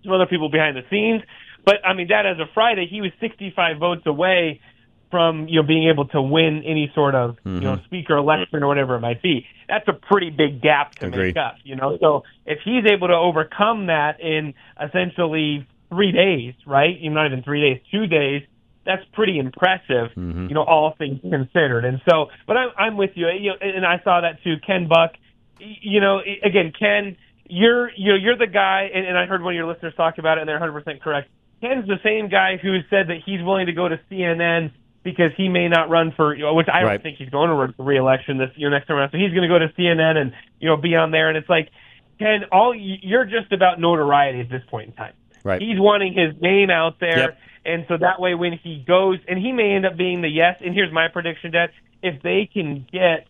some 0.03 0.13
other 0.13 0.27
people 0.27 0.51
behind 0.51 0.77
the 0.77 0.83
scenes, 0.91 1.23
but 1.65 1.77
I 1.85 1.95
mean 1.95 2.09
that 2.09 2.27
as 2.27 2.41
of 2.41 2.49
Friday, 2.55 2.87
he 2.91 3.01
was 3.01 3.13
65 3.21 3.79
votes 3.79 4.03
away 4.07 4.61
from 5.13 5.47
you 5.47 5.61
know 5.61 5.67
being 5.67 5.89
able 5.89 6.07
to 6.09 6.21
win 6.21 6.63
any 6.67 6.91
sort 6.95 7.15
of 7.15 7.37
you 7.45 7.61
know 7.61 7.77
Mhm. 7.77 7.85
speaker 7.85 8.17
election 8.17 8.63
or 8.65 8.67
whatever 8.67 8.97
it 8.97 9.01
might 9.01 9.23
be. 9.23 9.47
That's 9.69 9.87
a 9.87 9.93
pretty 9.93 10.31
big 10.31 10.61
gap 10.61 10.95
to 10.97 11.07
Agree. 11.07 11.27
make 11.29 11.37
up, 11.37 11.57
you 11.63 11.77
know. 11.77 11.97
So 12.01 12.25
if 12.47 12.59
he's 12.65 12.85
able 12.91 13.07
to 13.09 13.15
overcome 13.15 13.87
that 13.87 14.19
in 14.21 14.55
essentially 14.83 15.67
three 15.91 16.13
days, 16.13 16.55
right? 16.67 16.97
Even 16.99 17.15
not 17.15 17.27
even 17.27 17.43
three 17.43 17.61
days, 17.61 17.81
two 17.93 18.07
days. 18.07 18.43
That's 18.85 19.05
pretty 19.13 19.39
impressive, 19.39 20.11
Mm-hmm. 20.17 20.49
you 20.49 20.55
know, 20.55 20.65
all 20.65 20.95
things 20.99 21.21
considered. 21.21 21.85
And 21.85 22.01
so, 22.11 22.31
but 22.49 22.57
I'm 22.57 22.71
I'm 22.77 22.97
with 22.97 23.11
you. 23.15 23.29
You 23.29 23.51
know, 23.51 23.57
and 23.61 23.87
I 23.87 24.01
saw 24.03 24.23
that 24.23 24.43
too. 24.43 24.57
Ken 24.67 24.89
Buck, 24.89 25.13
you 25.61 26.01
know, 26.01 26.21
again, 26.43 26.73
Ken, 26.77 27.17
you're 27.47 27.91
you 27.97 28.09
know 28.13 28.17
you're 28.17 28.37
the 28.37 28.49
guy, 28.49 28.91
and, 28.93 29.07
and 29.07 29.17
I 29.17 29.27
heard 29.27 29.43
one 29.43 29.55
of 29.55 29.57
your 29.57 29.67
listeners 29.73 29.95
talk 29.95 30.19
about 30.19 30.39
it, 30.39 30.41
and 30.41 30.49
they're 30.49 30.59
100 30.59 30.73
percent 30.73 31.01
correct. 31.03 31.29
Ken's 31.61 31.87
the 31.87 32.01
same 32.03 32.29
guy 32.29 32.57
who 32.57 32.79
said 32.91 33.07
that 33.07 33.19
he's 33.25 33.41
willing 33.43 33.67
to 33.67 33.73
go 33.73 33.89
to 33.89 34.01
CNN 34.11 34.73
because 35.03 35.33
he 35.37 35.49
may 35.49 35.69
not 35.69 35.91
run 35.91 36.13
for, 36.13 36.35
you 36.35 36.43
know, 36.43 36.55
which 36.55 36.69
I 36.73 36.81
don't 36.81 36.89
Right. 36.91 37.03
think 37.03 37.19
he's 37.19 37.29
going 37.31 37.49
to 37.49 37.55
run 37.55 37.73
for 37.75 37.83
reelection 37.85 38.39
this 38.39 38.51
year 38.57 38.71
next 38.71 38.87
time 38.87 38.97
around. 38.99 39.11
So 39.11 39.19
he's 39.19 39.31
going 39.31 39.43
to 39.43 39.49
go 39.49 39.59
to 39.59 39.69
CNN 39.79 40.17
and 40.17 40.33
you 40.61 40.69
know 40.69 40.77
be 40.77 40.95
on 40.97 41.11
there, 41.11 41.29
and 41.29 41.37
it's 41.37 41.49
like, 41.49 41.69
Ken, 42.19 42.45
all 42.53 42.75
you're 42.75 43.25
just 43.25 43.53
about 43.53 43.81
notoriety 43.81 44.41
at 44.41 44.49
this 44.49 44.63
point 44.71 44.89
in 44.89 44.93
time. 44.95 45.15
Right. 45.45 45.61
He's 45.61 45.79
wanting 45.81 46.13
his 46.13 46.41
name 46.41 46.71
out 46.71 47.01
there. 47.01 47.19
Yep. 47.19 47.39
And 47.65 47.85
so 47.89 47.97
that 47.97 48.21
way, 48.21 48.35
when 48.35 48.53
he 48.63 48.85
goes, 48.87 49.19
and 49.29 49.39
he 49.39 49.53
may 49.53 49.73
end 49.73 49.87
up 49.87 49.97
being 49.97 50.21
the 50.23 50.29
yes. 50.29 50.61
And 50.65 50.75
here's 50.75 50.93
my 50.93 51.09
prediction, 51.09 51.51
Dad: 51.53 51.71
if 52.03 52.23
they 52.23 52.49
can 52.53 52.87
get 52.93 53.27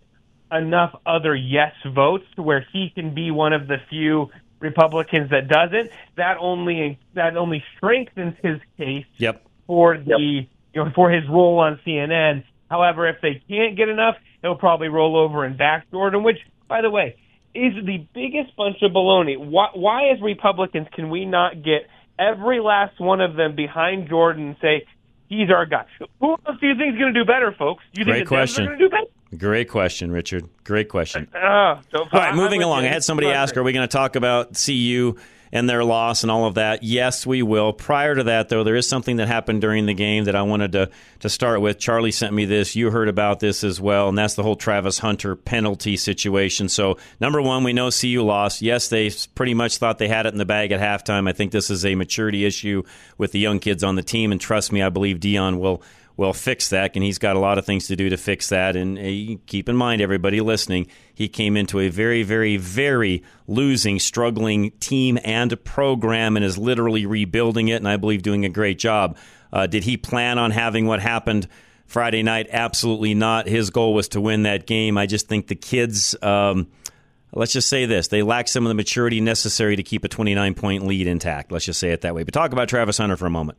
enough 0.51 0.95
other 1.07 1.35
yes 1.35 1.73
votes 1.95 2.25
to 2.37 2.43
where 2.43 2.67
he 2.73 2.91
can 2.95 3.15
be 3.15 3.31
one 3.31 3.53
of 3.55 3.67
the 3.69 3.79
few 3.89 4.31
Republicans 4.61 5.31
that 5.31 5.49
doesn't, 5.49 5.91
that 6.17 6.37
only 6.39 6.99
that 7.15 7.37
only 7.37 7.65
strengthens 7.77 8.35
his 8.43 8.59
case 8.79 9.07
Yep. 9.17 9.43
for 9.67 9.97
the 9.99 10.47
you 10.75 10.85
know 10.85 10.91
for 10.95 11.11
his 11.11 11.25
role 11.29 11.59
on 11.59 11.81
CNN. 11.87 12.45
However, 12.71 13.07
if 13.09 13.17
they 13.21 13.43
can't 13.49 13.77
get 13.77 13.89
enough, 13.89 14.17
he'll 14.41 14.57
probably 14.57 14.89
roll 14.89 15.17
over 15.17 15.45
and 15.45 15.59
back 15.59 15.91
Jordan, 15.91 16.23
which, 16.23 16.39
by 16.69 16.81
the 16.81 16.91
way, 16.91 17.17
is 17.55 17.75
the 17.85 18.07
biggest 18.15 18.57
bunch 18.57 18.77
of 18.83 18.93
baloney. 18.93 19.37
Why, 19.39 19.69
why 19.75 20.09
as 20.09 20.21
Republicans 20.23 20.89
can 20.95 21.11
we 21.11 21.27
not 21.27 21.63
get 21.63 21.87
every 22.19 22.61
last 22.61 22.99
one 22.99 23.21
of 23.21 23.37
them 23.37 23.55
behind 23.55 24.09
Jordan 24.09 24.49
and 24.49 24.57
say 24.61 24.87
he's 25.29 25.51
our 25.51 25.67
guy? 25.67 25.85
Who 26.21 26.33
else 26.33 26.59
do 26.61 26.67
you 26.67 26.75
think 26.77 26.95
is 26.95 26.99
going 26.99 27.13
to 27.13 27.21
do 27.21 27.27
better, 27.27 27.55
folks? 27.59 27.85
Do 27.93 28.01
you 28.01 28.05
Great 28.07 28.21
think 28.21 28.29
question. 28.29 28.67
going 28.67 28.79
to 28.79 28.85
do 28.85 28.91
better? 28.91 29.07
Great 29.37 29.69
question, 29.69 30.11
Richard. 30.11 30.49
Great 30.65 30.89
question. 30.89 31.27
Uh, 31.35 31.81
so 31.91 32.01
All 32.01 32.09
right, 32.13 32.35
moving 32.35 32.63
along. 32.63 32.85
I 32.85 32.89
had 32.89 33.03
somebody 33.03 33.29
ask, 33.29 33.57
are 33.57 33.63
we 33.63 33.73
going 33.73 33.87
to 33.87 33.93
talk 33.93 34.17
about 34.17 34.61
CU 34.63 35.17
and 35.53 35.69
their 35.69 35.85
loss 35.85 36.23
and 36.23 36.31
all 36.31 36.47
of 36.47 36.55
that? 36.55 36.83
Yes, 36.83 37.27
we 37.27 37.43
will. 37.43 37.73
Prior 37.73 38.15
to 38.15 38.25
that, 38.25 38.49
though, 38.49 38.65
there 38.65 38.75
is 38.75 38.89
something 38.89 39.17
that 39.17 39.29
happened 39.29 39.61
during 39.61 39.87
the 39.87 39.95
game 39.95 40.25
that 40.25 40.35
I 40.35 40.43
wanted 40.43 40.73
to, 40.73 40.91
to 41.21 41.29
start 41.29 41.61
with. 41.61 41.79
Charlie 41.79 42.11
sent 42.11 42.33
me 42.33 42.45
this. 42.45 42.75
You 42.75 42.91
heard 42.91 43.09
about 43.09 43.41
this 43.41 43.63
as 43.63 43.81
well, 43.81 44.09
and 44.09 44.17
that's 44.17 44.35
the 44.35 44.43
whole 44.43 44.57
Travis 44.57 44.99
Hunter 44.99 45.37
penalty 45.37 45.97
situation. 45.97 46.69
So, 46.69 46.99
number 47.21 47.43
one, 47.43 47.65
we 47.65 47.73
know 47.73 47.91
CU 47.91 48.23
lost. 48.23 48.63
Yes, 48.63 48.89
they 48.89 49.11
pretty 49.35 49.55
much 49.55 49.77
thought 49.77 49.99
they 49.99 50.09
had 50.09 50.27
it 50.27 50.33
in 50.33 50.39
the 50.39 50.45
bag 50.45 50.73
at 50.73 50.81
halftime. 50.81 51.29
I 51.29 51.33
think 51.33 51.53
this 51.53 51.71
is 51.71 51.85
a 51.85 51.95
maturity 51.95 52.45
issue 52.45 52.83
with 53.19 53.33
the 53.33 53.39
young 53.39 53.59
kids 53.59 53.85
on 53.85 53.97
the 53.97 54.03
team, 54.03 54.33
and 54.33 54.41
trust 54.41 54.73
me, 54.73 54.83
I 54.83 54.89
believe 54.89 55.19
Deion 55.19 55.59
will 55.59 55.83
will 56.17 56.33
fix 56.33 56.69
that, 56.71 56.95
and 56.95 57.05
he's 57.05 57.19
got 57.19 57.37
a 57.37 57.39
lot 57.39 57.59
of 57.59 57.65
things 57.65 57.87
to 57.87 57.97
do 57.97 58.09
to 58.09 58.17
fix 58.17 58.49
that. 58.51 58.77
And 58.77 58.99
uh, 58.99 59.39
keep 59.47 59.69
in 59.69 59.77
mind, 59.77 60.01
everybody 60.01 60.41
listening, 60.41 60.87
he 61.15 61.29
came 61.29 61.57
into 61.57 61.81
a 61.81 61.89
very, 61.89 62.23
very, 62.23 62.57
very 62.57 63.23
losing, 63.47 63.99
struggling 63.99 64.73
team 64.73 65.19
and 65.25 65.63
program, 65.65 66.37
and 66.37 66.45
is 66.45 66.59
literally 66.59 67.07
rebuilding 67.07 67.69
it, 67.69 67.77
and 67.77 67.89
I 67.89 67.97
believe 67.97 68.23
doing 68.23 68.45
a 68.45 68.51
great 68.51 68.79
job. 68.79 69.17
Uh, 69.53 69.67
did 69.67 69.85
he 69.85 69.97
plan 69.97 70.39
on 70.39 70.51
having 70.51 70.87
what 70.87 71.01
happened? 71.01 71.49
Friday 71.87 72.23
night, 72.23 72.47
absolutely 72.51 73.13
not. 73.13 73.47
His 73.47 73.69
goal 73.69 73.93
was 73.93 74.09
to 74.09 74.21
win 74.21 74.45
that 74.45 74.67
game. 74.67 74.97
I 74.97 75.05
just 75.05 75.29
think 75.29 75.49
the 75.49 75.55
kids, 75.55 76.17
um, 76.23 76.69
let's 77.35 77.53
just 77.53 77.69
say 77.69 77.85
this, 77.85 78.09
they 78.09 78.23
lack 78.23 78.49
some 78.49 78.65
of 78.65 78.71
the 78.71 78.75
maturity 78.75 79.21
necessary 79.21 79.77
to 79.77 79.83
keep 79.83 80.03
a 80.03 80.09
29 80.09 80.55
point 80.55 80.87
lead 80.87 81.07
intact. 81.07 81.53
Let's 81.53 81.67
just 81.67 81.79
say 81.79 81.91
it 81.91 82.01
that 82.01 82.15
way. 82.15 82.23
But 82.23 82.33
talk 82.33 82.53
about 82.53 82.71
Travis 82.71 82.97
Hunter 82.97 83.19
for 83.19 83.27
a 83.27 83.31
moment. 83.31 83.59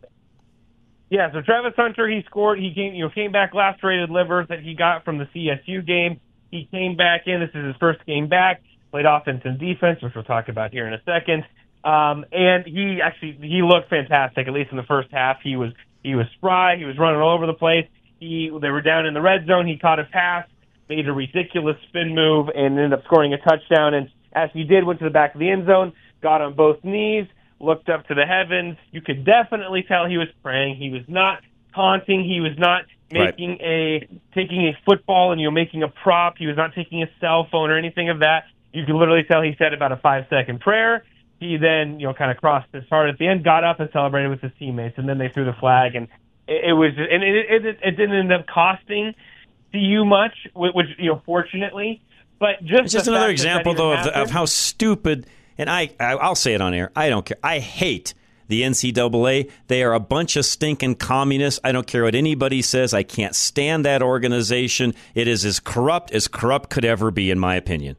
Yeah, 1.09 1.31
so 1.31 1.41
Travis 1.41 1.73
Hunter, 1.75 2.07
he 2.09 2.23
scored. 2.25 2.59
He 2.59 2.73
came, 2.73 2.93
you 2.95 3.05
know, 3.05 3.09
came 3.13 3.31
back 3.31 3.53
lacerated 3.53 4.09
liver 4.09 4.45
that 4.49 4.61
he 4.61 4.73
got 4.73 5.05
from 5.05 5.19
the 5.19 5.25
CSU 5.25 5.85
game. 5.85 6.19
He 6.49 6.67
came 6.71 6.95
back 6.95 7.23
in. 7.27 7.39
This 7.39 7.49
is 7.53 7.67
his 7.67 7.75
first 7.79 8.05
game 8.05 8.27
back. 8.29 8.61
Played 8.91 9.05
offense 9.05 9.41
and 9.43 9.59
defense, 9.59 10.01
which 10.01 10.13
we'll 10.15 10.23
talk 10.23 10.49
about 10.49 10.71
here 10.71 10.87
in 10.87 10.93
a 10.93 11.01
second. 11.03 11.43
Um, 11.83 12.25
and 12.31 12.65
he 12.65 12.99
actually 13.03 13.37
he 13.41 13.61
looked 13.61 13.89
fantastic. 13.89 14.47
At 14.47 14.53
least 14.53 14.71
in 14.71 14.77
the 14.77 14.83
first 14.83 15.09
half, 15.11 15.37
he 15.43 15.55
was 15.55 15.71
he 16.03 16.15
was 16.15 16.25
spry. 16.37 16.77
He 16.77 16.85
was 16.85 16.97
running 16.97 17.19
all 17.19 17.35
over 17.35 17.45
the 17.45 17.53
place. 17.53 17.87
He 18.19 18.49
they 18.61 18.69
were 18.69 18.81
down 18.81 19.05
in 19.05 19.13
the 19.13 19.21
red 19.21 19.45
zone. 19.47 19.67
He 19.67 19.77
caught 19.77 19.99
a 19.99 20.05
pass, 20.05 20.47
made 20.89 21.07
a 21.07 21.13
ridiculous 21.13 21.75
spin 21.89 22.15
move, 22.15 22.47
and 22.53 22.77
ended 22.77 22.93
up 22.93 23.03
scoring 23.05 23.33
a 23.33 23.37
touchdown. 23.37 23.93
And 23.93 24.09
as 24.31 24.49
he 24.53 24.63
did, 24.63 24.85
went 24.85 24.99
to 24.99 25.05
the 25.05 25.11
back 25.11 25.33
of 25.35 25.39
the 25.39 25.49
end 25.49 25.65
zone, 25.65 25.93
got 26.21 26.41
on 26.41 26.53
both 26.53 26.83
knees, 26.83 27.27
looked 27.59 27.89
up 27.89 28.07
to 28.07 28.15
the 28.15 28.25
heavens. 28.25 28.77
You 28.91 29.01
could 29.01 29.25
definitely 29.25 29.83
tell 29.87 30.05
he 30.05 30.17
was 30.17 30.27
praying. 30.41 30.77
He 30.77 30.89
was 30.89 31.03
not 31.07 31.41
taunting. 31.73 32.23
He 32.23 32.41
was 32.41 32.57
not 32.57 32.83
Right. 33.13 33.25
making 33.37 33.59
a 33.61 34.07
taking 34.33 34.67
a 34.69 34.77
football 34.85 35.31
and 35.33 35.39
you 35.39 35.45
know 35.45 35.51
making 35.51 35.83
a 35.83 35.87
prop. 35.87 36.37
He 36.39 36.47
was 36.47 36.57
not 36.57 36.73
taking 36.73 37.03
a 37.03 37.07
cell 37.21 37.47
phone 37.51 37.69
or 37.69 37.77
anything 37.77 38.09
of 38.09 38.19
that. 38.19 38.45
You 38.71 38.85
could 38.85 38.95
literally 38.95 39.23
tell 39.23 39.43
he 39.43 39.53
said 39.59 39.71
about 39.71 39.91
a 39.91 39.97
five 39.97 40.25
second 40.31 40.61
prayer. 40.61 41.03
He 41.39 41.57
then 41.57 41.99
you 41.99 42.07
know 42.07 42.13
kind 42.15 42.31
of 42.31 42.37
crossed 42.37 42.69
his 42.73 42.85
heart 42.89 43.09
at 43.09 43.19
the 43.19 43.27
end, 43.27 43.43
got 43.43 43.63
up 43.63 43.79
and 43.79 43.87
celebrated 43.93 44.29
with 44.29 44.41
his 44.41 44.51
teammates, 44.57 44.97
and 44.97 45.07
then 45.07 45.19
they 45.19 45.29
threw 45.29 45.45
the 45.45 45.53
flag 45.53 45.93
and 45.95 46.07
It, 46.47 46.69
it 46.69 46.73
was, 46.73 46.91
and 46.97 47.23
it, 47.23 47.65
it, 47.65 47.77
it 47.83 47.91
didn't 47.91 48.15
end 48.15 48.33
up 48.33 48.47
costing 48.47 49.13
CU 49.71 50.05
much, 50.05 50.33
which 50.55 50.87
you 50.97 51.11
know, 51.11 51.21
fortunately. 51.25 52.01
But 52.39 52.61
just 52.63 52.85
it's 52.85 52.93
just 52.93 53.07
another 53.07 53.29
example, 53.29 53.75
though, 53.75 53.93
of, 53.93 54.05
the, 54.05 54.21
of 54.21 54.31
how 54.31 54.45
stupid. 54.45 55.27
And 55.57 55.69
I, 55.69 55.91
I, 55.99 56.13
I'll 56.13 56.35
say 56.35 56.53
it 56.53 56.61
on 56.61 56.73
air. 56.73 56.91
I 56.95 57.09
don't 57.09 57.25
care. 57.25 57.37
I 57.43 57.59
hate 57.59 58.13
the 58.47 58.61
NCAA. 58.63 59.49
They 59.67 59.83
are 59.83 59.93
a 59.93 59.99
bunch 59.99 60.35
of 60.35 60.45
stinking 60.45 60.95
communists. 60.95 61.59
I 61.63 61.71
don't 61.71 61.87
care 61.87 62.03
what 62.03 62.15
anybody 62.15 62.61
says. 62.61 62.93
I 62.93 63.03
can't 63.03 63.35
stand 63.35 63.85
that 63.85 64.01
organization. 64.01 64.93
It 65.15 65.27
is 65.27 65.45
as 65.45 65.59
corrupt 65.59 66.11
as 66.11 66.27
corrupt 66.27 66.69
could 66.69 66.85
ever 66.85 67.11
be, 67.11 67.31
in 67.31 67.39
my 67.39 67.55
opinion. 67.55 67.95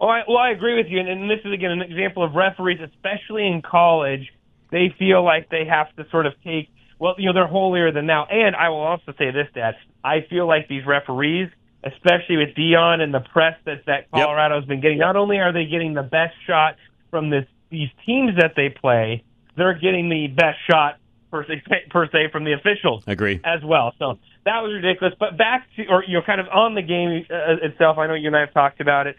Well, 0.00 0.10
I, 0.10 0.22
well, 0.26 0.38
I 0.38 0.50
agree 0.50 0.76
with 0.76 0.86
you, 0.88 0.98
and, 0.98 1.08
and 1.08 1.30
this 1.30 1.38
is 1.44 1.52
again 1.52 1.70
an 1.70 1.82
example 1.82 2.24
of 2.24 2.34
referees, 2.34 2.80
especially 2.80 3.46
in 3.46 3.62
college. 3.62 4.32
They 4.72 4.94
feel 4.98 5.24
like 5.24 5.48
they 5.48 5.64
have 5.66 5.94
to 5.96 6.08
sort 6.10 6.26
of 6.26 6.32
take 6.42 6.70
well, 7.02 7.16
you 7.18 7.26
know, 7.26 7.32
they're 7.32 7.48
holier 7.48 7.90
than 7.90 8.06
thou. 8.06 8.28
And 8.30 8.54
I 8.54 8.68
will 8.68 8.80
also 8.80 9.12
say 9.18 9.32
this, 9.32 9.48
Dad. 9.52 9.74
I 10.04 10.20
feel 10.30 10.46
like 10.46 10.68
these 10.68 10.86
referees, 10.86 11.48
especially 11.84 12.36
with 12.36 12.54
Deion 12.56 13.00
and 13.00 13.12
the 13.12 13.20
press 13.20 13.56
that 13.64 13.84
that 13.86 14.10
Colorado's 14.10 14.62
yep. 14.62 14.68
been 14.68 14.80
getting, 14.80 14.98
not 14.98 15.16
only 15.16 15.38
are 15.38 15.52
they 15.52 15.66
getting 15.66 15.94
the 15.94 16.02
best 16.02 16.34
shot 16.46 16.76
from 17.10 17.30
this 17.30 17.46
these 17.70 17.88
teams 18.04 18.36
that 18.38 18.52
they 18.56 18.68
play, 18.68 19.24
they're 19.56 19.78
getting 19.78 20.08
the 20.08 20.28
best 20.28 20.58
shot 20.70 20.98
per 21.30 21.44
se, 21.46 21.62
per 21.90 22.06
se 22.06 22.28
from 22.30 22.44
the 22.44 22.52
officials. 22.52 23.04
Agree 23.06 23.40
as 23.44 23.64
well. 23.64 23.94
So 23.98 24.18
that 24.44 24.60
was 24.60 24.72
ridiculous. 24.72 25.14
But 25.18 25.36
back 25.36 25.66
to 25.76 25.86
or 25.86 26.04
you 26.04 26.14
know, 26.14 26.22
kind 26.22 26.40
of 26.40 26.48
on 26.48 26.74
the 26.74 26.82
game 26.82 27.26
uh, 27.30 27.66
itself. 27.66 27.98
I 27.98 28.06
know 28.06 28.14
you 28.14 28.28
and 28.28 28.36
I 28.36 28.40
have 28.40 28.54
talked 28.54 28.80
about 28.80 29.06
it. 29.06 29.16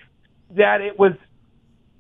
That 0.56 0.82
it 0.82 0.98
was 0.98 1.14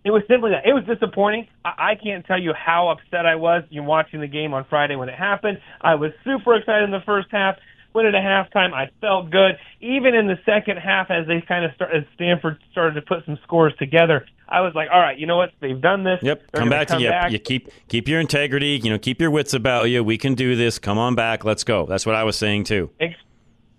it 0.03 0.11
was 0.11 0.23
simply 0.27 0.51
that. 0.51 0.65
It 0.65 0.73
was 0.73 0.83
disappointing. 0.85 1.47
I, 1.65 1.91
I 1.91 1.95
can't 1.95 2.25
tell 2.25 2.39
you 2.39 2.53
how 2.53 2.89
upset 2.89 3.25
I 3.25 3.35
was 3.35 3.63
in 3.71 3.85
watching 3.85 4.21
the 4.21 4.27
game 4.27 4.53
on 4.53 4.65
Friday 4.69 4.95
when 4.95 5.09
it 5.09 5.15
happened. 5.15 5.59
I 5.81 5.95
was 5.95 6.11
super 6.23 6.55
excited 6.55 6.83
in 6.83 6.91
the 6.91 7.03
first 7.05 7.27
half. 7.31 7.55
Went 7.93 8.07
into 8.07 8.19
halftime, 8.19 8.73
I 8.73 8.89
felt 9.01 9.29
good. 9.29 9.57
Even 9.79 10.15
in 10.15 10.27
the 10.27 10.39
second 10.45 10.77
half, 10.77 11.11
as 11.11 11.27
they 11.27 11.41
kind 11.41 11.63
of 11.63 11.71
started, 11.75 12.03
as 12.03 12.09
Stanford 12.15 12.57
started 12.71 12.95
to 12.95 13.01
put 13.03 13.23
some 13.25 13.37
scores 13.43 13.73
together, 13.77 14.25
I 14.49 14.61
was 14.61 14.73
like, 14.73 14.89
all 14.91 14.99
right, 14.99 15.17
you 15.17 15.27
know 15.27 15.37
what? 15.37 15.51
They've 15.59 15.79
done 15.79 16.03
this. 16.03 16.19
Yep. 16.23 16.43
They're 16.51 16.61
come 16.61 16.69
back 16.69 16.87
come 16.87 16.97
to 16.97 17.03
you. 17.03 17.09
Back. 17.09 17.31
You 17.31 17.39
keep 17.39 17.69
keep 17.87 18.07
your 18.07 18.19
integrity. 18.19 18.79
You 18.83 18.89
know, 18.89 18.97
keep 18.97 19.21
your 19.21 19.29
wits 19.31 19.53
about 19.53 19.89
you. 19.89 20.03
We 20.03 20.17
can 20.17 20.33
do 20.33 20.55
this. 20.55 20.79
Come 20.79 20.97
on 20.97 21.13
back. 21.13 21.45
Let's 21.45 21.63
go. 21.63 21.85
That's 21.85 22.05
what 22.05 22.15
I 22.15 22.23
was 22.23 22.35
saying 22.35 22.63
too. 22.65 22.89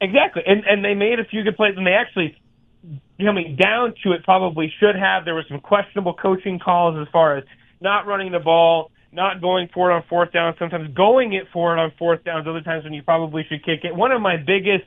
Exactly. 0.00 0.42
And 0.46 0.64
and 0.64 0.84
they 0.84 0.94
made 0.94 1.18
a 1.18 1.24
few 1.24 1.42
good 1.42 1.56
plays, 1.56 1.74
and 1.76 1.86
they 1.86 1.92
actually 1.92 2.36
coming 3.20 3.56
down 3.56 3.94
to 4.02 4.12
it 4.12 4.24
probably 4.24 4.72
should 4.78 4.96
have. 4.96 5.24
There 5.24 5.34
were 5.34 5.44
some 5.48 5.60
questionable 5.60 6.14
coaching 6.14 6.58
calls 6.58 6.96
as 7.00 7.10
far 7.12 7.36
as 7.36 7.44
not 7.80 8.06
running 8.06 8.32
the 8.32 8.38
ball, 8.38 8.90
not 9.14 9.40
going 9.40 9.68
for 9.72 9.90
it 9.90 9.94
on 9.94 10.02
fourth 10.08 10.32
down, 10.32 10.54
sometimes 10.58 10.94
going 10.94 11.32
it 11.32 11.44
for 11.52 11.76
it 11.76 11.80
on 11.80 11.92
fourth 11.98 12.24
downs, 12.24 12.46
other 12.48 12.60
times 12.60 12.84
when 12.84 12.92
you 12.92 13.02
probably 13.02 13.44
should 13.48 13.64
kick 13.64 13.80
it. 13.84 13.94
One 13.94 14.12
of 14.12 14.20
my 14.20 14.36
biggest, 14.36 14.84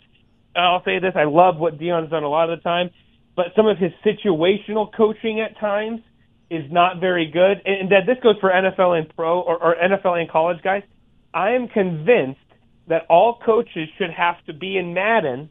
I'll 0.55 0.84
say 0.84 0.99
this, 0.99 1.13
I 1.15 1.23
love 1.23 1.57
what 1.57 1.80
Deion's 1.80 2.09
done 2.09 2.23
a 2.23 2.30
lot 2.30 2.49
of 2.49 2.59
the 2.59 2.63
time, 2.63 2.89
but 3.36 3.47
some 3.55 3.67
of 3.67 3.78
his 3.78 3.91
situational 4.05 4.91
coaching 4.95 5.39
at 5.39 5.59
times 5.59 6.01
is 6.49 6.63
not 6.71 6.99
very 6.99 7.30
good. 7.32 7.61
And 7.65 7.91
that 7.91 8.05
this 8.05 8.17
goes 8.21 8.36
for 8.39 8.49
NFL 8.49 8.97
and 8.97 9.15
pro 9.15 9.41
or, 9.41 9.61
or 9.61 9.75
NFL 9.75 10.19
and 10.19 10.30
college 10.30 10.61
guys. 10.63 10.84
I 11.34 11.51
am 11.51 11.67
convinced 11.67 12.39
that 12.88 13.05
all 13.09 13.39
coaches 13.45 13.89
should 13.97 14.11
have 14.11 14.43
to 14.45 14.53
be 14.53 14.78
in 14.78 14.93
Madden 14.93 15.49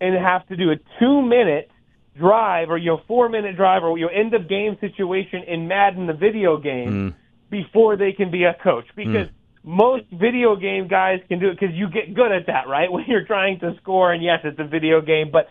and 0.00 0.14
have 0.14 0.46
to 0.48 0.56
do 0.56 0.70
a 0.70 0.76
two 1.00 1.22
minute 1.22 1.70
drive 2.18 2.70
or 2.70 2.78
your 2.78 3.02
four 3.06 3.28
minute 3.28 3.56
drive 3.56 3.82
or 3.82 3.96
your 3.98 4.10
end 4.10 4.34
of 4.34 4.48
game 4.48 4.76
situation 4.80 5.42
in 5.46 5.68
Madden, 5.68 6.06
the 6.06 6.12
video 6.12 6.58
game, 6.58 7.12
mm. 7.12 7.14
Before 7.50 7.96
they 7.96 8.12
can 8.12 8.30
be 8.30 8.44
a 8.44 8.54
coach. 8.54 8.86
Because 8.94 9.28
mm. 9.28 9.32
most 9.64 10.04
video 10.12 10.56
game 10.56 10.88
guys 10.88 11.20
can 11.28 11.38
do 11.38 11.50
it 11.50 11.58
because 11.58 11.74
you 11.74 11.88
get 11.90 12.14
good 12.14 12.32
at 12.32 12.46
that, 12.46 12.68
right? 12.68 12.90
When 12.92 13.04
you're 13.06 13.26
trying 13.26 13.60
to 13.60 13.74
score, 13.82 14.12
and 14.12 14.22
yes, 14.22 14.40
it's 14.44 14.58
a 14.58 14.66
video 14.66 15.00
game, 15.00 15.30
but 15.30 15.48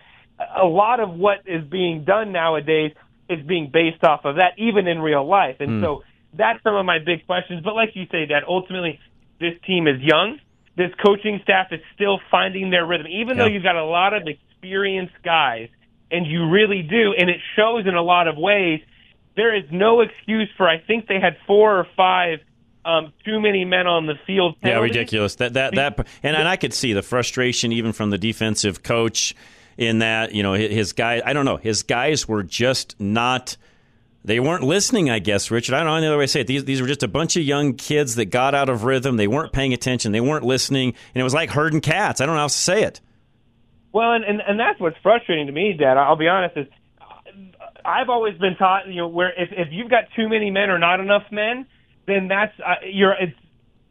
a 0.55 0.65
lot 0.65 0.99
of 0.99 1.11
what 1.11 1.39
is 1.45 1.63
being 1.63 2.03
done 2.03 2.31
nowadays 2.31 2.91
is 3.29 3.45
being 3.45 3.69
based 3.71 4.03
off 4.03 4.25
of 4.25 4.35
that, 4.35 4.53
even 4.57 4.87
in 4.87 4.99
real 4.99 5.27
life. 5.27 5.57
And 5.59 5.81
mm. 5.81 5.83
so 5.83 6.03
that's 6.33 6.61
some 6.63 6.75
of 6.75 6.85
my 6.85 6.99
big 6.99 7.25
questions. 7.25 7.61
But 7.63 7.75
like 7.75 7.95
you 7.95 8.05
say, 8.11 8.27
that 8.27 8.43
ultimately 8.47 8.99
this 9.39 9.53
team 9.65 9.87
is 9.87 10.01
young. 10.01 10.39
This 10.77 10.91
coaching 11.03 11.39
staff 11.43 11.67
is 11.71 11.79
still 11.95 12.19
finding 12.29 12.69
their 12.69 12.85
rhythm, 12.85 13.07
even 13.07 13.37
though 13.37 13.45
you've 13.45 13.63
got 13.63 13.77
a 13.77 13.85
lot 13.85 14.13
of 14.13 14.27
experienced 14.27 15.15
guys 15.23 15.69
and 16.11 16.27
you 16.27 16.49
really 16.49 16.81
do, 16.81 17.13
and 17.17 17.29
it 17.29 17.39
shows 17.55 17.87
in 17.87 17.95
a 17.95 18.01
lot 18.01 18.27
of 18.27 18.37
ways. 18.37 18.81
There 19.35 19.55
is 19.55 19.65
no 19.71 20.01
excuse 20.01 20.49
for. 20.57 20.67
I 20.67 20.79
think 20.79 21.07
they 21.07 21.19
had 21.19 21.37
four 21.45 21.77
or 21.77 21.87
five 21.95 22.39
um, 22.85 23.13
too 23.25 23.41
many 23.41 23.65
men 23.65 23.87
on 23.87 24.05
the 24.05 24.13
field. 24.27 24.61
Penalties. 24.61 24.77
Yeah, 24.77 24.79
ridiculous. 24.79 25.35
That 25.35 25.53
that 25.53 25.75
that, 25.75 26.07
and, 26.23 26.35
and 26.35 26.47
I 26.47 26.55
could 26.55 26.73
see 26.73 26.93
the 26.93 27.01
frustration 27.01 27.71
even 27.71 27.91
from 27.91 28.11
the 28.11 28.17
defensive 28.17 28.83
coach 28.83 29.35
in 29.77 29.99
that 29.99 30.33
you 30.33 30.43
know 30.43 30.53
his 30.53 30.93
guy. 30.93 31.21
I 31.25 31.33
don't 31.33 31.45
know. 31.45 31.57
His 31.57 31.83
guys 31.83 32.27
were 32.27 32.43
just 32.43 32.99
not. 32.99 33.57
They 34.23 34.39
weren't 34.39 34.63
listening, 34.63 35.11
I 35.11 35.19
guess, 35.19 35.51
Richard. 35.51 35.75
I 35.75 35.79
don't 35.79 35.87
know 35.87 35.95
any 35.95 36.07
other 36.07 36.17
way 36.17 36.23
to 36.23 36.27
say 36.27 36.41
it. 36.41 36.47
These, 36.47 36.65
these 36.65 36.81
were 36.81 36.87
just 36.87 37.03
a 37.03 37.07
bunch 37.07 37.37
of 37.37 37.43
young 37.43 37.75
kids 37.75 38.15
that 38.15 38.25
got 38.25 38.55
out 38.55 38.69
of 38.69 38.83
rhythm. 38.83 39.17
They 39.17 39.27
weren't 39.27 39.53
paying 39.53 39.71
attention. 39.71 40.13
They 40.13 40.21
weren't 40.21 40.43
listening. 40.43 40.95
And 41.13 41.21
it 41.21 41.23
was 41.23 41.35
like 41.35 41.51
herding 41.51 41.79
cats. 41.79 42.21
I 42.21 42.25
don't 42.25 42.33
know 42.33 42.39
how 42.39 42.45
else 42.45 42.55
to 42.55 42.61
say 42.61 42.81
it. 42.81 43.01
Well, 43.93 44.13
and, 44.13 44.25
and 44.25 44.41
and 44.41 44.59
that's 44.59 44.79
what's 44.79 44.97
frustrating 45.03 45.45
to 45.45 45.53
me, 45.53 45.73
Dad. 45.73 45.97
I'll 45.97 46.15
be 46.15 46.27
honest. 46.27 46.57
Is 46.57 46.67
I've 47.85 48.09
always 48.09 48.37
been 48.37 48.55
taught, 48.55 48.87
you 48.87 48.95
know, 48.95 49.07
where 49.07 49.29
if 49.29 49.49
if 49.51 49.67
you've 49.71 49.89
got 49.89 50.05
too 50.15 50.27
many 50.29 50.51
men 50.51 50.69
or 50.69 50.79
not 50.79 50.99
enough 50.99 51.23
men, 51.31 51.65
then 52.07 52.27
that's 52.27 52.53
uh, 52.59 52.75
you're 52.85 53.13
it's 53.13 53.37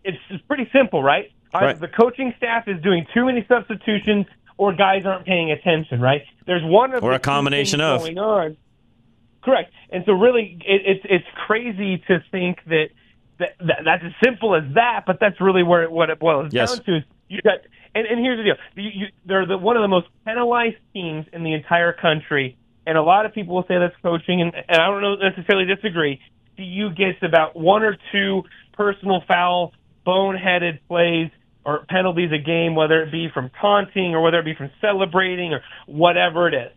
it's, 0.04 0.18
it's 0.30 0.44
pretty 0.46 0.68
simple, 0.72 1.02
right? 1.02 1.32
right. 1.52 1.80
The 1.80 1.88
coaching 1.88 2.34
staff 2.36 2.64
is 2.66 2.82
doing 2.82 3.06
too 3.14 3.26
many 3.26 3.44
substitutions, 3.48 4.26
or 4.56 4.74
guys 4.74 5.04
aren't 5.06 5.24
paying 5.24 5.50
attention, 5.50 6.00
right? 6.00 6.22
There's 6.46 6.64
one 6.64 6.94
of 6.94 7.02
or 7.02 7.12
a 7.12 7.18
combination 7.18 7.80
of 7.80 8.00
going 8.00 8.18
on. 8.18 8.56
Correct, 9.42 9.72
and 9.90 10.04
so 10.06 10.12
really, 10.12 10.58
it, 10.66 10.82
it's 10.86 11.06
it's 11.08 11.26
crazy 11.46 12.02
to 12.08 12.22
think 12.30 12.58
that, 12.66 12.88
that, 13.38 13.56
that 13.58 13.78
that's 13.84 14.04
as 14.04 14.12
simple 14.24 14.54
as 14.54 14.62
that, 14.74 15.04
but 15.06 15.18
that's 15.20 15.40
really 15.40 15.62
where 15.62 15.82
it, 15.82 15.92
what 15.92 16.08
it 16.08 16.18
boils 16.18 16.52
yes. 16.52 16.76
down 16.76 16.84
to. 16.84 16.96
Is 16.96 17.02
you 17.28 17.42
got 17.42 17.58
and, 17.94 18.06
and 18.06 18.20
here's 18.20 18.38
the 18.38 18.44
deal: 18.44 18.56
you, 18.74 18.90
you, 18.94 19.06
they're 19.26 19.46
the, 19.46 19.58
one 19.58 19.76
of 19.76 19.82
the 19.82 19.88
most 19.88 20.08
penalized 20.24 20.76
teams 20.92 21.26
in 21.32 21.44
the 21.44 21.52
entire 21.52 21.92
country, 21.92 22.56
and 22.86 22.98
a 22.98 23.02
lot 23.02 23.26
of 23.26 23.32
people 23.32 23.54
will 23.54 23.64
say 23.66 23.78
that's 23.78 23.94
coaching, 24.02 24.40
and, 24.40 24.52
and 24.54 24.80
I 24.80 24.86
don't 24.86 25.02
know 25.02 25.16
necessarily 25.16 25.66
disagree. 25.66 26.20
CU 26.56 26.90
gets 26.90 27.18
about 27.22 27.56
one 27.56 27.82
or 27.82 27.96
two 28.12 28.42
personal 28.74 29.22
foul, 29.26 29.72
boneheaded 30.06 30.80
plays 30.88 31.30
or 31.64 31.86
penalties 31.88 32.30
a 32.32 32.38
game, 32.38 32.74
whether 32.74 33.02
it 33.02 33.10
be 33.10 33.28
from 33.32 33.50
taunting 33.60 34.14
or 34.14 34.22
whether 34.22 34.38
it 34.38 34.44
be 34.44 34.54
from 34.54 34.70
celebrating 34.80 35.52
or 35.52 35.62
whatever 35.86 36.46
it 36.48 36.54
is. 36.54 36.72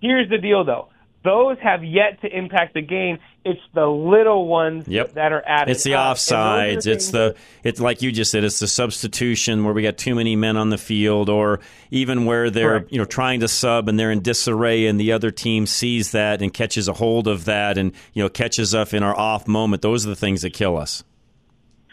Here's 0.00 0.28
the 0.28 0.38
deal, 0.38 0.64
though: 0.64 0.88
those 1.24 1.56
have 1.60 1.84
yet 1.84 2.20
to 2.22 2.36
impact 2.36 2.74
the 2.74 2.82
game. 2.82 3.18
It's 3.44 3.60
the 3.74 3.86
little 3.86 4.46
ones 4.46 4.86
yep. 4.86 5.14
that 5.14 5.32
are 5.32 5.42
added. 5.46 5.72
It's 5.72 5.84
the 5.84 5.94
uh, 5.94 6.14
offsides. 6.14 6.86
It's 6.86 7.10
the 7.10 7.36
it's 7.62 7.80
like 7.80 8.02
you 8.02 8.12
just 8.12 8.30
said. 8.30 8.44
It's 8.44 8.58
the 8.58 8.68
substitution 8.68 9.64
where 9.64 9.74
we 9.74 9.82
got 9.82 9.98
too 9.98 10.14
many 10.14 10.36
men 10.36 10.56
on 10.56 10.70
the 10.70 10.78
field, 10.78 11.28
or 11.28 11.60
even 11.90 12.24
where 12.24 12.50
they're 12.50 12.80
Correct. 12.80 12.92
you 12.92 12.98
know 12.98 13.04
trying 13.04 13.40
to 13.40 13.48
sub 13.48 13.88
and 13.88 13.98
they're 13.98 14.10
in 14.10 14.22
disarray, 14.22 14.86
and 14.86 14.98
the 14.98 15.12
other 15.12 15.30
team 15.30 15.66
sees 15.66 16.12
that 16.12 16.42
and 16.42 16.52
catches 16.52 16.88
a 16.88 16.92
hold 16.92 17.28
of 17.28 17.44
that, 17.46 17.78
and 17.78 17.92
you 18.12 18.22
know 18.22 18.28
catches 18.28 18.74
us 18.74 18.92
in 18.92 19.02
our 19.02 19.16
off 19.16 19.48
moment. 19.48 19.82
Those 19.82 20.06
are 20.06 20.10
the 20.10 20.16
things 20.16 20.42
that 20.42 20.52
kill 20.52 20.76
us. 20.76 21.04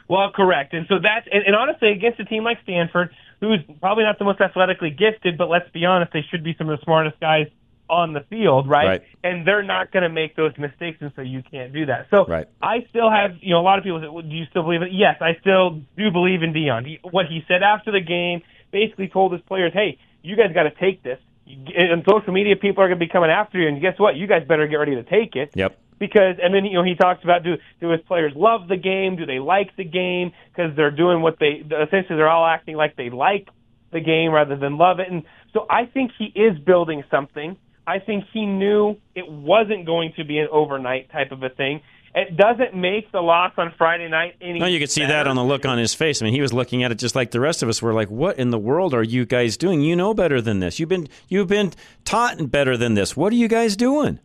Well, 0.07 0.31
correct, 0.31 0.73
and 0.73 0.87
so 0.87 0.95
that's 1.01 1.27
and, 1.31 1.43
and 1.45 1.55
honestly 1.55 1.91
against 1.91 2.19
a 2.19 2.25
team 2.25 2.43
like 2.43 2.57
Stanford, 2.63 3.11
who's 3.39 3.59
probably 3.79 4.03
not 4.03 4.19
the 4.19 4.25
most 4.25 4.41
athletically 4.41 4.89
gifted, 4.91 5.37
but 5.37 5.49
let's 5.49 5.69
be 5.71 5.85
honest, 5.85 6.13
they 6.13 6.25
should 6.29 6.43
be 6.43 6.55
some 6.57 6.69
of 6.69 6.79
the 6.79 6.83
smartest 6.83 7.19
guys 7.19 7.47
on 7.89 8.13
the 8.13 8.21
field, 8.29 8.69
right? 8.69 8.87
right. 8.87 9.01
And 9.23 9.47
they're 9.47 9.63
not 9.63 9.91
going 9.91 10.03
to 10.03 10.09
make 10.09 10.35
those 10.35 10.53
mistakes, 10.57 10.99
and 11.01 11.11
so 11.15 11.21
you 11.21 11.41
can't 11.49 11.73
do 11.73 11.87
that. 11.87 12.07
So 12.11 12.25
right. 12.25 12.47
I 12.61 12.85
still 12.89 13.09
have, 13.09 13.31
you 13.41 13.51
know, 13.51 13.59
a 13.59 13.65
lot 13.65 13.77
of 13.77 13.83
people 13.83 13.99
say, 13.99 14.07
well, 14.07 14.23
do 14.23 14.35
you 14.35 14.45
still 14.49 14.63
believe 14.63 14.81
it? 14.81 14.91
Yes, 14.91 15.17
I 15.21 15.39
still 15.41 15.81
do 15.97 16.11
believe 16.11 16.43
in 16.43 16.53
Deion. 16.53 16.85
He, 16.85 16.99
what 17.03 17.25
he 17.25 17.43
said 17.47 17.63
after 17.63 17.91
the 17.91 18.01
game 18.01 18.41
basically 18.71 19.07
told 19.07 19.33
his 19.33 19.41
players, 19.41 19.73
hey, 19.73 19.97
you 20.21 20.35
guys 20.35 20.53
got 20.53 20.63
to 20.63 20.71
take 20.71 21.03
this. 21.03 21.19
And 21.47 22.05
social 22.07 22.31
media 22.31 22.55
people 22.55 22.83
are 22.83 22.87
going 22.87 22.99
to 22.99 23.05
be 23.05 23.11
coming 23.11 23.31
after 23.31 23.59
you, 23.59 23.67
and 23.67 23.81
guess 23.81 23.97
what? 23.97 24.15
You 24.15 24.27
guys 24.27 24.47
better 24.47 24.67
get 24.67 24.75
ready 24.75 24.95
to 24.95 25.03
take 25.03 25.35
it. 25.35 25.51
Yep. 25.55 25.79
Because 25.97 26.35
and 26.41 26.53
then 26.53 26.63
you 26.63 26.75
know 26.75 26.83
he 26.83 26.95
talks 26.95 27.23
about 27.23 27.43
do 27.43 27.55
do 27.81 27.89
his 27.89 28.01
players 28.07 28.31
love 28.35 28.67
the 28.69 28.77
game? 28.77 29.15
Do 29.17 29.25
they 29.25 29.39
like 29.39 29.75
the 29.75 29.83
game? 29.83 30.31
Because 30.49 30.75
they're 30.75 30.91
doing 30.91 31.21
what 31.21 31.39
they 31.39 31.63
essentially 31.65 32.15
they're 32.15 32.29
all 32.29 32.45
acting 32.45 32.75
like 32.75 32.95
they 32.95 33.09
like 33.09 33.49
the 33.91 33.99
game 33.99 34.31
rather 34.31 34.55
than 34.55 34.77
love 34.77 34.99
it. 34.99 35.11
And 35.11 35.23
so 35.53 35.65
I 35.69 35.85
think 35.85 36.11
he 36.17 36.25
is 36.25 36.57
building 36.59 37.03
something 37.09 37.57
I 37.89 37.99
think 37.99 38.25
he 38.31 38.45
knew 38.45 38.97
it 39.15 39.27
wasn't 39.27 39.85
going 39.85 40.13
to 40.17 40.23
be 40.23 40.37
an 40.37 40.47
overnight 40.51 41.11
type 41.11 41.31
of 41.31 41.41
a 41.41 41.49
thing. 41.49 41.81
It 42.13 42.37
doesn't 42.37 42.75
make 42.75 43.11
the 43.11 43.21
loss 43.21 43.53
on 43.57 43.73
Friday 43.77 44.07
night 44.07 44.35
any. 44.41 44.59
No, 44.59 44.65
you 44.65 44.79
could 44.79 44.91
see 44.91 45.01
better. 45.01 45.13
that 45.13 45.27
on 45.27 45.35
the 45.35 45.43
look 45.43 45.65
on 45.65 45.77
his 45.77 45.93
face. 45.93 46.21
I 46.21 46.25
mean, 46.25 46.33
he 46.33 46.41
was 46.41 46.53
looking 46.53 46.83
at 46.83 46.91
it 46.91 46.95
just 46.95 47.15
like 47.15 47.31
the 47.31 47.39
rest 47.39 47.63
of 47.63 47.69
us 47.69 47.81
were. 47.81 47.93
Like, 47.93 48.09
what 48.09 48.37
in 48.37 48.51
the 48.51 48.59
world 48.59 48.93
are 48.93 49.03
you 49.03 49.25
guys 49.25 49.57
doing? 49.57 49.81
You 49.81 49.95
know 49.95 50.13
better 50.13 50.41
than 50.41 50.59
this. 50.59 50.79
You've 50.79 50.89
been 50.89 51.07
you've 51.27 51.47
been 51.47 51.73
taught 52.05 52.51
better 52.51 52.77
than 52.77 52.93
this. 52.93 53.15
What 53.17 53.33
are 53.33 53.35
you 53.35 53.47
guys 53.47 53.75
doing? 53.75 54.19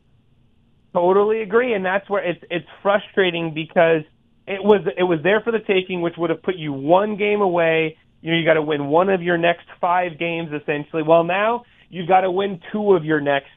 Totally 0.93 1.43
agree, 1.43 1.75
and 1.75 1.85
that's 1.85 2.09
where 2.09 2.23
it's 2.23 2.43
it's 2.51 2.69
frustrating 2.83 3.53
because 3.55 4.03
it 4.47 4.63
was 4.63 4.81
it 4.97 5.05
was 5.05 5.21
there 5.23 5.41
for 5.41 5.53
the 5.53 5.61
taking, 5.61 6.01
which 6.01 6.15
would 6.17 6.31
have 6.31 6.43
put 6.43 6.57
you 6.57 6.73
one 6.73 7.17
game 7.17 7.41
away 7.41 7.97
you 8.25 8.31
know, 8.31 8.39
you 8.39 8.45
got 8.47 8.55
to 8.55 8.63
win 8.63 8.87
one 8.87 9.11
of 9.11 9.23
your 9.23 9.37
next 9.37 9.67
five 9.83 10.19
games 10.19 10.49
essentially. 10.51 11.03
Well, 11.03 11.25
now 11.25 11.65
you've 11.95 12.09
got 12.09 12.23
to 12.23 12.31
win 12.31 12.61
two 12.73 12.95
of 12.95 13.05
your 13.05 13.21
next 13.21 13.51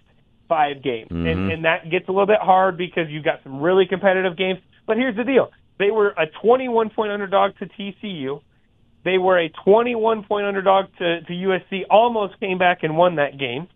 five 0.48 0.82
games, 0.82 1.10
Mhm. 1.12 1.28
and 1.32 1.52
and 1.52 1.66
that 1.66 1.90
gets 1.90 2.08
a 2.08 2.12
little 2.12 2.26
bit 2.28 2.40
hard 2.40 2.78
because 2.78 3.10
you've 3.10 3.26
got 3.26 3.42
some 3.44 3.60
really 3.60 3.86
competitive 3.86 4.38
games. 4.38 4.60
But 4.86 4.98
here's 4.98 5.16
the 5.16 5.24
deal: 5.24 5.52
they 5.78 5.92
were 5.92 6.14
a 6.18 6.28
21 6.42 6.90
point 6.92 7.12
underdog 7.12 7.58
to 7.58 7.66
TCU. 7.66 8.42
They 9.04 9.18
were 9.18 9.38
a 9.40 9.50
21 9.64 10.24
point 10.24 10.46
underdog 10.46 10.86
to, 11.00 11.22
to 11.22 11.34
USC, 11.34 11.86
almost 11.90 12.40
came 12.40 12.58
back 12.58 12.84
and 12.84 12.98
won 12.98 13.16
that 13.16 13.38
game. 13.38 13.68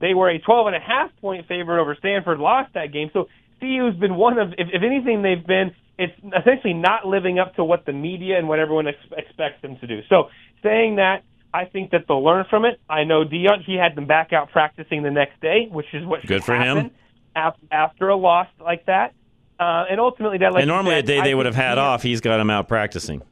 They 0.00 0.14
were 0.14 0.28
a 0.28 0.38
12 0.38 0.66
and 0.68 0.76
a 0.76 0.80
half 0.80 1.10
point 1.20 1.46
favorite 1.48 1.80
over 1.80 1.94
Stanford, 1.96 2.38
lost 2.38 2.72
that 2.74 2.92
game. 2.92 3.10
So 3.12 3.28
CU's 3.60 3.96
been 3.96 4.14
one 4.16 4.38
of, 4.38 4.52
if, 4.58 4.68
if 4.72 4.82
anything, 4.82 5.22
they've 5.22 5.44
been, 5.44 5.74
it's 5.98 6.12
essentially 6.38 6.74
not 6.74 7.06
living 7.06 7.38
up 7.38 7.56
to 7.56 7.64
what 7.64 7.86
the 7.86 7.92
media 7.92 8.38
and 8.38 8.46
what 8.48 8.58
everyone 8.58 8.86
ex- 8.86 8.98
expects 9.16 9.62
them 9.62 9.76
to 9.80 9.86
do. 9.86 10.00
So 10.08 10.28
saying 10.62 10.96
that, 10.96 11.22
I 11.56 11.64
think 11.64 11.92
that 11.92 12.04
they'll 12.06 12.22
learn 12.22 12.44
from 12.50 12.66
it. 12.66 12.78
I 12.86 13.04
know 13.04 13.24
Deion, 13.24 13.64
he 13.64 13.76
had 13.76 13.94
them 13.94 14.06
back 14.06 14.34
out 14.34 14.50
practicing 14.50 15.02
the 15.02 15.10
next 15.10 15.40
day, 15.40 15.68
which 15.72 15.86
is 15.94 16.04
what 16.04 16.26
Good 16.26 16.44
for 16.44 16.54
him. 16.54 16.90
after 17.34 18.10
a 18.10 18.16
loss 18.16 18.48
like 18.60 18.84
that. 18.86 19.14
Uh, 19.58 19.86
and 19.90 19.98
ultimately, 19.98 20.36
that 20.36 20.52
like 20.52 20.60
and 20.60 20.68
normally 20.68 20.96
a 20.96 20.98
said, 20.98 21.06
day 21.06 21.18
I 21.20 21.24
they 21.24 21.34
would 21.34 21.46
have 21.46 21.54
had 21.54 21.78
off, 21.78 22.02
he's 22.02 22.20
got 22.20 22.36
them 22.36 22.50
out 22.50 22.68
practicing. 22.68 23.22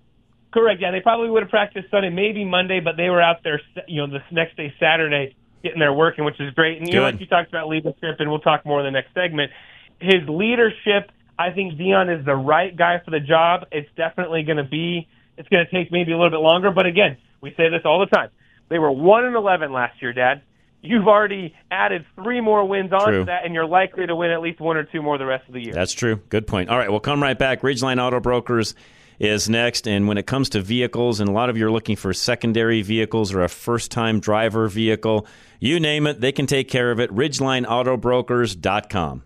Correct. 0.54 0.80
Yeah, 0.80 0.90
they 0.90 1.00
probably 1.00 1.28
would 1.28 1.42
have 1.42 1.50
practiced 1.50 1.90
Sunday, 1.90 2.08
maybe 2.08 2.46
Monday, 2.46 2.80
but 2.80 2.96
they 2.96 3.10
were 3.10 3.20
out 3.20 3.42
there, 3.44 3.60
you 3.88 4.00
know, 4.00 4.10
this 4.10 4.22
next 4.30 4.56
day 4.56 4.72
Saturday, 4.80 5.36
getting 5.62 5.80
there 5.80 5.92
working, 5.92 6.24
which 6.24 6.40
is 6.40 6.54
great. 6.54 6.78
And 6.78 6.88
you 6.88 6.94
know, 6.94 7.02
like 7.02 7.20
you 7.20 7.26
talked 7.26 7.50
about 7.50 7.68
leadership, 7.68 8.20
and 8.20 8.30
we'll 8.30 8.38
talk 8.38 8.64
more 8.64 8.80
in 8.80 8.86
the 8.86 8.90
next 8.90 9.12
segment. 9.12 9.52
His 10.00 10.26
leadership, 10.26 11.12
I 11.38 11.50
think 11.50 11.74
Deion 11.74 12.18
is 12.18 12.24
the 12.24 12.36
right 12.36 12.74
guy 12.74 13.02
for 13.04 13.10
the 13.10 13.20
job. 13.20 13.66
It's 13.70 13.90
definitely 13.96 14.44
going 14.44 14.56
to 14.56 14.64
be. 14.64 15.08
It's 15.36 15.48
going 15.50 15.66
to 15.66 15.70
take 15.70 15.92
maybe 15.92 16.12
a 16.12 16.16
little 16.16 16.30
bit 16.30 16.40
longer, 16.40 16.70
but 16.70 16.86
again, 16.86 17.18
we 17.44 17.50
say 17.56 17.68
this 17.68 17.82
all 17.84 18.00
the 18.00 18.06
time. 18.06 18.30
They 18.70 18.78
were 18.78 18.90
one 18.90 19.26
and 19.26 19.36
eleven 19.36 19.70
last 19.70 20.00
year, 20.00 20.14
Dad. 20.14 20.40
You've 20.80 21.06
already 21.06 21.54
added 21.70 22.06
three 22.14 22.40
more 22.40 22.66
wins 22.66 22.90
on 22.92 23.06
True. 23.06 23.18
to 23.20 23.26
that, 23.26 23.44
and 23.44 23.54
you're 23.54 23.66
likely 23.66 24.06
to 24.06 24.16
win 24.16 24.30
at 24.30 24.40
least 24.40 24.60
one 24.60 24.78
or 24.78 24.84
two 24.84 25.02
more 25.02 25.18
the 25.18 25.26
rest 25.26 25.46
of 25.46 25.52
the 25.54 25.60
year. 25.60 25.74
That's 25.74 25.92
true. 25.92 26.16
Good 26.30 26.46
point. 26.46 26.70
All 26.70 26.78
right, 26.78 26.90
we'll 26.90 27.00
come 27.00 27.22
right 27.22 27.38
back. 27.38 27.60
Ridgeline 27.60 28.02
Auto 28.02 28.18
Brokers 28.18 28.74
is 29.18 29.48
next. 29.48 29.86
And 29.86 30.08
when 30.08 30.18
it 30.18 30.26
comes 30.26 30.48
to 30.50 30.60
vehicles, 30.60 31.20
and 31.20 31.28
a 31.28 31.32
lot 31.32 31.50
of 31.50 31.56
you 31.56 31.66
are 31.66 31.70
looking 31.70 31.96
for 31.96 32.12
secondary 32.12 32.82
vehicles 32.82 33.32
or 33.32 33.42
a 33.42 33.48
first 33.48 33.90
time 33.90 34.20
driver 34.20 34.68
vehicle, 34.68 35.26
you 35.60 35.80
name 35.80 36.06
it, 36.06 36.20
they 36.20 36.32
can 36.32 36.46
take 36.46 36.68
care 36.68 36.90
of 36.90 37.00
it. 37.00 37.10
RidgelineAutobrokers.com. 37.10 39.22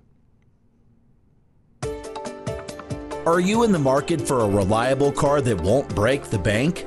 Are 3.27 3.41
you 3.41 3.63
in 3.63 3.73
the 3.73 3.79
market 3.79 4.21
for 4.21 4.41
a 4.41 4.49
reliable 4.49 5.13
car 5.13 5.41
that 5.41 5.61
won't 5.61 5.95
break 5.95 6.25
the 6.25 6.39
bank? 6.39 6.87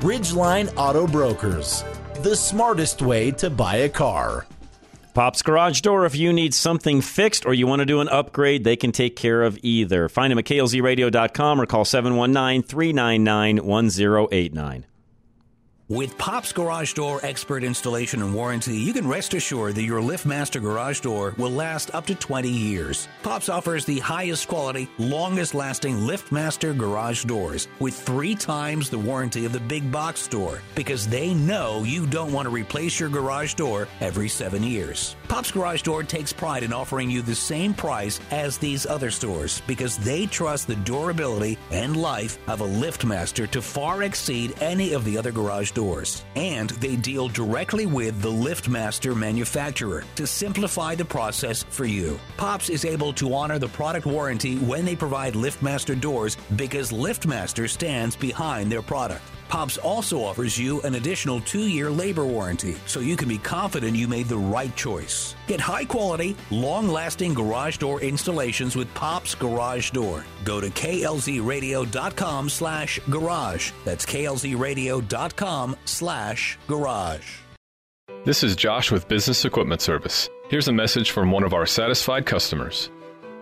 Ridgeline 0.00 0.72
Auto 0.76 1.08
Brokers, 1.08 1.82
the 2.22 2.36
smartest 2.36 3.02
way 3.02 3.32
to 3.32 3.50
buy 3.50 3.78
a 3.78 3.88
car. 3.88 4.46
Pop's 5.12 5.42
Garage 5.42 5.80
Door, 5.80 6.06
if 6.06 6.14
you 6.14 6.32
need 6.32 6.54
something 6.54 7.00
fixed 7.00 7.44
or 7.44 7.52
you 7.52 7.66
want 7.66 7.80
to 7.80 7.86
do 7.86 8.00
an 8.00 8.08
upgrade, 8.08 8.62
they 8.62 8.76
can 8.76 8.92
take 8.92 9.16
care 9.16 9.42
of 9.42 9.58
either. 9.60 10.08
Find 10.08 10.30
them 10.30 10.38
at 10.38 10.44
klzradio.com 10.44 11.60
or 11.60 11.66
call 11.66 11.84
719 11.84 12.62
399 12.62 13.64
1089. 13.64 14.86
With 15.90 16.18
Pop's 16.18 16.52
Garage 16.52 16.92
Door 16.92 17.20
expert 17.22 17.64
installation 17.64 18.20
and 18.20 18.34
warranty, 18.34 18.76
you 18.76 18.92
can 18.92 19.08
rest 19.08 19.32
assured 19.32 19.74
that 19.76 19.84
your 19.84 20.02
LiftMaster 20.02 20.60
garage 20.60 21.00
door 21.00 21.34
will 21.38 21.50
last 21.50 21.94
up 21.94 22.04
to 22.08 22.14
20 22.14 22.46
years. 22.46 23.08
Pop's 23.22 23.48
offers 23.48 23.86
the 23.86 23.98
highest 24.00 24.48
quality, 24.48 24.86
longest 24.98 25.54
lasting 25.54 25.96
LiftMaster 26.00 26.76
garage 26.76 27.24
doors 27.24 27.68
with 27.80 27.98
three 27.98 28.34
times 28.34 28.90
the 28.90 28.98
warranty 28.98 29.46
of 29.46 29.52
the 29.52 29.60
big 29.60 29.90
box 29.90 30.20
store 30.20 30.60
because 30.74 31.08
they 31.08 31.32
know 31.32 31.84
you 31.84 32.06
don't 32.06 32.34
want 32.34 32.44
to 32.44 32.50
replace 32.50 33.00
your 33.00 33.08
garage 33.08 33.54
door 33.54 33.88
every 34.02 34.28
seven 34.28 34.62
years. 34.62 35.16
Pop's 35.28 35.50
Garage 35.50 35.82
Door 35.82 36.02
takes 36.04 36.34
pride 36.34 36.64
in 36.64 36.72
offering 36.72 37.10
you 37.10 37.22
the 37.22 37.34
same 37.34 37.72
price 37.72 38.20
as 38.30 38.58
these 38.58 38.84
other 38.84 39.10
stores 39.10 39.62
because 39.66 39.96
they 39.96 40.26
trust 40.26 40.66
the 40.66 40.76
durability 40.76 41.56
and 41.70 41.96
life 41.96 42.38
of 42.46 42.60
a 42.60 42.66
LiftMaster 42.66 43.50
to 43.50 43.62
far 43.62 44.02
exceed 44.02 44.54
any 44.60 44.92
of 44.92 45.06
the 45.06 45.16
other 45.16 45.32
garage 45.32 45.70
doors. 45.70 45.77
And 46.36 46.70
they 46.70 46.96
deal 46.96 47.28
directly 47.28 47.86
with 47.86 48.20
the 48.20 48.30
LiftMaster 48.30 49.16
manufacturer 49.16 50.04
to 50.16 50.26
simplify 50.26 50.94
the 50.94 51.04
process 51.04 51.62
for 51.62 51.84
you. 51.84 52.18
Pops 52.36 52.68
is 52.68 52.84
able 52.84 53.12
to 53.14 53.34
honor 53.34 53.58
the 53.58 53.68
product 53.68 54.06
warranty 54.06 54.56
when 54.56 54.84
they 54.84 54.96
provide 54.96 55.34
LiftMaster 55.34 56.00
doors 56.00 56.36
because 56.56 56.92
LiftMaster 56.92 57.68
stands 57.68 58.16
behind 58.16 58.70
their 58.72 58.82
product. 58.82 59.22
Pops 59.48 59.78
also 59.78 60.22
offers 60.22 60.58
you 60.58 60.80
an 60.82 60.94
additional 60.94 61.40
two 61.40 61.66
year 61.66 61.90
labor 61.90 62.24
warranty, 62.24 62.76
so 62.86 63.00
you 63.00 63.16
can 63.16 63.28
be 63.28 63.38
confident 63.38 63.96
you 63.96 64.06
made 64.06 64.28
the 64.28 64.38
right 64.38 64.74
choice. 64.76 65.34
Get 65.46 65.60
high 65.60 65.84
quality, 65.84 66.36
long 66.50 66.88
lasting 66.88 67.34
garage 67.34 67.78
door 67.78 68.00
installations 68.00 68.76
with 68.76 68.92
Pops 68.94 69.34
Garage 69.34 69.90
Door. 69.90 70.24
Go 70.44 70.60
to 70.60 70.68
klzradio.com 70.70 72.48
slash 72.48 73.00
garage. 73.10 73.72
That's 73.84 74.06
klzradio.com 74.06 75.76
slash 75.84 76.58
garage. 76.66 77.38
This 78.24 78.42
is 78.42 78.56
Josh 78.56 78.90
with 78.90 79.08
Business 79.08 79.44
Equipment 79.44 79.80
Service. 79.80 80.28
Here's 80.48 80.68
a 80.68 80.72
message 80.72 81.12
from 81.12 81.30
one 81.30 81.44
of 81.44 81.54
our 81.54 81.66
satisfied 81.66 82.26
customers. 82.26 82.90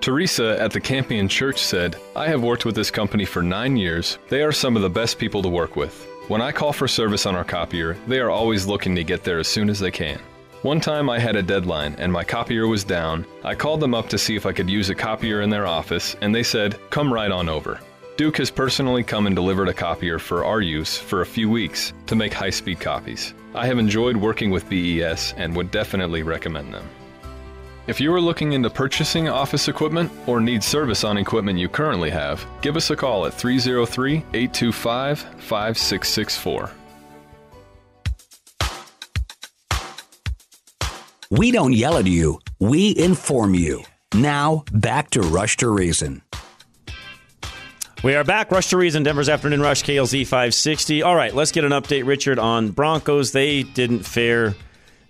Teresa 0.00 0.60
at 0.60 0.70
the 0.70 0.80
Campion 0.80 1.28
Church 1.28 1.58
said, 1.58 1.96
I 2.14 2.28
have 2.28 2.42
worked 2.42 2.64
with 2.64 2.74
this 2.74 2.90
company 2.90 3.24
for 3.24 3.42
nine 3.42 3.76
years. 3.76 4.18
They 4.28 4.42
are 4.42 4.52
some 4.52 4.76
of 4.76 4.82
the 4.82 4.90
best 4.90 5.18
people 5.18 5.42
to 5.42 5.48
work 5.48 5.74
with. 5.74 6.06
When 6.28 6.42
I 6.42 6.52
call 6.52 6.72
for 6.72 6.88
service 6.88 7.26
on 7.26 7.34
our 7.34 7.44
copier, 7.44 7.96
they 8.06 8.20
are 8.20 8.30
always 8.30 8.66
looking 8.66 8.94
to 8.96 9.04
get 9.04 9.24
there 9.24 9.38
as 9.38 9.48
soon 9.48 9.68
as 9.68 9.80
they 9.80 9.90
can. 9.90 10.20
One 10.62 10.80
time 10.80 11.08
I 11.08 11.18
had 11.18 11.36
a 11.36 11.42
deadline 11.42 11.94
and 11.98 12.12
my 12.12 12.24
copier 12.24 12.66
was 12.66 12.82
down. 12.82 13.26
I 13.44 13.54
called 13.54 13.80
them 13.80 13.94
up 13.94 14.08
to 14.08 14.18
see 14.18 14.34
if 14.36 14.46
I 14.46 14.52
could 14.52 14.70
use 14.70 14.90
a 14.90 14.94
copier 14.94 15.42
in 15.42 15.50
their 15.50 15.66
office, 15.66 16.16
and 16.20 16.34
they 16.34 16.42
said, 16.42 16.78
Come 16.90 17.12
right 17.12 17.30
on 17.30 17.48
over. 17.48 17.80
Duke 18.16 18.38
has 18.38 18.50
personally 18.50 19.04
come 19.04 19.26
and 19.26 19.36
delivered 19.36 19.68
a 19.68 19.74
copier 19.74 20.18
for 20.18 20.44
our 20.44 20.60
use 20.60 20.96
for 20.96 21.20
a 21.20 21.26
few 21.26 21.50
weeks 21.50 21.92
to 22.06 22.16
make 22.16 22.32
high 22.32 22.50
speed 22.50 22.80
copies. 22.80 23.34
I 23.54 23.66
have 23.66 23.78
enjoyed 23.78 24.16
working 24.16 24.50
with 24.50 24.68
BES 24.68 25.34
and 25.36 25.54
would 25.54 25.70
definitely 25.70 26.22
recommend 26.22 26.72
them. 26.72 26.88
If 27.86 28.00
you 28.00 28.12
are 28.12 28.20
looking 28.20 28.52
into 28.52 28.68
purchasing 28.68 29.28
office 29.28 29.68
equipment 29.68 30.10
or 30.26 30.40
need 30.40 30.64
service 30.64 31.04
on 31.04 31.18
equipment 31.18 31.56
you 31.56 31.68
currently 31.68 32.10
have, 32.10 32.44
give 32.60 32.76
us 32.76 32.90
a 32.90 32.96
call 32.96 33.26
at 33.26 33.34
303 33.34 34.16
825 34.34 35.20
5664. 35.20 36.70
We 41.30 41.52
don't 41.52 41.72
yell 41.72 41.96
at 41.96 42.06
you, 42.06 42.40
we 42.58 42.96
inform 42.96 43.54
you. 43.54 43.84
Now, 44.14 44.64
back 44.72 45.10
to 45.10 45.20
Rush 45.20 45.56
to 45.58 45.68
Reason. 45.68 46.22
We 48.02 48.14
are 48.14 48.24
back. 48.24 48.50
Rush 48.50 48.68
to 48.70 48.76
Reason, 48.76 49.02
Denver's 49.02 49.28
Afternoon 49.28 49.60
Rush, 49.60 49.82
KLZ 49.82 50.24
560. 50.24 51.02
All 51.02 51.16
right, 51.16 51.34
let's 51.34 51.50
get 51.50 51.64
an 51.64 51.72
update, 51.72 52.06
Richard, 52.06 52.38
on 52.38 52.70
Broncos. 52.70 53.32
They 53.32 53.62
didn't 53.62 54.00
fare 54.04 54.54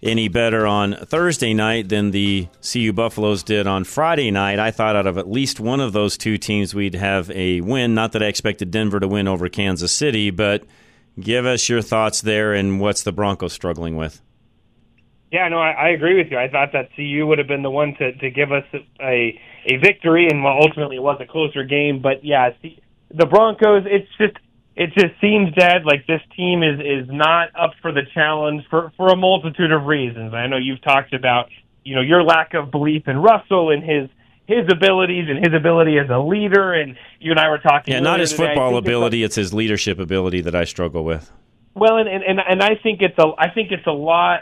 any 0.06 0.28
better 0.28 0.66
on 0.66 0.94
Thursday 0.94 1.52
night 1.52 1.88
than 1.88 2.12
the 2.12 2.48
CU 2.62 2.92
Buffaloes 2.92 3.42
did 3.42 3.66
on 3.66 3.84
Friday 3.84 4.30
night. 4.30 4.58
I 4.58 4.70
thought 4.70 4.96
out 4.96 5.06
of 5.06 5.18
at 5.18 5.30
least 5.30 5.60
one 5.60 5.80
of 5.80 5.92
those 5.92 6.16
two 6.16 6.38
teams 6.38 6.74
we'd 6.74 6.94
have 6.94 7.30
a 7.30 7.60
win. 7.60 7.94
Not 7.94 8.12
that 8.12 8.22
I 8.22 8.26
expected 8.26 8.70
Denver 8.70 9.00
to 9.00 9.08
win 9.08 9.28
over 9.28 9.48
Kansas 9.48 9.92
City, 9.92 10.30
but 10.30 10.64
give 11.18 11.44
us 11.44 11.68
your 11.68 11.82
thoughts 11.82 12.20
there 12.20 12.54
and 12.54 12.80
what's 12.80 13.02
the 13.02 13.12
Broncos 13.12 13.52
struggling 13.52 13.96
with. 13.96 14.22
Yeah, 15.32 15.48
no, 15.48 15.58
I, 15.58 15.72
I 15.72 15.88
agree 15.88 16.16
with 16.16 16.30
you. 16.30 16.38
I 16.38 16.48
thought 16.48 16.72
that 16.72 16.90
CU 16.94 17.26
would 17.26 17.38
have 17.38 17.48
been 17.48 17.62
the 17.62 17.70
one 17.70 17.94
to, 17.98 18.12
to 18.12 18.30
give 18.30 18.52
us 18.52 18.64
a 19.00 19.40
a 19.68 19.76
victory, 19.78 20.28
and 20.28 20.44
well, 20.44 20.58
ultimately 20.62 20.96
it 20.96 21.02
was 21.02 21.20
a 21.20 21.26
closer 21.26 21.64
game. 21.64 22.00
But 22.00 22.24
yeah, 22.24 22.50
the 23.10 23.26
Broncos, 23.26 23.82
it's 23.86 24.08
just 24.18 24.36
it 24.76 24.92
just 24.92 25.18
seems 25.20 25.52
dead. 25.54 25.84
Like 25.84 26.06
this 26.06 26.20
team 26.36 26.62
is 26.62 26.78
is 26.80 27.08
not 27.10 27.48
up 27.58 27.72
for 27.80 27.92
the 27.92 28.02
challenge 28.14 28.62
for 28.68 28.92
for 28.96 29.08
a 29.08 29.16
multitude 29.16 29.72
of 29.72 29.84
reasons. 29.84 30.34
I 30.34 30.46
know 30.46 30.58
you've 30.58 30.82
talked 30.82 31.14
about 31.14 31.48
you 31.82 31.94
know 31.94 32.02
your 32.02 32.22
lack 32.22 32.54
of 32.54 32.70
belief 32.70 33.08
in 33.08 33.16
Russell 33.16 33.70
and 33.70 33.82
his 33.82 34.10
his 34.46 34.66
abilities 34.70 35.26
and 35.28 35.44
his 35.44 35.54
ability 35.54 35.98
as 35.98 36.08
a 36.10 36.18
leader, 36.18 36.72
and 36.74 36.96
you 37.20 37.32
and 37.32 37.40
I 37.40 37.48
were 37.48 37.58
talking. 37.58 37.94
Yeah, 37.94 38.00
not 38.00 38.20
his 38.20 38.30
today. 38.30 38.48
football 38.48 38.76
ability; 38.76 39.24
it's 39.24 39.34
his 39.34 39.54
leadership 39.54 39.98
ability 39.98 40.42
that 40.42 40.54
I 40.54 40.64
struggle 40.64 41.04
with. 41.04 41.32
Well, 41.74 41.96
and 41.96 42.08
and 42.08 42.38
and 42.40 42.62
I 42.62 42.76
think 42.82 43.00
it's 43.00 43.18
a 43.18 43.32
I 43.38 43.50
think 43.50 43.72
it's 43.72 43.86
a 43.86 43.92
lot. 43.92 44.40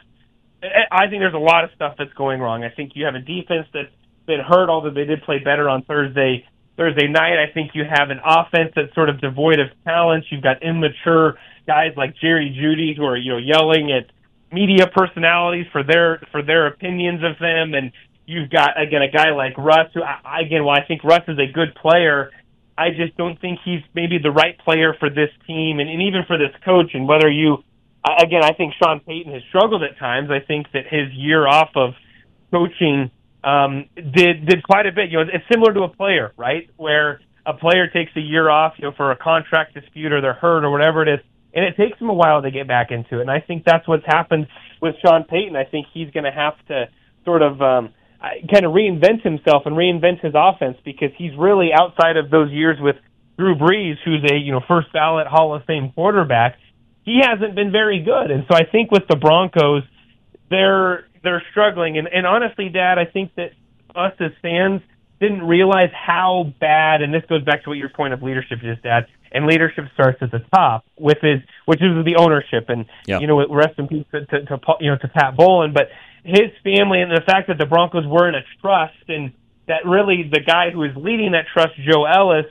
I 0.63 1.09
think 1.09 1.21
there's 1.21 1.35
a 1.35 1.39
lot 1.39 1.65
of 1.65 1.71
stuff 1.75 1.95
that's 1.99 2.13
going 2.15 2.41
wrong. 2.41 2.65
I 2.65 2.71
think 2.71 2.93
you 2.95 3.05
have 3.05 3.15
a 3.15 3.21
defense 3.21 3.67
that's 3.73 3.93
been 4.27 4.41
hurt, 4.41 4.71
although 4.71 4.91
they 4.91 5.05
did 5.05 5.23
play 5.23 5.39
better 5.39 5.69
on 5.69 5.83
Thursday. 5.83 6.47
Thursday 6.77 7.07
night, 7.07 7.39
I 7.39 7.53
think 7.53 7.71
you 7.75 7.85
have 7.85 8.11
an 8.11 8.21
offense 8.25 8.73
that's 8.75 8.93
sort 8.95 9.09
of 9.09 9.21
devoid 9.21 9.61
of 9.61 9.69
talent. 9.85 10.25
You've 10.31 10.43
got 10.43 10.63
immature 10.63 11.39
guys 11.67 11.93
like 11.97 12.15
Jerry 12.21 12.51
Jeudy 12.51 12.97
who 12.97 13.05
are 13.05 13.17
you 13.17 13.33
know 13.33 13.39
yelling 13.39 13.93
at 13.93 14.11
media 14.53 14.87
personalities 14.87 15.67
for 15.73 15.83
their 15.83 16.21
for 16.33 16.43
their 16.43 16.67
opinions 16.67 17.23
of 17.23 17.39
them, 17.39 17.75
and 17.75 17.93
you've 18.27 18.51
got 18.51 18.81
again 18.81 19.03
a 19.03 19.11
guy 19.11 19.31
like 19.31 19.57
Russ 19.57 19.91
who 19.95 20.03
I, 20.03 20.41
again, 20.41 20.65
while 20.65 20.77
I 20.77 20.85
think 20.87 21.05
Russ 21.05 21.23
is 21.29 21.39
a 21.39 21.51
good 21.53 21.75
player, 21.77 22.31
I 22.77 22.91
just 22.91 23.17
don't 23.17 23.41
think 23.41 23.61
he's 23.65 23.81
maybe 23.95 24.19
the 24.19 24.33
right 24.33 24.59
player 24.59 24.95
for 24.99 25.09
this 25.09 25.31
team 25.47 25.79
and, 25.79 25.89
and 25.89 26.03
even 26.03 26.23
for 26.27 26.39
this 26.39 26.55
coach. 26.65 26.91
And 26.95 27.07
whether 27.07 27.31
you 27.31 27.59
again, 28.05 28.43
I 28.43 28.53
think 28.53 28.75
Sean 28.83 29.01
Payton 29.01 29.33
has 29.33 29.43
struggled 29.49 29.83
at 29.83 29.99
times. 29.99 30.31
I 30.31 30.41
think 30.45 30.67
that 30.73 30.85
his 30.91 31.13
year 31.13 31.47
off 31.47 31.71
of 31.77 31.95
coaching 32.51 33.11
um, 33.45 33.87
did 33.95 34.47
did 34.47 34.63
quite 34.63 34.87
a 34.87 34.93
bit. 34.93 35.11
You 35.11 35.19
know, 35.19 35.31
it's 35.33 35.45
similar 35.53 35.73
to 35.75 35.83
a 35.83 35.89
player, 35.89 36.33
right? 36.37 36.69
Where 36.77 37.21
a 37.47 37.55
player 37.55 37.89
takes 37.89 38.13
a 38.17 38.21
year 38.21 38.49
off, 38.49 38.75
you 38.79 38.85
know, 38.85 38.93
for 38.97 39.13
a 39.13 39.17
contract 39.17 39.75
dispute 39.75 40.13
or 40.13 40.21
they're 40.21 40.35
hurt 40.35 40.65
or 40.65 40.71
whatever 40.71 41.03
it 41.03 41.09
is, 41.09 41.21
and 41.55 41.65
it 41.65 41.77
takes 41.77 41.99
them 41.99 42.09
a 42.09 42.15
while 42.15 42.43
to 42.43 42.51
get 42.51 42.67
back 42.67 42.91
into 42.91 43.19
it. 43.19 43.23
And 43.23 43.31
I 43.31 43.41
think 43.41 43.65
that's 43.65 43.87
what's 43.87 44.07
happened 44.07 44.47
with 44.81 44.95
Sean 45.05 45.25
Payton. 45.25 45.57
I 45.57 45.65
think 45.65 45.87
he's 45.93 46.11
going 46.11 46.25
to 46.25 46.33
have 46.33 46.55
to 46.69 46.89
sort 47.25 47.43
of 47.43 47.61
um, 47.61 47.93
kind 48.51 48.65
of 48.65 48.73
reinvent 48.73 49.23
himself 49.23 49.65
and 49.67 49.77
reinvent 49.77 50.21
his 50.21 50.33
offense 50.35 50.79
because 50.85 51.11
he's 51.17 51.33
really 51.39 51.71
outside 51.73 52.17
of 52.17 52.31
those 52.31 52.51
years 52.51 52.79
with 52.81 52.97
Drew 53.39 53.57
Brees, 53.57 53.97
who's 54.05 54.25
a 54.31 54.37
you 54.37 54.53
know 54.53 54.61
first 54.67 54.93
ballot 54.93 55.27
Hall 55.27 55.55
of 55.55 55.65
Fame 55.65 55.93
quarterback 55.95 56.57
he 57.05 57.21
hasn't 57.23 57.55
been 57.55 57.71
very 57.71 58.03
good. 58.03 58.31
And 58.31 58.45
so 58.51 58.57
I 58.57 58.65
think 58.65 58.91
with 58.91 59.05
the 59.09 59.17
Broncos, 59.17 59.83
they're 60.51 61.07
they're 61.25 61.43
struggling. 61.51 61.99
And, 61.99 62.07
and 62.07 62.27
honestly, 62.27 62.69
Dad, 62.69 62.99
I 62.99 63.07
think 63.07 63.35
that 63.35 63.51
us 63.95 64.13
as 64.21 64.31
fans 64.43 64.83
didn't 65.21 65.43
realize 65.43 65.91
how 65.93 66.53
bad. 66.61 67.03
And 67.03 67.13
this 67.13 67.23
goes 67.29 67.43
back 67.43 67.65
to 67.65 67.71
what 67.71 67.79
your 67.79 67.89
point 67.89 68.15
of 68.15 68.23
leadership 68.23 68.59
is, 68.63 68.79
Dad. 68.83 69.07
And 69.33 69.47
leadership 69.47 69.87
starts 69.95 70.19
at 70.23 70.31
the 70.31 70.41
top 70.55 70.85
with 70.97 71.19
his, 71.21 71.41
which 71.67 71.83
is 71.83 72.05
the 72.05 72.17
ownership. 72.17 72.67
And 72.69 72.87
yep. 73.07 73.21
you 73.21 73.27
know, 73.27 73.45
rest 73.49 73.79
in 73.79 73.89
peace 73.89 74.07
to, 74.13 74.25
to, 74.27 74.45
to 74.45 74.59
you 74.81 74.91
know 74.93 74.99
to 74.99 75.09
Pat 75.09 75.37
Bowlen, 75.37 75.73
but 75.73 75.89
his 76.25 76.51
family 76.63 77.03
and 77.03 77.11
the 77.11 77.21
fact 77.27 77.49
that 77.49 77.59
the 77.59 77.67
Broncos 77.67 78.07
were 78.07 78.29
in 78.29 78.35
a 78.35 78.43
trust 78.61 79.09
and 79.09 79.33
that 79.67 79.87
really 79.87 80.29
the 80.31 80.41
guy 80.41 80.71
who 80.71 80.83
is 80.85 80.93
leading 80.97 81.33
that 81.33 81.47
trust, 81.53 81.73
Joe 81.91 82.05
Ellis, 82.05 82.47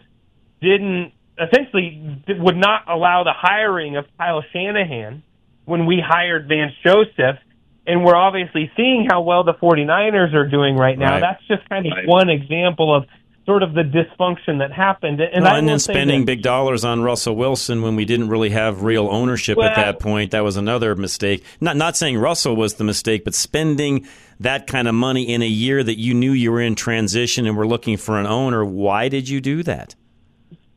didn't 0.62 1.14
essentially 1.40 2.22
would 2.28 2.58
not 2.58 2.84
allow 2.88 3.24
the 3.24 3.34
hiring 3.34 3.98
of 3.98 4.06
Kyle 4.18 4.44
Shanahan 4.52 5.24
when 5.66 5.86
we 5.86 6.02
hired 6.06 6.48
Vance 6.48 6.74
Joseph. 6.84 7.40
And 7.86 8.06
we're 8.06 8.16
obviously 8.16 8.72
seeing 8.78 9.08
how 9.10 9.22
well 9.22 9.44
the 9.44 9.54
49ers 9.56 10.34
are 10.34 10.48
doing 10.48 10.76
right 10.78 10.98
now. 10.98 11.14
Right. 11.14 11.20
That's 11.20 11.44
just 11.48 11.68
kind 11.68 11.86
of 11.86 11.92
Right. 11.92 12.08
one 12.08 12.30
example 12.30 12.96
of 12.96 13.06
sort 13.46 13.62
of 13.62 13.74
the 13.74 13.82
dysfunction 13.82 14.60
that 14.60 14.72
happened. 14.72 15.20
And, 15.20 15.46
I 15.46 15.58
and 15.58 15.68
then 15.68 15.78
spending 15.78 16.22
this. 16.22 16.26
big 16.38 16.42
dollars 16.44 16.86
on 16.86 17.02
Russell 17.02 17.36
Wilson 17.36 17.82
when 17.82 17.98
we 17.98 18.06
didn't 18.06 18.30
really 18.30 18.52
have 18.52 18.84
real 18.84 19.10
ownership 19.12 19.58
Well- 19.58 19.68
at 19.68 19.76
that 19.76 20.00
point. 20.00 20.32
That 20.32 20.46
was 20.46 20.56
another 20.56 20.96
mistake. 20.96 21.44
Not 21.60 21.76
not 21.76 21.98
saying 21.98 22.18
Russell 22.18 22.56
was 22.56 22.76
the 22.76 22.86
mistake, 22.86 23.26
but 23.26 23.34
spending 23.36 24.06
that 24.40 24.66
kind 24.66 24.88
of 24.88 24.96
money 24.96 25.24
in 25.24 25.42
a 25.42 25.48
year 25.48 25.84
that 25.84 26.00
you 26.00 26.14
knew 26.14 26.32
you 26.32 26.54
were 26.54 26.62
in 26.62 26.76
transition 26.76 27.46
and 27.46 27.58
were 27.58 27.68
looking 27.68 27.98
for 27.98 28.18
an 28.18 28.26
owner. 28.26 28.64
Why 28.64 29.10
did 29.10 29.28
you 29.28 29.42
do 29.42 29.62
that? 29.64 29.94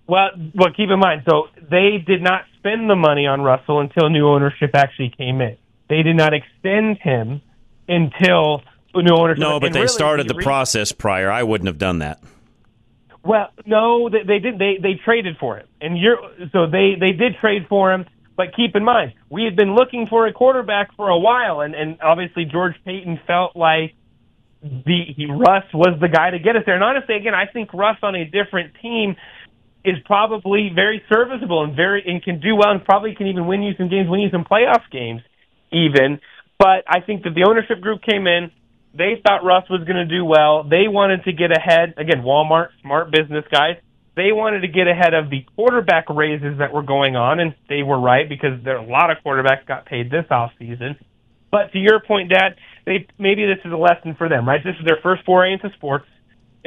Well, 0.09 0.31
well, 0.55 0.73
keep 0.77 0.91
in 0.91 0.99
mind, 0.99 1.23
so 1.29 1.49
they 1.71 1.99
did 2.05 2.21
not 2.23 2.43
spend 2.59 2.91
the 2.91 2.95
money 2.97 3.27
on 3.29 3.43
Russell 3.43 3.79
until 3.81 4.09
new 4.11 4.27
ownership 4.29 4.71
actually 4.75 5.11
came 5.17 5.41
in. 5.41 5.57
They 5.89 6.03
did 6.03 6.17
not 6.17 6.33
extend 6.35 6.99
him 6.99 7.43
until 7.89 8.63
new 8.95 9.15
ownership. 9.15 9.41
No, 9.41 9.61
but 9.61 9.67
and 9.67 9.75
they 9.75 9.81
really, 9.81 9.89
started 9.89 10.29
the 10.29 10.35
re- 10.35 10.45
process 10.45 10.93
prior. 10.93 11.31
I 11.31 11.43
wouldn't 11.43 11.67
have 11.69 11.79
done 11.79 11.99
that. 12.01 12.21
Well, 13.23 13.51
no, 13.65 14.09
they, 14.09 14.23
they 14.23 14.39
did. 14.39 14.59
They 14.59 14.79
they 14.81 14.95
traded 15.05 15.37
for 15.39 15.59
him, 15.59 15.67
and 15.81 15.99
you're 15.99 16.19
so 16.53 16.67
they 16.67 16.95
they 16.99 17.13
did 17.13 17.37
trade 17.41 17.67
for 17.69 17.93
him. 17.93 18.07
But 18.37 18.55
keep 18.55 18.77
in 18.77 18.85
mind, 18.85 19.15
we 19.31 19.45
had 19.45 19.57
been 19.57 19.75
looking 19.75 20.07
for 20.07 20.27
a 20.27 20.33
quarterback 20.33 20.95
for 20.95 21.09
a 21.09 21.19
while, 21.19 21.61
and 21.61 21.75
and 21.75 21.99
obviously 22.01 22.45
George 22.45 22.75
Paton 22.85 23.19
felt 23.27 23.57
like 23.57 23.95
the 24.63 25.05
he, 25.17 25.27
Russ 25.27 25.65
was 25.75 25.99
the 26.01 26.09
guy 26.09 26.31
to 26.31 26.39
get 26.39 26.55
us 26.57 26.63
there. 26.67 26.75
And 26.75 26.85
honestly, 26.85 27.17
again, 27.17 27.35
I 27.35 27.47
think 27.47 27.73
Russ 27.75 27.99
on 28.03 28.15
a 28.15 28.25
different 28.25 28.75
team 28.81 29.17
is 29.85 29.97
probably 30.05 30.71
very 30.75 31.03
serviceable 31.09 31.65
and 31.65 31.75
very 31.75 32.05
and 32.07 32.23
can 32.23 32.41
do 32.41 32.55
well, 32.55 32.71
and 32.71 32.85
probably 32.85 33.15
can 33.15 33.27
even 33.27 33.47
win 33.47 33.63
you 33.63 33.75
some 33.77 33.89
games, 33.89 34.09
win 34.09 34.21
you 34.21 34.31
some 34.31 34.45
playoff 34.45 34.83
games, 34.93 35.23
even. 35.77 36.21
But 36.59 36.85
I 36.89 37.01
think 37.01 37.25
that 37.25 37.35
the 37.35 37.45
ownership 37.45 37.81
group 37.81 38.01
came 38.03 38.27
in. 38.27 38.51
They 38.97 39.21
thought 39.23 39.45
Russ 39.45 39.69
was 39.69 39.85
going 39.85 40.01
to 40.01 40.07
do 40.07 40.25
well. 40.25 40.65
They 40.65 40.89
wanted 40.89 41.25
to 41.25 41.33
get 41.33 41.53
ahead. 41.53 41.95
Again, 41.99 42.23
Walmart, 42.25 42.69
smart 42.81 43.11
business 43.11 43.45
guys. 43.51 43.77
They 44.17 44.33
wanted 44.33 44.61
to 44.61 44.69
get 44.69 44.89
ahead 44.89 45.13
of 45.13 45.29
the 45.29 45.45
quarterback 45.55 46.09
raises 46.09 46.57
that 46.59 46.73
were 46.73 46.83
going 46.83 47.17
on, 47.17 47.39
and 47.39 47.55
they 47.69 47.83
were 47.83 48.01
right 48.01 48.27
because 48.27 48.65
there 48.65 48.79
a 48.79 48.83
lot 48.83 49.11
of 49.11 49.19
quarterbacks 49.25 49.67
got 49.67 49.85
paid 49.85 50.11
this 50.11 50.25
off 50.31 50.53
season. 50.59 50.97
But 51.51 51.73
to 51.73 51.79
your 51.79 52.01
point, 52.01 52.31
Dad, 52.31 52.57
they 52.87 53.07
maybe 53.19 53.45
this 53.45 53.61
is 53.65 53.73
a 53.73 53.77
lesson 53.77 54.15
for 54.17 54.31
them, 54.31 54.49
right? 54.49 54.65
This 54.65 54.75
is 54.81 54.87
their 54.87 54.99
first 55.03 55.23
foray 55.25 55.53
into 55.53 55.69
sports, 55.77 56.07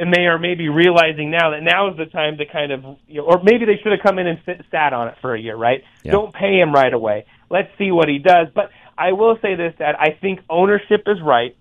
and 0.00 0.12
they 0.14 0.22
are 0.26 0.38
maybe 0.38 0.68
realizing 0.68 1.30
now 1.30 1.50
that 1.50 1.62
now 1.62 1.90
is 1.90 1.96
the 1.98 2.06
time 2.06 2.38
to 2.38 2.46
kind 2.46 2.72
of, 2.72 2.84
you 3.06 3.20
know, 3.20 3.26
or 3.26 3.42
maybe 3.42 3.66
they 3.66 3.76
should 3.82 3.92
have 3.92 4.00
come 4.02 4.18
in 4.18 4.26
and 4.26 4.40
sit, 4.46 4.64
sat 4.70 4.92
on 4.92 5.08
it 5.08 5.14
for 5.20 5.34
a 5.34 5.40
year, 5.40 5.56
right? 5.56 5.84
Yeah. 6.02 6.12
Don't 6.12 6.34
pay 6.34 6.58
him 6.58 6.72
right 6.72 6.92
away. 6.92 7.26
Let's 7.50 7.68
see 7.76 7.90
what 7.90 8.08
he 8.08 8.18
does. 8.18 8.48
But 8.54 8.70
I 8.96 9.12
will 9.12 9.36
say 9.42 9.56
this, 9.56 9.74
Dad, 9.78 9.94
I 9.98 10.12
think 10.20 10.40
ownership 10.48 11.02
is 11.06 11.20
right. 11.22 11.54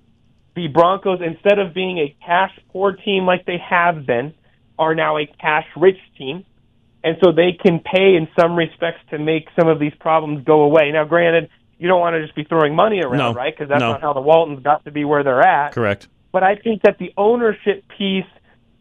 The 0.55 0.67
Broncos, 0.67 1.19
instead 1.21 1.59
of 1.59 1.73
being 1.73 1.97
a 1.99 2.15
cash 2.25 2.57
poor 2.71 2.93
team 2.93 3.25
like 3.25 3.45
they 3.45 3.57
have 3.57 4.05
been, 4.05 4.33
are 4.77 4.95
now 4.95 5.17
a 5.17 5.25
cash 5.25 5.65
rich 5.75 5.99
team. 6.17 6.45
And 7.03 7.17
so 7.23 7.31
they 7.31 7.53
can 7.53 7.79
pay 7.79 8.15
in 8.15 8.27
some 8.39 8.55
respects 8.55 9.01
to 9.09 9.19
make 9.19 9.47
some 9.57 9.67
of 9.67 9.79
these 9.79 9.93
problems 9.99 10.43
go 10.45 10.61
away. 10.61 10.91
Now, 10.91 11.05
granted, 11.05 11.49
you 11.77 11.87
don't 11.87 11.99
want 12.01 12.13
to 12.15 12.21
just 12.21 12.35
be 12.35 12.43
throwing 12.43 12.75
money 12.75 13.01
around, 13.01 13.17
No. 13.17 13.33
right? 13.33 13.53
Because 13.53 13.69
that's 13.69 13.79
No. 13.81 13.91
not 13.93 14.01
how 14.01 14.13
the 14.13 14.21
Waltons 14.21 14.61
got 14.63 14.83
to 14.85 14.91
be 14.91 15.05
where 15.05 15.23
they're 15.23 15.41
at. 15.45 15.71
Correct. 15.73 16.07
But 16.31 16.43
I 16.43 16.55
think 16.55 16.83
that 16.83 16.97
the 16.99 17.11
ownership 17.17 17.83
piece 17.97 18.25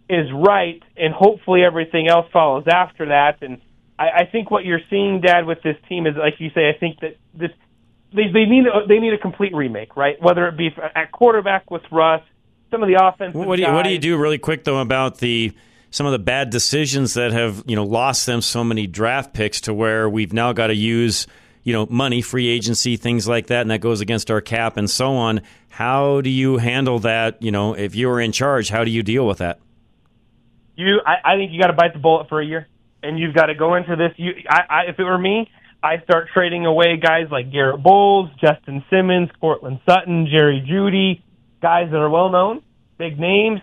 is 0.09 0.27
right, 0.33 0.83
and 0.97 1.15
hopefully 1.15 1.63
everything 1.63 2.09
else 2.09 2.27
follows 2.33 2.65
after 2.71 3.07
that. 3.07 3.39
And 3.43 3.61
I, 3.99 4.09
I 4.21 4.25
think 4.31 4.51
what 4.51 4.65
you're 4.65 4.81
seeing, 4.91 5.21
Dad, 5.21 5.47
with 5.47 5.63
this 5.63 5.77
team 5.89 6.07
is, 6.07 6.15
like 6.17 6.35
you 6.39 6.51
say, 6.55 6.69
I 6.69 6.79
think 6.79 7.01
that 7.01 7.17
this 7.35 7.51
they 8.13 8.29
they 8.33 8.45
need 8.45 8.65
a, 8.67 8.87
they 8.87 8.99
need 8.99 9.13
a 9.13 9.19
complete 9.19 9.55
remake, 9.55 9.97
right? 9.97 10.21
Whether 10.21 10.49
it 10.49 10.57
be 10.57 10.71
at 10.95 11.13
quarterback 11.13 11.71
with 11.71 11.83
Russ, 11.91 12.23
some 12.71 12.83
of 12.83 12.89
the 12.89 13.03
offensive. 13.03 13.35
What 13.35 13.57
do 13.57 13.63
you, 13.63 13.73
what 13.73 13.85
do 13.85 13.91
you 13.91 13.99
do 13.99 14.17
really 14.17 14.39
quick 14.39 14.65
though 14.65 14.79
about 14.79 15.19
the 15.19 15.53
some 15.91 16.07
of 16.07 16.13
the 16.13 16.19
bad 16.19 16.51
decisions 16.51 17.15
that 17.15 17.33
have 17.33 17.63
you 17.67 17.77
know 17.77 17.85
lost 17.85 18.27
them 18.27 18.41
so 18.41 18.65
many 18.65 18.87
draft 18.87 19.33
picks 19.33 19.63
to 19.63 19.75
where 19.75 20.09
we've 20.09 20.33
now 20.33 20.53
got 20.53 20.69
to 20.69 20.75
use 20.75 21.27
you 21.65 21.73
know 21.73 21.87
money, 21.91 22.23
free 22.23 22.49
agency, 22.49 22.97
things 22.97 23.29
like 23.29 23.49
that, 23.49 23.63
and 23.63 23.71
that 23.71 23.81
goes 23.81 24.01
against 24.01 24.31
our 24.31 24.41
cap 24.41 24.77
and 24.77 24.89
so 24.89 25.15
on. 25.15 25.43
How 25.69 26.21
do 26.21 26.31
you 26.31 26.59
handle 26.59 26.99
that? 27.01 27.43
You 27.43 27.51
know, 27.51 27.75
if 27.75 27.95
you 27.95 28.09
were 28.09 28.21
in 28.21 28.33
charge, 28.33 28.69
how 28.69 28.85
do 28.85 28.91
you 28.91 29.03
deal 29.03 29.27
with 29.27 29.39
that? 29.39 29.61
you 30.79 31.01
I, 31.05 31.33
I 31.33 31.37
think 31.37 31.53
you 31.53 31.61
got 31.61 31.67
to 31.67 31.75
bite 31.75 31.93
the 31.93 31.99
bullet 31.99 32.29
for 32.29 32.41
a 32.41 32.47
year, 32.47 32.69
and 33.03 33.19
you've 33.19 33.35
got 33.35 33.47
to 33.47 33.55
go 33.55 33.75
into 33.75 33.97
this. 33.97 34.13
You, 34.17 34.33
I, 34.49 34.61
I, 34.71 34.81
if 34.89 34.99
it 34.99 35.05
were 35.05 35.19
me, 35.19 35.51
I 35.83 36.01
start 36.05 36.29
trading 36.33 36.65
away 36.65 36.97
guys 36.97 37.27
like 37.31 37.53
Garett 37.53 37.83
Bolles, 37.83 38.31
Justin 38.41 38.85
Simmons, 38.89 39.29
Courtland 39.41 39.81
Sutton, 39.85 40.29
Jerry 40.31 40.65
Jeudy, 40.67 41.23
guys 41.61 41.91
that 41.91 41.97
are 41.97 42.09
well 42.09 42.31
known, 42.31 42.63
big 42.97 43.19
names, 43.19 43.61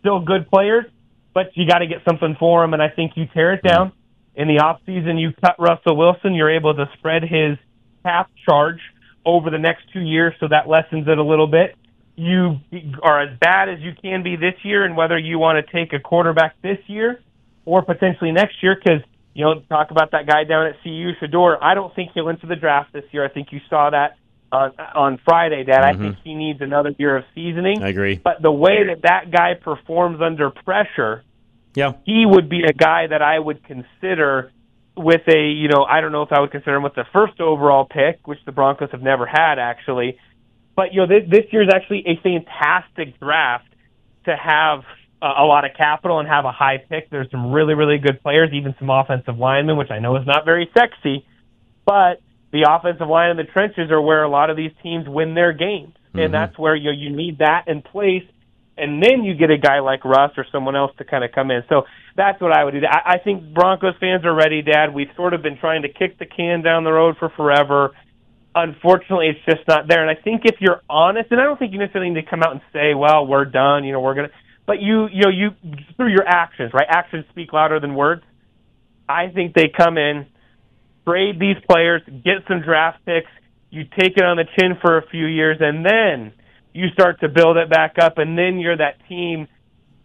still 0.00 0.20
good 0.20 0.50
players, 0.50 0.86
but 1.34 1.54
you 1.54 1.68
got 1.68 1.78
to 1.78 1.86
get 1.86 1.98
something 2.08 2.36
for 2.38 2.62
them. 2.62 2.72
And 2.72 2.82
I 2.82 2.88
think 2.88 3.12
you 3.16 3.26
tear 3.26 3.52
it 3.52 3.62
down 3.62 3.92
in 4.34 4.48
the 4.48 4.58
off 4.58 4.80
season. 4.86 5.18
You 5.18 5.32
cut 5.32 5.56
Russell 5.58 5.96
Wilson, 5.96 6.34
you're 6.34 6.50
able 6.50 6.74
to 6.74 6.88
spread 6.98 7.22
his 7.22 7.58
cap 8.02 8.30
charge 8.44 8.80
over 9.24 9.50
the 9.50 9.58
next 9.58 9.84
two 9.92 10.00
years, 10.00 10.34
so 10.38 10.48
that 10.48 10.68
lessens 10.68 11.08
it 11.08 11.18
a 11.18 11.22
little 11.22 11.46
bit. 11.46 11.76
You 12.16 12.58
are 13.02 13.22
as 13.22 13.38
bad 13.38 13.68
as 13.68 13.80
you 13.80 13.92
can 14.00 14.22
be 14.22 14.36
this 14.36 14.54
year, 14.62 14.84
and 14.84 14.96
whether 14.96 15.18
you 15.18 15.38
want 15.38 15.64
to 15.64 15.72
take 15.72 15.92
a 15.92 15.98
quarterback 15.98 16.60
this 16.62 16.78
year 16.86 17.20
or 17.64 17.82
potentially 17.82 18.30
next 18.30 18.62
year, 18.62 18.76
because 18.76 19.00
you 19.34 19.44
know, 19.44 19.60
talk 19.68 19.90
about 19.90 20.12
that 20.12 20.26
guy 20.26 20.44
down 20.44 20.66
at 20.68 20.76
CU, 20.82 21.10
Shedeur. 21.20 21.58
I 21.60 21.74
don't 21.74 21.92
think 21.94 22.12
he'll 22.14 22.28
enter 22.28 22.46
the 22.46 22.56
draft 22.56 22.92
this 22.92 23.04
year. 23.10 23.24
I 23.24 23.28
think 23.28 23.48
you 23.50 23.60
saw 23.68 23.90
that 23.90 24.16
on 24.52 24.72
on 24.94 25.18
Friday, 25.24 25.64
Dad. 25.64 25.80
Mm-hmm. 25.80 26.02
I 26.02 26.04
think 26.04 26.16
he 26.22 26.34
needs 26.34 26.60
another 26.60 26.94
year 26.98 27.16
of 27.16 27.24
seasoning. 27.34 27.82
I 27.82 27.88
agree. 27.88 28.20
But 28.22 28.40
the 28.40 28.52
way 28.52 28.86
that 28.86 29.02
that 29.02 29.32
guy 29.32 29.54
performs 29.54 30.20
under 30.22 30.50
pressure, 30.50 31.24
yeah, 31.74 31.92
he 32.04 32.24
would 32.26 32.48
be 32.48 32.62
a 32.64 32.72
guy 32.72 33.06
that 33.06 33.22
I 33.22 33.38
would 33.38 33.64
consider 33.64 34.52
with 34.96 35.22
a, 35.28 35.48
you 35.48 35.68
know, 35.68 35.84
I 35.84 36.00
don't 36.00 36.12
know 36.12 36.22
if 36.22 36.32
I 36.32 36.40
would 36.40 36.52
consider 36.52 36.76
him 36.76 36.82
with 36.82 36.94
the 36.94 37.06
first 37.12 37.40
overall 37.40 37.84
pick, 37.84 38.26
which 38.26 38.38
the 38.46 38.52
Broncos 38.52 38.90
have 38.92 39.02
never 39.02 39.26
had 39.26 39.58
actually. 39.58 40.18
But 40.76 40.92
you 40.92 41.00
know, 41.00 41.06
this, 41.06 41.28
this 41.28 41.52
year 41.52 41.62
is 41.62 41.68
actually 41.72 42.04
a 42.06 42.16
fantastic 42.22 43.18
draft 43.18 43.68
to 44.26 44.36
have 44.36 44.80
uh, 45.20 45.34
a 45.38 45.44
lot 45.44 45.64
of 45.64 45.72
capital 45.76 46.18
and 46.20 46.28
have 46.28 46.44
a 46.44 46.52
high 46.52 46.78
pick. 46.78 47.10
There's 47.10 47.30
some 47.30 47.52
really, 47.52 47.74
really 47.74 47.98
good 47.98 48.22
players, 48.22 48.50
even 48.52 48.74
some 48.78 48.90
offensive 48.90 49.38
linemen, 49.38 49.76
which 49.76 49.90
I 49.90 49.98
know 49.98 50.16
is 50.16 50.26
not 50.26 50.44
very 50.44 50.70
sexy, 50.76 51.26
but 51.84 52.20
the 52.52 52.66
offensive 52.70 53.08
line 53.08 53.30
in 53.30 53.36
the 53.36 53.44
trenches 53.44 53.90
are 53.90 54.00
where 54.00 54.22
a 54.22 54.28
lot 54.28 54.50
of 54.50 54.56
these 54.56 54.72
teams 54.82 55.08
win 55.08 55.34
their 55.34 55.52
games, 55.52 55.94
Mm-hmm. 56.14 56.26
and 56.26 56.34
that's 56.34 56.56
where 56.56 56.76
you 56.76 56.92
you 56.92 57.10
need 57.10 57.38
that 57.38 57.66
in 57.66 57.82
place, 57.82 58.22
and 58.76 59.02
then 59.02 59.22
you 59.22 59.34
get 59.34 59.50
a 59.50 59.58
guy 59.58 59.80
like 59.80 60.04
Russ 60.04 60.32
or 60.36 60.46
someone 60.50 60.74
else 60.74 60.92
to 60.98 61.04
kind 61.04 61.24
of 61.24 61.30
come 61.32 61.50
in. 61.50 61.62
So 61.68 61.82
that's 62.16 62.40
what 62.40 62.52
I 62.52 62.64
would 62.64 62.72
do. 62.72 62.80
I, 62.88 63.14
I 63.14 63.18
think 63.18 63.54
Broncos 63.54 63.94
fans 64.00 64.24
are 64.24 64.34
ready, 64.34 64.62
Dad. 64.62 64.92
We've 64.92 65.10
sort 65.16 65.34
of 65.34 65.42
been 65.42 65.58
trying 65.58 65.82
to 65.82 65.88
kick 65.88 66.18
the 66.18 66.26
can 66.26 66.62
down 66.62 66.84
the 66.84 66.92
road 66.92 67.16
for 67.18 67.30
forever. 67.36 67.90
Unfortunately, 68.54 69.28
it's 69.28 69.44
just 69.44 69.66
not 69.68 69.88
there. 69.88 70.06
And 70.06 70.10
I 70.10 70.20
think 70.20 70.42
if 70.44 70.56
you're 70.60 70.82
honest, 70.88 71.30
and 71.30 71.40
I 71.40 71.44
don't 71.44 71.58
think 71.58 71.72
you 71.72 71.78
necessarily 71.78 72.10
need 72.10 72.22
to 72.22 72.30
come 72.30 72.42
out 72.42 72.52
and 72.52 72.60
say, 72.72 72.94
"Well, 72.94 73.26
we're 73.26 73.44
done," 73.44 73.84
you 73.84 73.92
know, 73.92 74.00
we're 74.00 74.14
gonna. 74.14 74.30
But 74.66 74.80
you, 74.80 75.08
you 75.12 75.22
know, 75.22 75.30
you 75.30 75.50
through 75.96 76.12
your 76.12 76.26
actions, 76.26 76.72
right? 76.72 76.86
Actions 76.88 77.26
speak 77.30 77.52
louder 77.52 77.80
than 77.80 77.94
words. 77.94 78.22
I 79.08 79.28
think 79.28 79.54
they 79.54 79.68
come 79.68 79.98
in, 79.98 80.26
trade 81.06 81.38
these 81.38 81.56
players, 81.68 82.02
get 82.06 82.46
some 82.48 82.62
draft 82.62 83.04
picks, 83.04 83.30
you 83.70 83.84
take 83.98 84.16
it 84.16 84.22
on 84.22 84.36
the 84.36 84.44
chin 84.58 84.78
for 84.80 84.98
a 84.98 85.06
few 85.08 85.26
years, 85.26 85.58
and 85.60 85.84
then 85.84 86.32
you 86.74 86.88
start 86.92 87.20
to 87.20 87.28
build 87.28 87.56
it 87.56 87.70
back 87.70 87.94
up, 88.00 88.18
and 88.18 88.36
then 88.36 88.58
you're 88.58 88.76
that 88.76 88.96
team. 89.08 89.48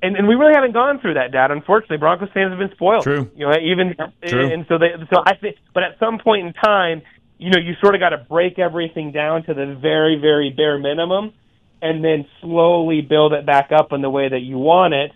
And, 0.02 0.16
and 0.16 0.28
we 0.28 0.36
really 0.36 0.54
haven't 0.54 0.72
gone 0.72 1.02
through 1.02 1.16
that, 1.16 1.34
Dad. 1.34 1.52
Unfortunately, 1.52 1.98
Broncos 1.98 2.30
fans 2.34 2.52
have 2.52 2.60
been 2.60 2.72
spoiled. 2.72 3.04
True. 3.04 3.30
You 3.36 3.48
know, 3.48 3.54
even 3.60 3.96
True. 4.26 4.54
and 4.54 4.66
so 4.70 4.78
they. 4.78 4.92
So 5.12 5.22
I 5.26 5.36
think, 5.36 5.58
but 5.74 5.84
at 5.84 6.00
some 6.00 6.20
point 6.20 6.48
in 6.48 6.54
time, 6.54 7.02
you 7.38 7.50
know, 7.50 7.60
you 7.60 7.74
sort 7.82 7.96
of 7.96 8.00
got 8.00 8.10
to 8.10 8.18
break 8.18 8.60
everything 8.60 9.12
down 9.12 9.44
to 9.44 9.54
the 9.54 9.78
very, 9.82 10.18
very 10.22 10.52
bare 10.56 10.78
minimum, 10.78 11.34
and 11.82 12.04
then 12.04 12.26
slowly 12.40 13.02
build 13.02 13.34
it 13.34 13.46
back 13.46 13.72
up 13.76 13.92
in 13.92 14.02
the 14.02 14.10
way 14.10 14.30
that 14.30 14.42
you 14.42 14.58
want 14.58 14.94
it. 14.94 15.12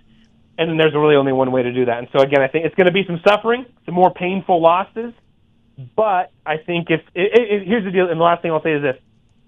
And 0.57 0.69
then 0.69 0.77
there's 0.77 0.93
really 0.93 1.15
only 1.15 1.33
one 1.33 1.51
way 1.51 1.63
to 1.63 1.73
do 1.73 1.85
that. 1.85 1.97
And 1.97 2.07
so 2.11 2.21
again, 2.21 2.41
I 2.41 2.47
think 2.47 2.65
it's 2.65 2.75
going 2.75 2.85
to 2.85 2.93
be 2.93 3.03
some 3.07 3.21
suffering, 3.27 3.65
some 3.85 3.95
more 3.95 4.13
painful 4.13 4.61
losses. 4.61 5.13
But 5.95 6.31
I 6.45 6.57
think 6.57 6.89
if 6.89 7.01
it, 7.15 7.31
it, 7.33 7.61
it, 7.61 7.67
here's 7.67 7.83
the 7.83 7.91
deal, 7.91 8.09
and 8.09 8.19
the 8.19 8.23
last 8.23 8.41
thing 8.41 8.51
I'll 8.51 8.61
say 8.61 8.73
is 8.73 8.83
this: 8.83 8.97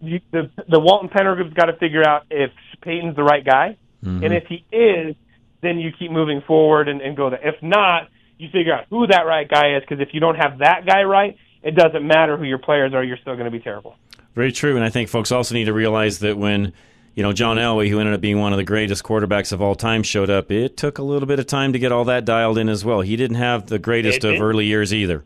you, 0.08 0.22
the 0.32 0.50
the 0.68 0.80
Walton 0.80 1.10
Penner 1.10 1.36
group's 1.36 1.54
got 1.54 1.66
to 1.66 1.74
figure 1.78 2.08
out 2.08 2.24
if 2.30 2.52
Payton's 2.82 3.16
the 3.16 3.24
right 3.24 3.44
guy, 3.44 3.78
Mm-hmm. 4.04 4.24
and 4.24 4.34
if 4.36 4.44
he 4.46 4.64
is, 4.72 5.16
then 5.62 5.80
you 5.80 5.92
keep 5.98 6.12
moving 6.12 6.42
forward 6.46 6.88
and, 6.88 7.02
and 7.02 7.18
go 7.18 7.32
there. 7.32 7.40
If 7.42 7.56
not, 7.64 8.10
you 8.38 8.50
figure 8.52 8.72
out 8.72 8.86
who 8.92 9.08
that 9.08 9.24
right 9.26 9.50
guy 9.50 9.78
is, 9.78 9.82
because 9.82 10.00
if 10.00 10.10
you 10.14 10.20
don't 10.20 10.36
have 10.36 10.60
that 10.60 10.86
guy 10.86 11.02
right, 11.04 11.38
it 11.64 11.72
doesn't 11.76 12.06
matter 12.06 12.38
who 12.38 12.44
your 12.44 12.60
players 12.60 12.94
are; 12.94 13.04
you're 13.04 13.18
still 13.18 13.34
going 13.34 13.46
to 13.46 13.52
be 13.52 13.60
terrible. 13.60 13.96
Very 14.36 14.52
true, 14.52 14.76
and 14.76 14.86
I 14.86 14.90
think 14.90 15.10
folks 15.10 15.32
also 15.32 15.56
need 15.56 15.66
to 15.66 15.74
realize 15.74 16.20
that 16.20 16.38
when 16.38 16.74
you 17.16 17.24
know 17.24 17.34
John 17.34 17.58
Elway, 17.58 17.90
who 17.90 18.00
ended 18.00 18.14
up 18.14 18.22
being 18.22 18.40
one 18.40 18.54
of 18.54 18.58
the 18.58 18.64
greatest 18.64 19.04
quarterbacks 19.04 19.52
of 19.52 19.60
all 19.62 19.74
time, 19.74 20.04
showed 20.04 20.30
up, 20.30 20.52
it 20.52 20.78
took 20.78 21.00
a 21.00 21.04
little 21.04 21.28
bit 21.28 21.40
of 21.40 21.48
time 21.48 21.74
to 21.74 21.80
get 21.80 21.92
all 21.92 22.06
that 22.06 22.26
dialed 22.26 22.60
in 22.60 22.70
as 22.70 22.86
well. 22.86 23.02
He 23.02 23.16
didn't 23.16 23.38
have 23.38 23.66
the 23.68 23.80
greatest 23.80 24.24
of 24.24 24.40
early 24.40 24.66
years 24.66 24.94
either. 24.94 25.24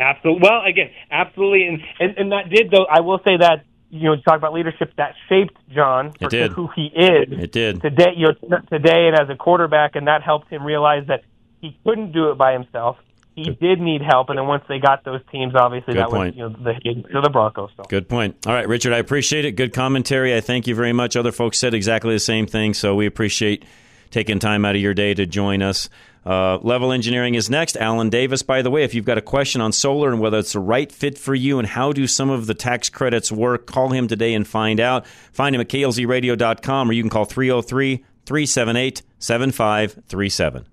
Absolutely. 0.00 0.48
Well, 0.48 0.62
again, 0.66 0.90
absolutely, 1.10 1.66
and, 1.66 1.80
and 2.00 2.18
and 2.18 2.32
that 2.32 2.48
did 2.50 2.70
though. 2.70 2.86
I 2.90 3.00
will 3.00 3.18
say 3.24 3.36
that 3.38 3.64
you 3.90 4.04
know, 4.04 4.14
you 4.14 4.22
talk 4.22 4.36
about 4.38 4.52
leadership 4.52 4.92
that 4.96 5.14
shaped 5.28 5.56
John 5.74 6.12
for 6.12 6.26
It 6.26 6.30
did. 6.30 6.52
who 6.52 6.68
he 6.74 6.86
is 6.86 7.26
It 7.30 7.52
did. 7.52 7.82
today. 7.82 8.12
You 8.16 8.28
know, 8.28 8.58
today, 8.70 9.08
and 9.08 9.18
as 9.18 9.28
a 9.28 9.36
quarterback, 9.36 9.96
and 9.96 10.06
that 10.06 10.22
helped 10.22 10.48
him 10.48 10.64
realize 10.64 11.06
that 11.08 11.22
he 11.60 11.76
couldn't 11.84 12.12
do 12.12 12.30
it 12.30 12.38
by 12.38 12.52
himself. 12.52 12.96
He 13.34 13.50
did 13.50 13.80
need 13.80 14.02
help, 14.02 14.28
and 14.28 14.38
then 14.38 14.46
once 14.46 14.64
they 14.68 14.78
got 14.78 15.04
those 15.04 15.20
teams, 15.32 15.54
obviously 15.54 15.94
Good 15.94 16.02
that 16.02 16.10
point. 16.10 16.36
was 16.36 16.36
you 16.36 16.42
know 16.42 16.72
the 16.72 17.08
to 17.12 17.20
the 17.20 17.30
Broncos. 17.30 17.70
So. 17.76 17.84
Good 17.84 18.08
point. 18.08 18.46
All 18.46 18.52
right, 18.52 18.68
Richard, 18.68 18.92
I 18.92 18.98
appreciate 18.98 19.44
it. 19.44 19.52
Good 19.52 19.72
commentary. 19.72 20.36
I 20.36 20.40
thank 20.40 20.66
you 20.66 20.74
very 20.74 20.92
much. 20.92 21.16
Other 21.16 21.32
folks 21.32 21.58
said 21.58 21.72
exactly 21.74 22.12
the 22.14 22.18
same 22.20 22.46
thing, 22.46 22.74
so 22.74 22.94
we 22.94 23.06
appreciate 23.06 23.64
taking 24.10 24.38
time 24.38 24.64
out 24.64 24.74
of 24.74 24.80
your 24.80 24.94
day 24.94 25.14
to 25.14 25.26
join 25.26 25.62
us. 25.62 25.88
Uh, 26.24 26.58
Level 26.58 26.92
Engineering 26.92 27.34
is 27.34 27.48
next. 27.48 27.76
Alan 27.76 28.10
Davis, 28.10 28.42
by 28.42 28.62
the 28.62 28.70
way, 28.70 28.84
if 28.84 28.94
you've 28.94 29.06
got 29.06 29.18
a 29.18 29.22
question 29.22 29.60
on 29.60 29.72
solar 29.72 30.10
and 30.10 30.20
whether 30.20 30.38
it's 30.38 30.52
the 30.52 30.60
right 30.60 30.92
fit 30.92 31.16
for 31.16 31.34
you 31.34 31.58
and 31.58 31.68
how 31.68 31.92
do 31.92 32.06
some 32.06 32.28
of 32.28 32.46
the 32.46 32.54
tax 32.54 32.90
credits 32.90 33.32
work, 33.32 33.66
call 33.66 33.88
him 33.90 34.06
today 34.06 34.34
and 34.34 34.46
find 34.46 34.80
out. 34.80 35.06
Find 35.32 35.54
him 35.54 35.60
at 35.60 35.68
klzradio.com 35.68 36.90
or 36.90 36.92
you 36.92 37.02
can 37.02 37.10
call 37.10 37.24
303 37.24 38.04
378 38.26 39.02
7537. 39.18 40.66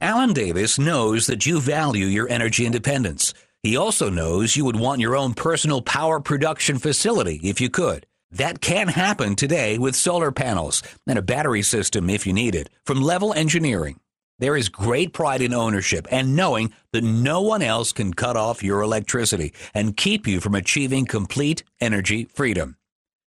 Alan 0.00 0.32
Davis 0.32 0.78
knows 0.78 1.26
that 1.26 1.46
you 1.46 1.60
value 1.60 2.06
your 2.06 2.28
energy 2.28 2.66
independence. 2.66 3.32
He 3.62 3.76
also 3.76 4.10
knows 4.10 4.56
you 4.56 4.64
would 4.64 4.78
want 4.78 5.00
your 5.00 5.16
own 5.16 5.34
personal 5.34 5.82
power 5.82 6.20
production 6.20 6.78
facility 6.78 7.40
if 7.42 7.60
you 7.60 7.68
could. 7.68 8.06
That 8.30 8.60
can 8.60 8.88
happen 8.88 9.36
today 9.36 9.78
with 9.78 9.96
solar 9.96 10.32
panels 10.32 10.82
and 11.06 11.18
a 11.18 11.22
battery 11.22 11.62
system 11.62 12.10
if 12.10 12.26
you 12.26 12.32
need 12.32 12.54
it 12.54 12.68
from 12.84 13.00
Level 13.00 13.32
Engineering. 13.32 13.98
There 14.38 14.56
is 14.56 14.68
great 14.68 15.14
pride 15.14 15.40
in 15.40 15.54
ownership 15.54 16.06
and 16.10 16.36
knowing 16.36 16.74
that 16.92 17.02
no 17.02 17.40
one 17.40 17.62
else 17.62 17.92
can 17.92 18.12
cut 18.12 18.36
off 18.36 18.62
your 18.62 18.82
electricity 18.82 19.54
and 19.72 19.96
keep 19.96 20.26
you 20.26 20.40
from 20.40 20.54
achieving 20.54 21.06
complete 21.06 21.64
energy 21.80 22.24
freedom. 22.24 22.76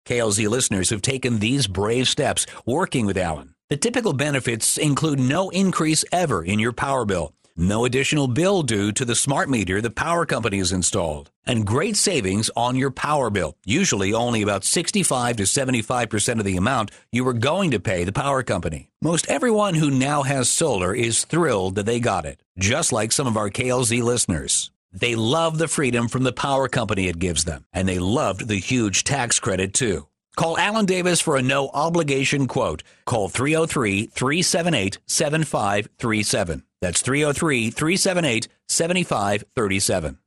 KLZ 0.05 0.49
listeners 0.49 0.89
have 0.89 1.01
taken 1.01 1.39
these 1.39 1.66
brave 1.68 2.10
steps 2.10 2.45
working 2.66 3.05
with 3.05 3.18
Alan. 3.18 3.55
The 3.70 3.78
typical 3.78 4.12
benefits 4.14 4.78
include 4.78 5.20
no 5.20 5.49
increase 5.49 6.03
ever 6.12 6.43
in 6.43 6.60
your 6.60 6.74
power 6.74 7.05
bill, 7.05 7.34
no 7.58 7.86
additional 7.86 8.28
bill 8.28 8.62
due 8.62 8.91
to 8.91 9.03
the 9.03 9.16
smart 9.16 9.49
meter 9.49 9.82
the 9.82 9.89
power 9.89 10.26
company 10.26 10.60
has 10.60 10.72
installed, 10.72 11.32
and 11.45 11.66
great 11.66 11.97
savings 11.97 12.51
on 12.55 12.76
your 12.76 12.91
power 12.91 13.30
bill, 13.30 13.55
usually 13.66 14.14
only 14.14 14.41
about 14.41 14.64
65 14.64 15.38
to 15.38 15.43
75% 15.43 16.39
of 16.39 16.45
the 16.45 16.58
amount 16.58 16.91
you 17.12 17.24
were 17.24 17.34
going 17.34 17.72
to 17.72 17.80
pay 17.80 18.03
the 18.03 18.12
power 18.12 18.43
company. 18.43 18.89
Most 19.01 19.28
everyone 19.28 19.74
who 19.76 19.89
now 19.89 20.24
has 20.24 20.49
solar 20.49 20.93
is 20.93 21.26
thrilled 21.26 21.76
that 21.76 21.86
they 21.88 21.99
got 21.99 22.26
it, 22.26 22.43
just 22.58 22.93
like 22.93 23.12
some 23.12 23.28
of 23.28 23.36
our 23.36 23.49
KLZ 23.49 24.03
listeners. 24.03 24.70
They 24.93 25.16
love 25.16 25.58
the 25.58 25.68
freedom 25.68 26.08
from 26.08 26.24
the 26.24 26.34
power 26.34 26.68
company 26.68 27.08
it 27.08 27.20
gives 27.20 27.45
them, 27.45 27.66
and 27.74 27.88
they 27.88 27.99
loved 27.99 28.47
the 28.47 28.60
huge 28.60 29.03
tax 29.03 29.39
credit 29.39 29.74
too. 29.74 30.08
Call 30.38 30.55
Alan 30.60 30.86
Davis 30.86 31.20
for 31.20 31.36
a 31.36 31.41
no 31.41 31.70
obligation 31.70 32.45
quote. 32.45 32.84
Call 33.05 33.28
303 33.28 34.05
378 34.05 34.99
7537. 35.08 36.64
That's 36.82 37.01
303 37.01 37.71
378 37.71 38.47
7537. 38.67 40.17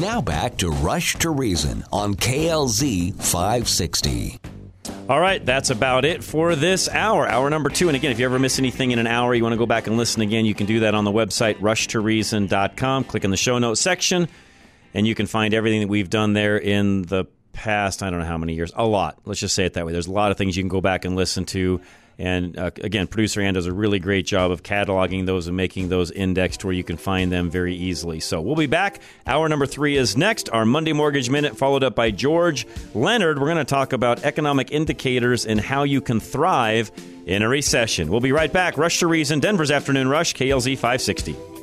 Now 0.00 0.20
back 0.20 0.58
to 0.58 0.70
Rush 0.70 1.16
to 1.16 1.30
Reason 1.30 1.82
on 1.90 2.14
KLZ 2.16 3.14
560. 3.14 4.38
All 5.08 5.20
right, 5.20 5.44
that's 5.44 5.70
about 5.70 6.04
it 6.04 6.22
for 6.22 6.54
this 6.54 6.88
hour, 6.88 7.26
hour 7.26 7.48
number 7.48 7.70
two. 7.70 7.88
And 7.88 7.96
again, 7.96 8.10
if 8.10 8.18
you 8.18 8.26
ever 8.26 8.38
miss 8.38 8.58
anything 8.58 8.90
in 8.90 8.98
an 8.98 9.06
hour, 9.06 9.34
you 9.34 9.42
want 9.42 9.54
to 9.54 9.58
go 9.58 9.64
back 9.64 9.86
and 9.86 9.96
listen 9.96 10.20
again, 10.20 10.44
you 10.44 10.54
can 10.54 10.66
do 10.66 10.80
that 10.80 10.94
on 10.94 11.04
the 11.04 11.12
website, 11.12 11.56
rushtoreason.com. 11.60 13.04
Click 13.04 13.24
in 13.24 13.30
the 13.30 13.36
show 13.36 13.58
notes 13.58 13.80
section, 13.80 14.28
and 14.92 15.06
you 15.06 15.14
can 15.14 15.26
find 15.26 15.54
everything 15.54 15.80
that 15.80 15.88
we've 15.88 16.10
done 16.10 16.34
there 16.34 16.58
in 16.58 17.02
the 17.02 17.24
past, 17.56 18.02
I 18.02 18.10
don't 18.10 18.20
know 18.20 18.26
how 18.26 18.38
many 18.38 18.54
years, 18.54 18.70
a 18.76 18.86
lot. 18.86 19.18
Let's 19.24 19.40
just 19.40 19.54
say 19.54 19.64
it 19.64 19.72
that 19.72 19.86
way. 19.86 19.92
There's 19.92 20.06
a 20.06 20.12
lot 20.12 20.30
of 20.30 20.36
things 20.36 20.56
you 20.56 20.62
can 20.62 20.68
go 20.68 20.80
back 20.80 21.04
and 21.04 21.16
listen 21.16 21.44
to. 21.46 21.80
And 22.18 22.58
uh, 22.58 22.70
again, 22.82 23.06
producer 23.08 23.40
Ann 23.40 23.54
does 23.54 23.66
a 23.66 23.72
really 23.72 23.98
great 23.98 24.26
job 24.26 24.50
of 24.50 24.62
cataloging 24.62 25.26
those 25.26 25.48
and 25.48 25.56
making 25.56 25.88
those 25.88 26.10
indexed 26.10 26.64
where 26.64 26.72
you 26.72 26.84
can 26.84 26.96
find 26.96 27.30
them 27.30 27.50
very 27.50 27.74
easily. 27.74 28.20
So 28.20 28.40
we'll 28.40 28.56
be 28.56 28.66
back. 28.66 29.00
Hour 29.26 29.48
number 29.48 29.66
three 29.66 29.96
is 29.96 30.16
next. 30.16 30.48
Our 30.48 30.64
Monday 30.64 30.92
Mortgage 30.94 31.28
Minute, 31.28 31.58
followed 31.58 31.84
up 31.84 31.94
by 31.94 32.10
George 32.10 32.66
Leonard. 32.94 33.38
We're 33.38 33.46
going 33.46 33.58
to 33.58 33.64
talk 33.64 33.92
about 33.92 34.24
economic 34.24 34.70
indicators 34.70 35.44
and 35.44 35.60
how 35.60 35.82
you 35.82 36.00
can 36.00 36.20
thrive 36.20 36.90
in 37.26 37.42
a 37.42 37.48
recession. 37.48 38.08
We'll 38.08 38.20
be 38.20 38.32
right 38.32 38.52
back. 38.52 38.78
Rush 38.78 39.00
to 39.00 39.06
Reason, 39.06 39.40
Denver's 39.40 39.70
Afternoon 39.70 40.08
Rush, 40.08 40.34
KLZ 40.34 40.74
560. 40.76 41.55